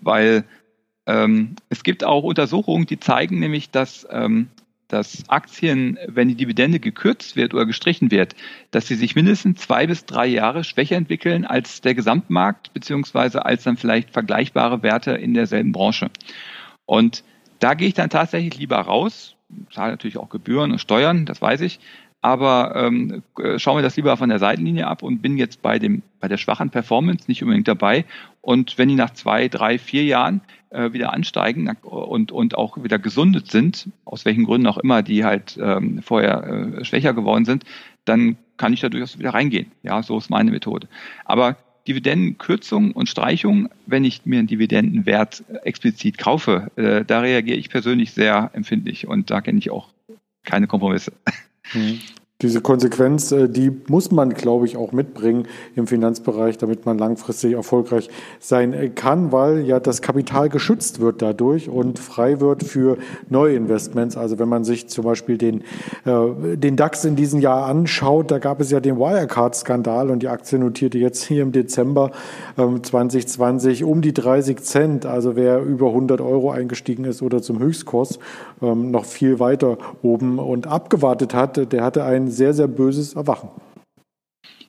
Weil 0.00 0.44
ähm, 1.06 1.56
es 1.68 1.82
gibt 1.82 2.04
auch 2.04 2.22
Untersuchungen, 2.22 2.86
die 2.86 3.00
zeigen 3.00 3.40
nämlich, 3.40 3.70
dass, 3.70 4.06
ähm, 4.10 4.48
dass 4.88 5.28
Aktien, 5.28 5.98
wenn 6.06 6.28
die 6.28 6.34
Dividende 6.34 6.80
gekürzt 6.80 7.36
wird 7.36 7.54
oder 7.54 7.66
gestrichen 7.66 8.10
wird, 8.10 8.36
dass 8.70 8.86
sie 8.86 8.94
sich 8.94 9.14
mindestens 9.14 9.60
zwei 9.60 9.86
bis 9.86 10.04
drei 10.04 10.26
Jahre 10.26 10.64
schwächer 10.64 10.96
entwickeln 10.96 11.44
als 11.44 11.80
der 11.80 11.94
Gesamtmarkt, 11.94 12.72
beziehungsweise 12.74 13.44
als 13.44 13.64
dann 13.64 13.76
vielleicht 13.76 14.10
vergleichbare 14.10 14.82
Werte 14.82 15.12
in 15.12 15.34
derselben 15.34 15.72
Branche. 15.72 16.10
Und 16.86 17.22
da 17.60 17.74
gehe 17.74 17.88
ich 17.88 17.94
dann 17.94 18.10
tatsächlich 18.10 18.58
lieber 18.58 18.76
raus, 18.76 19.36
zahle 19.72 19.92
natürlich 19.92 20.18
auch 20.18 20.28
Gebühren 20.28 20.72
und 20.72 20.80
Steuern, 20.80 21.26
das 21.26 21.40
weiß 21.40 21.60
ich, 21.60 21.80
aber 22.22 22.74
ähm, 22.76 23.22
äh, 23.38 23.58
schaue 23.58 23.76
mir 23.76 23.82
das 23.82 23.96
lieber 23.96 24.16
von 24.16 24.28
der 24.28 24.38
Seitenlinie 24.38 24.86
ab 24.86 25.02
und 25.02 25.22
bin 25.22 25.38
jetzt 25.38 25.62
bei 25.62 25.78
dem 25.78 26.02
bei 26.20 26.28
der 26.28 26.36
schwachen 26.36 26.70
Performance 26.70 27.24
nicht 27.28 27.42
unbedingt 27.42 27.68
dabei. 27.68 28.04
Und 28.42 28.76
wenn 28.76 28.88
die 28.88 28.94
nach 28.94 29.10
zwei, 29.10 29.48
drei, 29.48 29.78
vier 29.78 30.04
Jahren 30.04 30.42
äh, 30.68 30.92
wieder 30.92 31.14
ansteigen 31.14 31.74
und 31.82 32.30
und 32.30 32.58
auch 32.58 32.82
wieder 32.82 32.98
gesundet 32.98 33.50
sind, 33.50 33.88
aus 34.04 34.26
welchen 34.26 34.44
Gründen 34.44 34.66
auch 34.66 34.76
immer, 34.78 35.02
die 35.02 35.24
halt 35.24 35.58
ähm, 35.60 36.02
vorher 36.02 36.44
äh, 36.44 36.84
schwächer 36.84 37.14
geworden 37.14 37.46
sind, 37.46 37.64
dann 38.04 38.36
kann 38.58 38.74
ich 38.74 38.80
da 38.80 38.90
durchaus 38.90 39.18
wieder 39.18 39.32
reingehen. 39.32 39.72
Ja, 39.82 40.02
so 40.02 40.18
ist 40.18 40.28
meine 40.28 40.50
Methode. 40.50 40.88
Aber 41.24 41.56
Dividendenkürzung 41.88 42.92
und 42.92 43.08
Streichung, 43.08 43.68
wenn 43.86 44.04
ich 44.04 44.26
mir 44.26 44.38
einen 44.38 44.48
Dividendenwert 44.48 45.44
explizit 45.64 46.18
kaufe, 46.18 46.70
äh, 46.76 47.04
da 47.04 47.20
reagiere 47.20 47.58
ich 47.58 47.70
persönlich 47.70 48.12
sehr 48.12 48.50
empfindlich 48.52 49.06
und 49.06 49.30
da 49.30 49.40
kenne 49.40 49.58
ich 49.58 49.70
auch 49.70 49.88
keine 50.44 50.66
Kompromisse. 50.66 51.12
Mhm 51.72 52.00
diese 52.42 52.62
Konsequenz, 52.62 53.32
äh, 53.32 53.48
die 53.48 53.70
muss 53.88 54.10
man, 54.10 54.30
glaube 54.30 54.66
ich, 54.66 54.76
auch 54.76 54.92
mitbringen 54.92 55.46
im 55.76 55.86
Finanzbereich, 55.86 56.56
damit 56.58 56.86
man 56.86 56.98
langfristig 56.98 57.52
erfolgreich 57.52 58.08
sein 58.38 58.72
äh, 58.72 58.88
kann, 58.88 59.32
weil 59.32 59.66
ja 59.66 59.80
das 59.80 60.00
Kapital 60.00 60.48
geschützt 60.48 61.00
wird 61.00 61.20
dadurch 61.20 61.68
und 61.68 61.98
frei 61.98 62.40
wird 62.40 62.64
für 62.64 62.96
neue 63.28 63.56
Investments. 63.56 64.16
Also 64.16 64.38
wenn 64.38 64.48
man 64.48 64.64
sich 64.64 64.88
zum 64.88 65.04
Beispiel 65.04 65.36
den, 65.36 65.62
äh, 66.04 66.56
den 66.56 66.76
DAX 66.76 67.04
in 67.04 67.16
diesem 67.16 67.40
Jahr 67.40 67.66
anschaut, 67.66 68.30
da 68.30 68.38
gab 68.38 68.60
es 68.60 68.70
ja 68.70 68.80
den 68.80 68.98
Wirecard-Skandal 68.98 70.10
und 70.10 70.22
die 70.22 70.28
Aktie 70.28 70.58
notierte 70.58 70.98
jetzt 70.98 71.24
hier 71.24 71.42
im 71.42 71.52
Dezember 71.52 72.10
2020 72.56 73.82
ähm, 73.82 73.88
um 73.88 74.02
die 74.02 74.14
30 74.14 74.62
Cent. 74.62 75.06
Also 75.06 75.36
wer 75.36 75.62
über 75.62 75.88
100 75.88 76.20
Euro 76.20 76.50
eingestiegen 76.50 77.04
ist 77.04 77.22
oder 77.22 77.42
zum 77.42 77.58
Höchstkurs 77.58 78.18
ähm, 78.62 78.90
noch 78.90 79.04
viel 79.04 79.38
weiter 79.38 79.78
oben 80.02 80.38
und 80.38 80.66
abgewartet 80.66 81.34
hat, 81.34 81.72
der 81.72 81.84
hatte 81.84 82.04
sehr, 82.30 82.54
sehr 82.54 82.68
böses 82.68 83.14
Erwachen. 83.14 83.50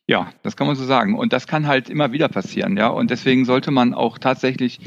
Ja, 0.08 0.32
das 0.44 0.56
kann 0.56 0.68
man 0.68 0.76
so 0.76 0.86
sagen. 0.86 1.18
Und 1.18 1.32
das 1.32 1.48
kann 1.48 1.68
halt 1.68 1.90
immer 1.90 2.12
wieder 2.12 2.28
passieren, 2.28 2.76
ja. 2.78 2.88
Und 2.88 3.12
deswegen 3.12 3.46
sollte 3.46 3.72
man 3.72 3.94
auch 3.94 4.18
tatsächlich 4.18 4.80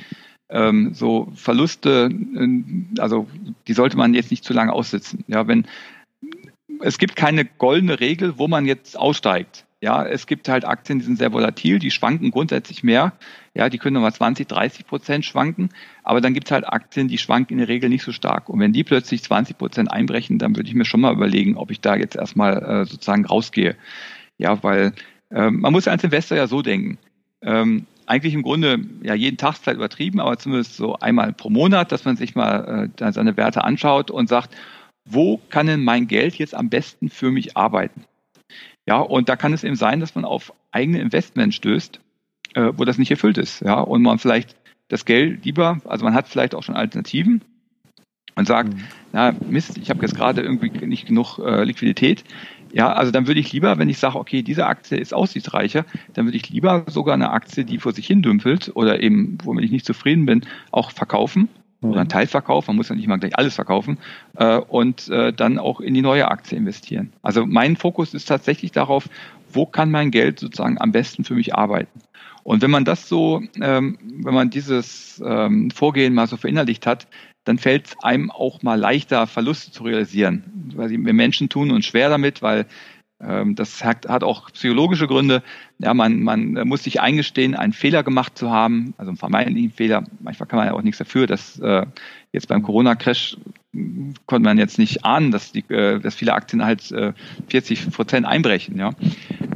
ähm, 0.51 0.93
so 0.93 1.33
Verluste, 1.35 2.11
äh, 2.37 3.01
also 3.01 3.27
die 3.66 3.72
sollte 3.72 3.97
man 3.97 4.14
jetzt 4.14 4.31
nicht 4.31 4.45
zu 4.45 4.53
lange 4.53 4.72
aussitzen. 4.72 5.25
Ja, 5.27 5.47
wenn 5.49 5.66
es 6.81 6.99
gibt 6.99 7.16
keine 7.16 7.45
goldene 7.45 8.01
Regel, 8.01 8.39
wo 8.39 8.49
man 8.49 8.66
jetzt 8.66 8.99
aussteigt. 8.99 9.64
Ja, 9.85 10.03
es 10.03 10.26
gibt 10.26 10.49
halt 10.49 10.64
Aktien, 10.64 10.99
die 10.99 11.05
sind 11.05 11.18
sehr 11.18 11.35
volatil, 11.35 11.78
die 11.78 11.91
schwanken 11.91 12.30
grundsätzlich 12.30 12.82
mehr. 12.82 13.12
Ja, 13.53 13.68
die 13.68 13.76
können 13.76 13.93
nochmal 13.93 14.14
20, 14.14 14.49
30 14.49 14.87
Prozent 14.87 15.26
schwanken. 15.26 15.68
Aber 16.03 16.22
dann 16.22 16.32
gibt 16.32 16.47
es 16.47 16.53
halt 16.53 16.66
Aktien, 16.66 17.07
die 17.07 17.18
schwanken 17.18 17.53
in 17.53 17.59
der 17.59 17.68
Regel 17.68 17.91
nicht 17.91 18.03
so 18.03 18.11
stark. 18.11 18.49
Und 18.49 18.61
wenn 18.61 18.72
die 18.72 18.82
plötzlich 18.82 19.22
20 19.22 19.59
Prozent 19.59 19.93
einbrechen, 19.93 20.39
dann 20.39 20.57
würde 20.57 20.70
ich 20.70 20.74
mir 20.74 20.87
schon 20.87 21.03
mal 21.03 21.12
überlegen, 21.12 21.59
ob 21.59 21.70
ich 21.70 21.82
da 21.82 21.97
jetzt 21.97 22.16
erstmal 22.16 22.62
äh, 22.62 22.85
sozusagen 22.87 23.26
rausgehe. 23.26 23.76
Ja, 24.39 24.62
weil 24.62 24.95
äh, 25.30 25.51
man 25.51 25.74
muss 25.74 25.87
als 25.87 26.03
Investor 26.03 26.39
ja 26.39 26.47
so 26.47 26.62
denken. 26.62 26.97
Ähm, 27.43 27.85
eigentlich 28.07 28.32
im 28.32 28.43
Grunde 28.43 28.78
ja 29.03 29.12
jeden 29.12 29.37
Tag 29.37 29.59
vielleicht 29.59 29.76
übertrieben, 29.76 30.18
aber 30.18 30.39
zumindest 30.39 30.78
so 30.78 30.97
einmal 30.99 31.35
pro 31.35 31.51
Monat, 31.51 31.93
dass 31.93 32.07
man 32.07 32.16
sich 32.16 32.35
mal 32.35 32.91
äh, 32.99 33.12
seine 33.12 33.37
Werte 33.37 33.62
anschaut 33.64 34.11
und 34.11 34.30
sagt, 34.30 34.57
wo 35.05 35.43
kann 35.51 35.66
denn 35.66 35.85
mein 35.85 36.07
Geld 36.07 36.37
jetzt 36.37 36.55
am 36.55 36.70
besten 36.70 37.11
für 37.11 37.30
mich 37.30 37.59
arbeiten? 37.59 38.07
Ja, 38.87 38.99
und 38.99 39.28
da 39.28 39.37
kann 39.37 39.53
es 39.53 39.64
eben 39.64 39.76
sein, 39.76 40.01
dass 40.01 40.14
man 40.14 40.24
auf 40.24 40.53
eigene 40.70 41.01
Investments 41.01 41.57
stößt, 41.57 42.01
äh, 42.55 42.72
wo 42.76 42.85
das 42.85 42.99
nicht 42.99 43.11
erfüllt 43.11 43.39
ist. 43.39 43.61
Ja, 43.61 43.80
und 43.80 44.03
man 44.03 44.18
vielleicht 44.18 44.57
das 44.89 45.05
Geld 45.05 45.45
lieber, 45.45 45.80
also 45.85 46.05
man 46.05 46.14
hat 46.14 46.28
vielleicht 46.28 46.55
auch 46.55 46.62
schon 46.62 46.76
Alternativen 46.76 47.43
und 48.37 48.47
sagt, 48.47 48.74
mhm. 48.74 48.85
na 49.12 49.35
Mist, 49.49 49.78
ich 49.78 49.89
habe 49.91 50.03
jetzt 50.03 50.16
gerade 50.16 50.43
irgendwie 50.43 50.70
nicht 50.87 51.07
genug 51.07 51.39
äh, 51.39 51.64
Liquidität. 51.64 52.24
Ja, 52.72 52.93
also 52.93 53.12
dann 53.12 53.26
würde 53.26 53.41
ich 53.41 53.53
lieber, 53.53 53.78
wenn 53.78 53.89
ich 53.89 53.99
sage, 53.99 54.18
okay, 54.18 54.43
diese 54.43 54.66
Aktie 54.66 54.99
ist 54.99 55.14
aussichtsreicher, 55.14 55.87
dann 56.12 56.26
würde 56.26 56.37
ich 56.37 56.51
lieber 56.51 56.85
sogar 56.89 57.14
eine 57.14 57.30
Aktie, 57.30 57.64
die 57.64 57.78
vor 57.78 57.93
sich 57.93 58.07
hin 58.07 58.20
dümpelt 58.20 58.72
oder 58.74 59.01
eben, 59.01 59.39
womit 59.45 59.64
ich 59.64 59.70
nicht 59.70 59.87
zufrieden 59.87 60.26
bin, 60.26 60.43
auch 60.72 60.91
verkaufen 60.91 61.49
oder 61.91 62.01
einen 62.01 62.09
Teilverkauf, 62.09 62.66
man 62.66 62.76
muss 62.76 62.89
ja 62.89 62.95
nicht 62.95 63.07
mal 63.07 63.18
gleich 63.18 63.37
alles 63.37 63.55
verkaufen, 63.55 63.99
äh, 64.37 64.57
und 64.57 65.09
äh, 65.09 65.32
dann 65.32 65.59
auch 65.59 65.80
in 65.80 65.95
die 65.95 66.03
neue 66.03 66.28
Aktie 66.30 66.57
investieren. 66.57 67.12
Also 67.22 67.47
mein 67.47 67.76
Fokus 67.76 68.14
ist 68.14 68.28
tatsächlich 68.28 68.72
darauf, 68.72 69.09
wo 69.53 69.66
kann 69.66 69.91
mein 69.91 70.11
Geld 70.11 70.41
sozusagen 70.41 70.80
am 70.80 70.93
besten 70.93 71.24
für 71.24 71.35
mich 71.35 71.55
arbeiten. 71.55 72.01
Und 72.43 72.61
wenn 72.62 72.70
man 72.70 72.85
das 72.85 73.09
so, 73.09 73.43
ähm, 73.61 73.99
wenn 74.22 74.35
man 74.35 74.51
dieses 74.51 75.22
ähm, 75.24 75.70
Vorgehen 75.70 76.12
mal 76.12 76.26
so 76.26 76.37
verinnerlicht 76.37 76.87
hat, 76.87 77.07
dann 77.45 77.59
fällt 77.59 77.87
es 77.87 77.97
einem 78.03 78.30
auch 78.30 78.62
mal 78.62 78.78
leichter, 78.78 79.26
Verluste 79.26 79.70
zu 79.70 79.85
realisieren. 79.85 80.72
Weil 80.74 80.91
wir 80.91 81.12
Menschen 81.12 81.49
tun 81.49 81.70
uns 81.70 81.87
schwer 81.87 82.09
damit, 82.09 82.43
weil 82.43 82.66
das 83.55 83.85
hat, 83.85 84.07
auch 84.07 84.51
psychologische 84.53 85.07
Gründe. 85.07 85.43
Ja, 85.79 85.95
man, 85.95 86.22
man 86.22 86.53
muss 86.66 86.85
sich 86.85 87.01
eingestehen, 87.01 87.55
einen 87.55 87.72
Fehler 87.72 88.03
gemacht 88.03 88.37
zu 88.39 88.51
haben, 88.51 88.95
also 88.99 89.11
einen 89.11 89.16
vermeintlichen 89.16 89.72
Fehler. 89.72 90.05
Manchmal 90.20 90.47
kann 90.47 90.59
man 90.59 90.66
ja 90.66 90.75
auch 90.75 90.83
nichts 90.83 90.99
dafür, 90.99 91.27
dass 91.27 91.59
äh, 91.59 91.87
jetzt 92.33 92.49
beim 92.49 92.62
Corona-Crash 92.62 93.37
konnte 94.27 94.45
man 94.45 94.59
jetzt 94.59 94.79
nicht 94.79 95.05
ahnen, 95.05 95.31
dass, 95.31 95.53
die, 95.53 95.64
äh, 95.68 96.01
dass 96.01 96.14
viele 96.14 96.35
Aktien 96.35 96.64
halt 96.64 96.91
äh, 96.93 97.12
40 97.49 97.91
Prozent 97.91 98.27
einbrechen. 98.27 98.79
Ja. 98.79 98.91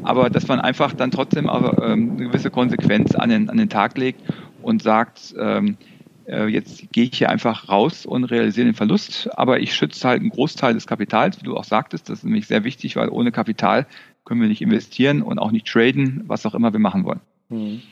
Aber 0.02 0.30
dass 0.30 0.48
man 0.48 0.60
einfach 0.60 0.92
dann 0.94 1.10
trotzdem 1.10 1.46
ähm, 1.46 2.12
eine 2.16 2.28
gewisse 2.28 2.50
Konsequenz 2.50 3.14
an 3.14 3.30
den, 3.30 3.50
an 3.50 3.56
den 3.56 3.68
Tag 3.68 3.96
legt 3.96 4.20
und 4.62 4.82
sagt, 4.82 5.34
ähm, 5.38 5.76
äh, 5.76 5.97
jetzt 6.28 6.92
gehe 6.92 7.04
ich 7.04 7.18
hier 7.18 7.30
einfach 7.30 7.68
raus 7.68 8.04
und 8.04 8.24
realisiere 8.24 8.66
den 8.66 8.74
Verlust, 8.74 9.30
aber 9.32 9.60
ich 9.60 9.74
schütze 9.74 10.06
halt 10.06 10.20
einen 10.20 10.30
Großteil 10.30 10.74
des 10.74 10.86
Kapitals, 10.86 11.40
wie 11.40 11.44
du 11.44 11.56
auch 11.56 11.64
sagtest, 11.64 12.08
das 12.08 12.18
ist 12.18 12.24
nämlich 12.24 12.46
sehr 12.46 12.64
wichtig, 12.64 12.96
weil 12.96 13.08
ohne 13.08 13.32
Kapital 13.32 13.86
können 14.24 14.42
wir 14.42 14.48
nicht 14.48 14.60
investieren 14.60 15.22
und 15.22 15.38
auch 15.38 15.50
nicht 15.50 15.66
traden, 15.66 16.24
was 16.26 16.44
auch 16.44 16.54
immer 16.54 16.72
wir 16.72 16.80
machen 16.80 17.04
wollen. 17.04 17.20
Mhm. 17.48 17.82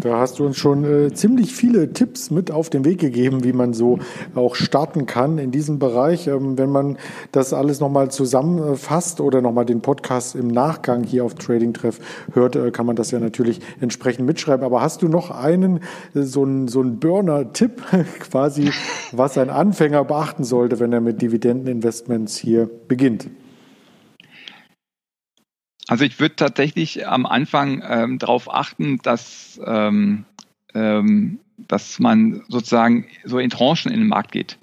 Da 0.00 0.18
hast 0.18 0.38
du 0.38 0.46
uns 0.46 0.56
schon 0.56 0.84
äh, 0.84 1.12
ziemlich 1.12 1.54
viele 1.54 1.92
Tipps 1.92 2.30
mit 2.30 2.50
auf 2.50 2.70
den 2.70 2.86
Weg 2.86 2.98
gegeben, 3.00 3.44
wie 3.44 3.52
man 3.52 3.74
so 3.74 3.98
auch 4.34 4.54
starten 4.54 5.04
kann 5.04 5.36
in 5.36 5.50
diesem 5.50 5.78
Bereich. 5.78 6.26
Ähm, 6.26 6.56
wenn 6.56 6.70
man 6.70 6.96
das 7.32 7.52
alles 7.52 7.80
nochmal 7.80 8.10
zusammenfasst 8.10 9.20
oder 9.20 9.42
nochmal 9.42 9.66
den 9.66 9.82
Podcast 9.82 10.36
im 10.36 10.48
Nachgang 10.48 11.04
hier 11.04 11.24
auf 11.24 11.34
Trading 11.34 11.74
Treff 11.74 12.00
hört, 12.32 12.56
äh, 12.56 12.70
kann 12.70 12.86
man 12.86 12.96
das 12.96 13.10
ja 13.10 13.20
natürlich 13.20 13.60
entsprechend 13.80 14.26
mitschreiben. 14.26 14.64
Aber 14.64 14.80
hast 14.80 15.02
du 15.02 15.08
noch 15.08 15.30
einen, 15.30 15.80
äh, 16.14 16.22
so 16.22 16.44
einen, 16.44 16.68
so 16.68 16.80
einen 16.80 16.98
Burner-Tipp 16.98 17.82
quasi, 18.20 18.70
was 19.12 19.36
ein 19.36 19.50
Anfänger 19.50 20.04
beachten 20.04 20.44
sollte, 20.44 20.80
wenn 20.80 20.94
er 20.94 21.02
mit 21.02 21.20
Dividendeninvestments 21.20 22.38
hier 22.38 22.70
beginnt? 22.88 23.28
Also 25.90 26.04
ich 26.04 26.20
würde 26.20 26.36
tatsächlich 26.36 27.08
am 27.08 27.26
Anfang 27.26 27.82
ähm, 27.84 28.20
darauf 28.20 28.48
achten, 28.48 28.98
dass, 29.02 29.60
ähm, 29.66 30.24
ähm, 30.72 31.40
dass 31.58 31.98
man 31.98 32.44
sozusagen 32.46 33.08
so 33.24 33.40
in 33.40 33.50
Tranchen 33.50 33.90
in 33.90 33.98
den 33.98 34.06
Markt 34.06 34.30
geht. 34.30 34.56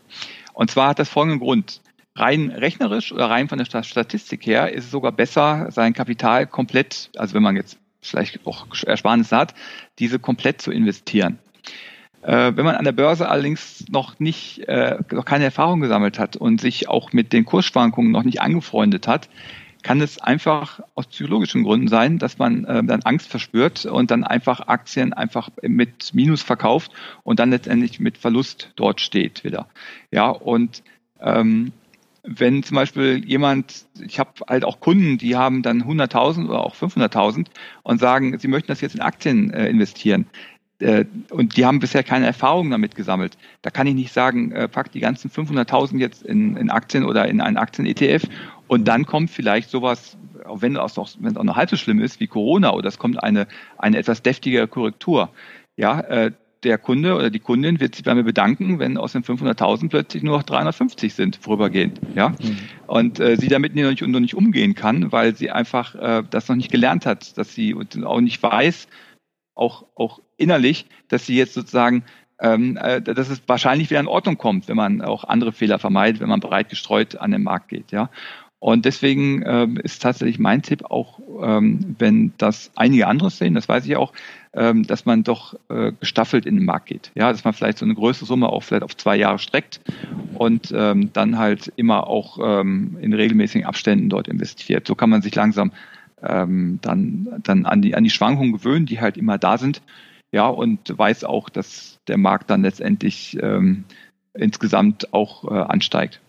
Und 0.54 0.72
zwar 0.72 0.88
hat 0.88 1.00
das 1.00 1.10
folgenden 1.10 1.42
Grund. 1.42 1.82
Rein 2.16 2.50
rechnerisch 2.50 3.12
oder 3.12 3.30
rein 3.30 3.50
von 3.50 3.58
der 3.58 3.66
Statistik 3.84 4.46
her 4.46 4.72
ist 4.72 4.86
es 4.86 4.92
sogar 4.92 5.12
besser, 5.12 5.68
sein 5.70 5.92
Kapital 5.92 6.48
komplett, 6.48 7.10
also 7.18 7.36
wenn 7.36 7.44
man 7.44 7.58
jetzt 7.58 7.78
vielleicht 8.02 8.40
auch 8.48 8.66
Ersparnisse 8.86 9.36
hat, 9.36 9.54
diese 10.00 10.20
komplett 10.20 10.62
zu 10.62 10.72
investieren. 10.72 11.40
Äh, 12.22 12.54
wenn 12.56 12.64
man 12.64 12.76
an 12.76 12.86
der 12.86 12.94
Börse 12.94 13.28
allerdings 13.28 13.84
noch 13.90 14.18
nicht, 14.22 14.60
äh, 14.70 14.98
noch 15.12 15.26
keine 15.26 15.44
Erfahrung 15.44 15.82
gesammelt 15.82 16.20
hat 16.20 16.38
und 16.38 16.62
sich 16.62 16.88
auch 16.88 17.12
mit 17.12 17.34
den 17.34 17.44
Kursschwankungen 17.44 18.14
noch 18.14 18.24
nicht 18.24 18.40
angefreundet 18.40 19.10
hat, 19.10 19.28
kann 19.88 20.02
es 20.02 20.20
einfach 20.20 20.82
aus 20.96 21.08
psychologischen 21.08 21.64
Gründen 21.64 21.88
sein, 21.88 22.20
dass 22.20 22.38
man 22.38 22.66
äh, 22.66 22.84
dann 22.84 23.04
Angst 23.04 23.30
verspürt 23.30 23.86
und 23.86 24.12
dann 24.12 24.26
einfach 24.26 24.68
Aktien 24.68 25.14
einfach 25.14 25.50
mit 25.62 26.14
Minus 26.14 26.44
verkauft 26.44 26.92
und 27.24 27.40
dann 27.40 27.52
letztendlich 27.52 28.02
mit 28.02 28.18
Verlust 28.18 28.74
dort 28.76 29.00
steht 29.00 29.46
wieder. 29.46 29.70
Ja, 30.12 30.28
und 30.28 30.84
ähm, 31.22 31.72
wenn 32.24 32.64
zum 32.64 32.76
Beispiel 32.76 33.24
jemand, 33.26 33.86
ich 34.06 34.20
habe 34.20 34.32
halt 34.50 34.66
auch 34.66 34.82
Kunden, 34.82 35.18
die 35.20 35.38
haben 35.38 35.62
dann 35.62 35.84
100.000 35.84 36.50
oder 36.50 36.66
auch 36.66 36.76
500.000 36.76 37.46
und 37.84 38.02
sagen, 38.02 38.38
sie 38.40 38.50
möchten 38.50 38.68
das 38.68 38.82
jetzt 38.82 38.96
in 38.96 39.02
Aktien 39.02 39.54
äh, 39.54 39.70
investieren, 39.70 40.26
äh, 40.80 41.06
und 41.30 41.58
die 41.58 41.66
haben 41.66 41.80
bisher 41.80 42.04
keine 42.04 42.28
Erfahrung 42.28 42.70
damit 42.70 42.96
gesammelt. 42.96 43.38
Da 43.62 43.70
kann 43.70 43.88
ich 43.88 43.96
nicht 43.96 44.14
sagen, 44.14 44.52
äh, 44.52 44.68
pack 44.68 44.92
die 44.92 45.00
ganzen 45.00 45.32
500.000 45.32 45.98
jetzt 45.98 46.24
in, 46.24 46.56
in 46.56 46.70
Aktien 46.70 47.04
oder 47.04 47.28
in 47.28 47.42
einen 47.42 47.58
Aktien-ETF 47.58 48.28
und 48.68 48.88
dann 48.88 49.06
kommt 49.06 49.30
vielleicht 49.30 49.70
sowas, 49.70 50.18
wenn 50.46 50.76
es 50.76 50.98
auch, 50.98 51.10
wenn 51.20 51.32
es 51.32 51.38
auch 51.38 51.44
noch 51.44 51.56
halb 51.56 51.70
so 51.70 51.78
schlimm 51.78 52.00
ist 52.00 52.20
wie 52.20 52.28
Corona 52.28 52.74
oder 52.74 52.88
es 52.88 52.98
kommt 52.98 53.22
eine, 53.22 53.48
eine 53.78 53.98
etwas 53.98 54.22
deftigere 54.22 54.68
Korrektur. 54.68 55.30
Ja, 55.76 56.00
äh, 56.02 56.32
der 56.64 56.78
Kunde 56.78 57.16
oder 57.16 57.30
die 57.30 57.40
Kundin 57.40 57.80
wird 57.80 57.96
sich 57.96 58.04
bei 58.04 58.16
mir 58.16 58.24
bedanken, 58.24 58.80
wenn 58.80 58.98
aus 58.98 59.14
den 59.14 59.24
500.000 59.24 59.90
plötzlich 59.90 60.24
nur 60.24 60.38
noch 60.38 60.44
350 60.44 61.14
sind 61.14 61.36
vorübergehend. 61.36 62.00
Ja? 62.16 62.30
Mhm. 62.30 62.58
Und 62.88 63.20
äh, 63.20 63.38
sie 63.38 63.48
damit 63.48 63.76
noch 63.76 63.90
nicht, 63.90 64.02
noch 64.02 64.20
nicht 64.20 64.36
umgehen 64.36 64.76
kann, 64.76 65.12
weil 65.12 65.36
sie 65.36 65.52
einfach 65.52 65.96
äh, 65.96 66.24
das 66.30 66.48
noch 66.48 66.56
nicht 66.56 66.72
gelernt 66.72 67.06
hat, 67.06 67.38
dass 67.38 67.54
sie 67.54 67.76
auch 68.04 68.22
nicht 68.22 68.42
weiß, 68.42 68.88
auch, 69.56 69.86
auch 69.96 70.20
innerlich, 70.38 70.86
dass 71.10 71.26
sie 71.26 71.36
jetzt 71.36 71.54
sozusagen, 71.54 72.04
ähm, 72.40 72.78
äh, 72.78 73.02
dass 73.02 73.30
es 73.30 73.42
wahrscheinlich 73.48 73.90
wieder 73.90 74.00
in 74.00 74.08
Ordnung 74.08 74.38
kommt, 74.38 74.68
wenn 74.68 74.78
man 74.78 75.02
auch 75.02 75.24
andere 75.24 75.52
Fehler 75.52 75.80
vermeidet, 75.80 76.22
wenn 76.22 76.30
man 76.30 76.40
breit 76.40 76.70
gestreut 76.70 77.16
an 77.18 77.32
den 77.32 77.44
Markt 77.44 77.70
geht. 77.70 77.92
Ja. 77.92 78.10
Und 78.60 78.86
deswegen 78.86 79.44
ähm, 79.46 79.78
ist 79.78 80.02
tatsächlich 80.02 80.40
mein 80.40 80.64
Tipp 80.64 80.86
auch, 80.86 81.20
ähm, 81.44 81.96
wenn 82.00 82.34
das 82.40 82.72
einige 82.76 83.08
andere 83.08 83.30
sehen, 83.30 83.54
das 83.54 83.70
weiß 83.70 83.86
ich 83.86 83.96
auch, 83.96 84.14
ähm, 84.54 84.82
dass 84.84 85.06
man 85.06 85.24
doch 85.24 85.56
äh, 85.70 85.92
gestaffelt 86.00 86.48
in 86.48 86.56
den 86.56 86.66
Markt 86.66 86.88
geht. 86.88 87.12
Ja, 87.14 87.32
dass 87.32 87.44
man 87.44 87.54
vielleicht 87.54 87.78
so 87.78 87.86
eine 87.86 87.94
größere 87.94 88.26
Summe 88.26 88.50
auch 88.50 88.64
vielleicht 88.64 88.84
auf 88.84 88.98
zwei 88.98 89.16
Jahre 89.16 89.38
streckt 89.38 89.80
und 90.34 90.74
ähm, 90.76 91.12
dann 91.14 91.38
halt 91.38 91.72
immer 91.76 92.08
auch 92.08 92.40
ähm, 92.42 92.98
in 93.00 93.14
regelmäßigen 93.14 93.68
Abständen 93.68 94.10
dort 94.10 94.28
investiert. 94.28 94.88
So 94.88 94.96
kann 94.96 95.12
man 95.12 95.22
sich 95.22 95.36
langsam 95.36 95.72
ähm, 96.24 96.80
dann, 96.82 97.28
dann 97.44 97.66
an, 97.68 97.84
die, 97.84 97.94
an 97.94 98.04
die 98.04 98.10
Schwankungen 98.10 98.54
gewöhnen, 98.54 98.88
die 98.88 99.00
halt 99.00 99.18
immer 99.18 99.38
da 99.38 99.60
sind. 99.60 99.84
Ja, 100.32 100.48
und 100.48 100.98
weiß 100.98 101.26
auch, 101.26 101.50
dass 101.50 102.00
der 102.08 102.18
Markt 102.18 102.50
dann 102.50 102.64
letztendlich 102.64 103.38
ähm, 103.40 103.84
insgesamt 104.34 105.14
auch 105.14 105.44
äh, 105.46 105.54
ansteigt. 105.54 106.22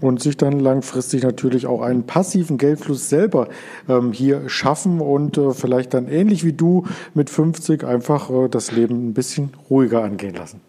Und 0.00 0.20
sich 0.20 0.36
dann 0.36 0.60
langfristig 0.60 1.22
natürlich 1.22 1.66
auch 1.66 1.80
einen 1.80 2.04
passiven 2.04 2.58
Geldfluss 2.58 3.08
selber 3.08 3.48
ähm, 3.88 4.12
hier 4.12 4.48
schaffen 4.48 5.00
und 5.00 5.38
äh, 5.38 5.52
vielleicht 5.52 5.94
dann 5.94 6.08
ähnlich 6.08 6.44
wie 6.44 6.52
du 6.52 6.84
mit 7.14 7.30
50 7.30 7.84
einfach 7.84 8.28
äh, 8.30 8.48
das 8.48 8.72
Leben 8.72 9.08
ein 9.08 9.14
bisschen 9.14 9.54
ruhiger 9.70 10.02
angehen 10.02 10.34
lassen. 10.34 10.60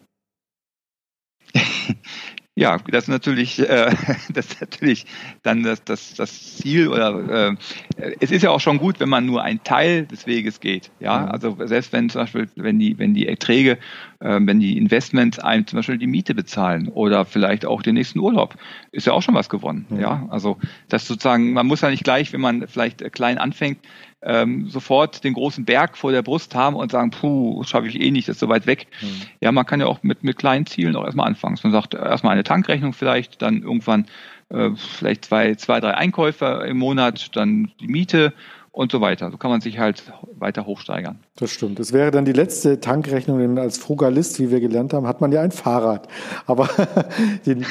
Ja, 2.58 2.80
das 2.90 3.04
ist 3.04 3.10
natürlich, 3.10 3.60
äh, 3.60 3.92
das 4.34 4.48
ist 4.48 4.62
natürlich 4.62 5.06
dann 5.44 5.62
das, 5.62 5.84
das, 5.84 6.16
das 6.16 6.58
Ziel 6.58 6.88
oder 6.88 7.52
äh, 7.52 7.56
es 8.20 8.32
ist 8.32 8.42
ja 8.42 8.50
auch 8.50 8.60
schon 8.60 8.80
gut, 8.80 9.00
wenn 9.00 9.10
man 9.10 9.28
nur 9.28 9.44
einen 9.44 9.64
Teil 9.64 10.08
des 10.08 10.26
Weges 10.26 10.60
geht. 10.60 10.90
Ja, 11.00 11.20
mhm. 11.20 11.28
also 11.28 11.58
selbst 11.66 11.94
wenn 11.94 12.10
zum 12.10 12.22
Beispiel, 12.22 12.50
wenn 12.56 12.80
die, 12.80 12.98
wenn 12.98 13.14
die 13.14 13.28
Erträge, 13.28 13.78
äh, 14.22 14.40
wenn 14.42 14.60
die 14.60 14.76
Investments 14.76 15.38
einem 15.38 15.68
zum 15.68 15.78
Beispiel 15.78 16.00
die 16.00 16.08
Miete 16.08 16.34
bezahlen 16.34 16.88
oder 16.88 17.26
vielleicht 17.26 17.64
auch 17.64 17.84
den 17.84 17.94
nächsten 17.94 18.18
Urlaub, 18.18 18.56
ist 18.92 19.06
ja 19.06 19.14
auch 19.14 19.22
schon 19.22 19.36
was 19.36 19.50
gewonnen. 19.50 19.86
Mhm. 19.90 20.00
Ja, 20.00 20.28
also 20.32 20.58
das 20.90 21.06
sozusagen, 21.08 21.54
man 21.54 21.68
muss 21.68 21.82
ja 21.82 21.92
nicht 21.92 22.04
gleich, 22.04 22.34
wenn 22.34 22.42
man 22.42 22.68
vielleicht 22.68 23.12
klein 23.14 23.38
anfängt, 23.38 23.78
ähm, 24.22 24.68
sofort 24.70 25.24
den 25.24 25.34
großen 25.34 25.66
Berg 25.66 25.98
vor 25.98 26.12
der 26.12 26.24
Brust 26.24 26.56
haben 26.56 26.76
und 26.76 26.92
sagen, 26.92 27.12
puh, 27.12 27.64
schaffe 27.64 27.88
ich 27.88 28.00
eh 28.00 28.12
nicht, 28.12 28.28
das 28.28 28.38
ist 28.38 28.40
so 28.40 28.50
weit 28.50 28.66
weg. 28.66 28.88
Mhm. 29.02 29.22
Ja, 29.42 29.52
man 29.52 29.66
kann 29.66 29.80
ja 29.80 29.86
auch 29.86 30.02
mit, 30.04 30.24
mit 30.24 30.38
kleinen 30.38 30.66
Zielen 30.66 30.96
auch 30.96 31.06
erstmal 31.06 31.28
anfangen. 31.28 31.58
Man 31.62 31.72
sagt 31.72 31.94
erstmal 31.94 32.34
eine 32.34 32.44
Tankrechnung 32.44 32.94
vielleicht, 32.94 33.42
dann 33.42 33.62
irgendwann 33.62 34.08
äh, 34.50 34.72
vielleicht 34.76 35.26
zwei, 35.26 35.56
zwei, 35.56 35.80
drei 35.80 35.94
Einkäufe 35.94 36.66
im 36.68 36.78
Monat, 36.78 37.36
dann 37.36 37.72
die 37.80 37.88
Miete 37.88 38.34
und 38.78 38.92
so 38.92 39.02
weiter. 39.02 39.32
So 39.32 39.38
kann 39.38 39.50
man 39.50 39.60
sich 39.60 39.80
halt 39.80 40.04
weiter 40.38 40.68
hochsteigern. 40.68 41.18
Das 41.36 41.50
stimmt. 41.50 41.80
Es 41.80 41.94
wäre 41.94 42.12
dann 42.12 42.26
die 42.26 42.32
letzte 42.32 42.80
Tankrechnung, 42.80 43.40
denn 43.40 43.58
als 43.58 43.80
Frugalist, 43.80 44.40
wie 44.40 44.52
wir 44.52 44.60
gelernt 44.60 44.94
haben, 44.94 45.08
hat 45.08 45.20
man 45.20 45.32
ja 45.32 45.42
ein 45.42 45.50
Fahrrad. 45.50 46.08
Aber 46.46 46.70
den, 47.48 47.66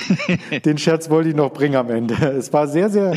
den 0.65 0.79
Scherz 0.79 1.09
wollte 1.09 1.29
ich 1.29 1.37
noch 1.37 1.53
bringen 1.53 1.77
am 1.77 1.91
Ende. 1.91 2.15
Es 2.37 2.53
war 2.53 2.67
sehr, 2.67 2.91
sehr 2.91 3.17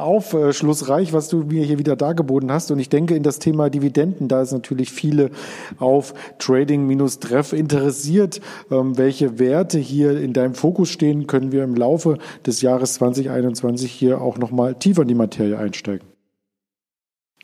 aufschlussreich, 0.00 1.12
was 1.12 1.28
du 1.28 1.38
mir 1.38 1.64
hier 1.64 1.80
wieder 1.80 1.96
dargeboten 1.96 2.52
hast. 2.52 2.70
Und 2.70 2.78
ich 2.78 2.88
denke, 2.88 3.16
in 3.16 3.24
das 3.24 3.40
Thema 3.40 3.68
Dividenden, 3.68 4.28
da 4.28 4.40
ist 4.40 4.52
natürlich 4.52 4.92
viele 4.92 5.30
auf 5.78 6.14
Trading-Treff 6.38 7.52
interessiert. 7.52 8.40
Ähm, 8.70 8.96
welche 8.96 9.40
Werte 9.40 9.80
hier 9.80 10.20
in 10.20 10.34
deinem 10.34 10.54
Fokus 10.54 10.88
stehen, 10.88 11.26
können 11.26 11.50
wir 11.50 11.64
im 11.64 11.74
Laufe 11.74 12.18
des 12.46 12.62
Jahres 12.62 12.94
2021 12.94 13.90
hier 13.90 14.20
auch 14.20 14.38
nochmal 14.38 14.76
tiefer 14.76 15.02
in 15.02 15.08
die 15.08 15.14
Materie 15.16 15.58
einsteigen. 15.58 16.13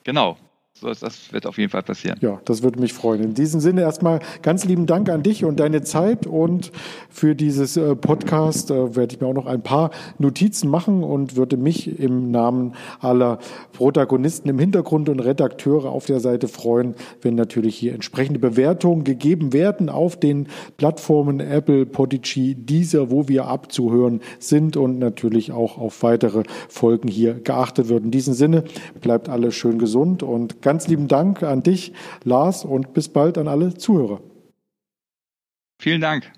Genau. 0.04 0.38
So, 0.80 0.88
das 0.88 1.30
wird 1.30 1.44
auf 1.44 1.58
jeden 1.58 1.70
Fall 1.70 1.82
passieren. 1.82 2.16
Ja, 2.22 2.40
das 2.46 2.62
würde 2.62 2.80
mich 2.80 2.94
freuen. 2.94 3.22
In 3.22 3.34
diesem 3.34 3.60
Sinne 3.60 3.82
erstmal 3.82 4.20
ganz 4.40 4.64
lieben 4.64 4.86
Dank 4.86 5.10
an 5.10 5.22
dich 5.22 5.44
und 5.44 5.60
deine 5.60 5.82
Zeit 5.82 6.26
und 6.26 6.72
für 7.10 7.34
dieses 7.34 7.76
äh, 7.76 7.94
Podcast 7.94 8.70
äh, 8.70 8.96
werde 8.96 9.14
ich 9.14 9.20
mir 9.20 9.26
auch 9.26 9.34
noch 9.34 9.44
ein 9.44 9.62
paar 9.62 9.90
Notizen 10.18 10.70
machen 10.70 11.02
und 11.02 11.36
würde 11.36 11.58
mich 11.58 12.00
im 12.00 12.30
Namen 12.30 12.72
aller 12.98 13.40
Protagonisten 13.74 14.48
im 14.48 14.58
Hintergrund 14.58 15.10
und 15.10 15.20
Redakteure 15.20 15.90
auf 15.90 16.06
der 16.06 16.18
Seite 16.18 16.48
freuen, 16.48 16.94
wenn 17.20 17.34
natürlich 17.34 17.76
hier 17.76 17.92
entsprechende 17.92 18.40
Bewertungen 18.40 19.04
gegeben 19.04 19.52
werden 19.52 19.90
auf 19.90 20.18
den 20.18 20.48
Plattformen 20.78 21.40
Apple, 21.40 21.84
Podigy, 21.84 22.54
Deezer, 22.54 23.10
wo 23.10 23.28
wir 23.28 23.48
abzuhören 23.48 24.20
sind 24.38 24.78
und 24.78 24.98
natürlich 24.98 25.52
auch 25.52 25.76
auf 25.76 26.02
weitere 26.02 26.44
Folgen 26.70 27.08
hier 27.08 27.34
geachtet 27.34 27.90
wird. 27.90 28.02
In 28.04 28.10
diesem 28.10 28.32
Sinne 28.32 28.64
bleibt 29.02 29.28
alle 29.28 29.52
schön 29.52 29.78
gesund 29.78 30.22
und 30.22 30.62
ganz 30.62 30.69
Ganz 30.70 30.86
lieben 30.86 31.08
Dank 31.08 31.42
an 31.42 31.64
dich, 31.64 31.94
Lars, 32.22 32.64
und 32.64 32.94
bis 32.94 33.08
bald 33.08 33.38
an 33.38 33.48
alle 33.48 33.74
Zuhörer. 33.74 34.20
Vielen 35.82 36.00
Dank. 36.00 36.32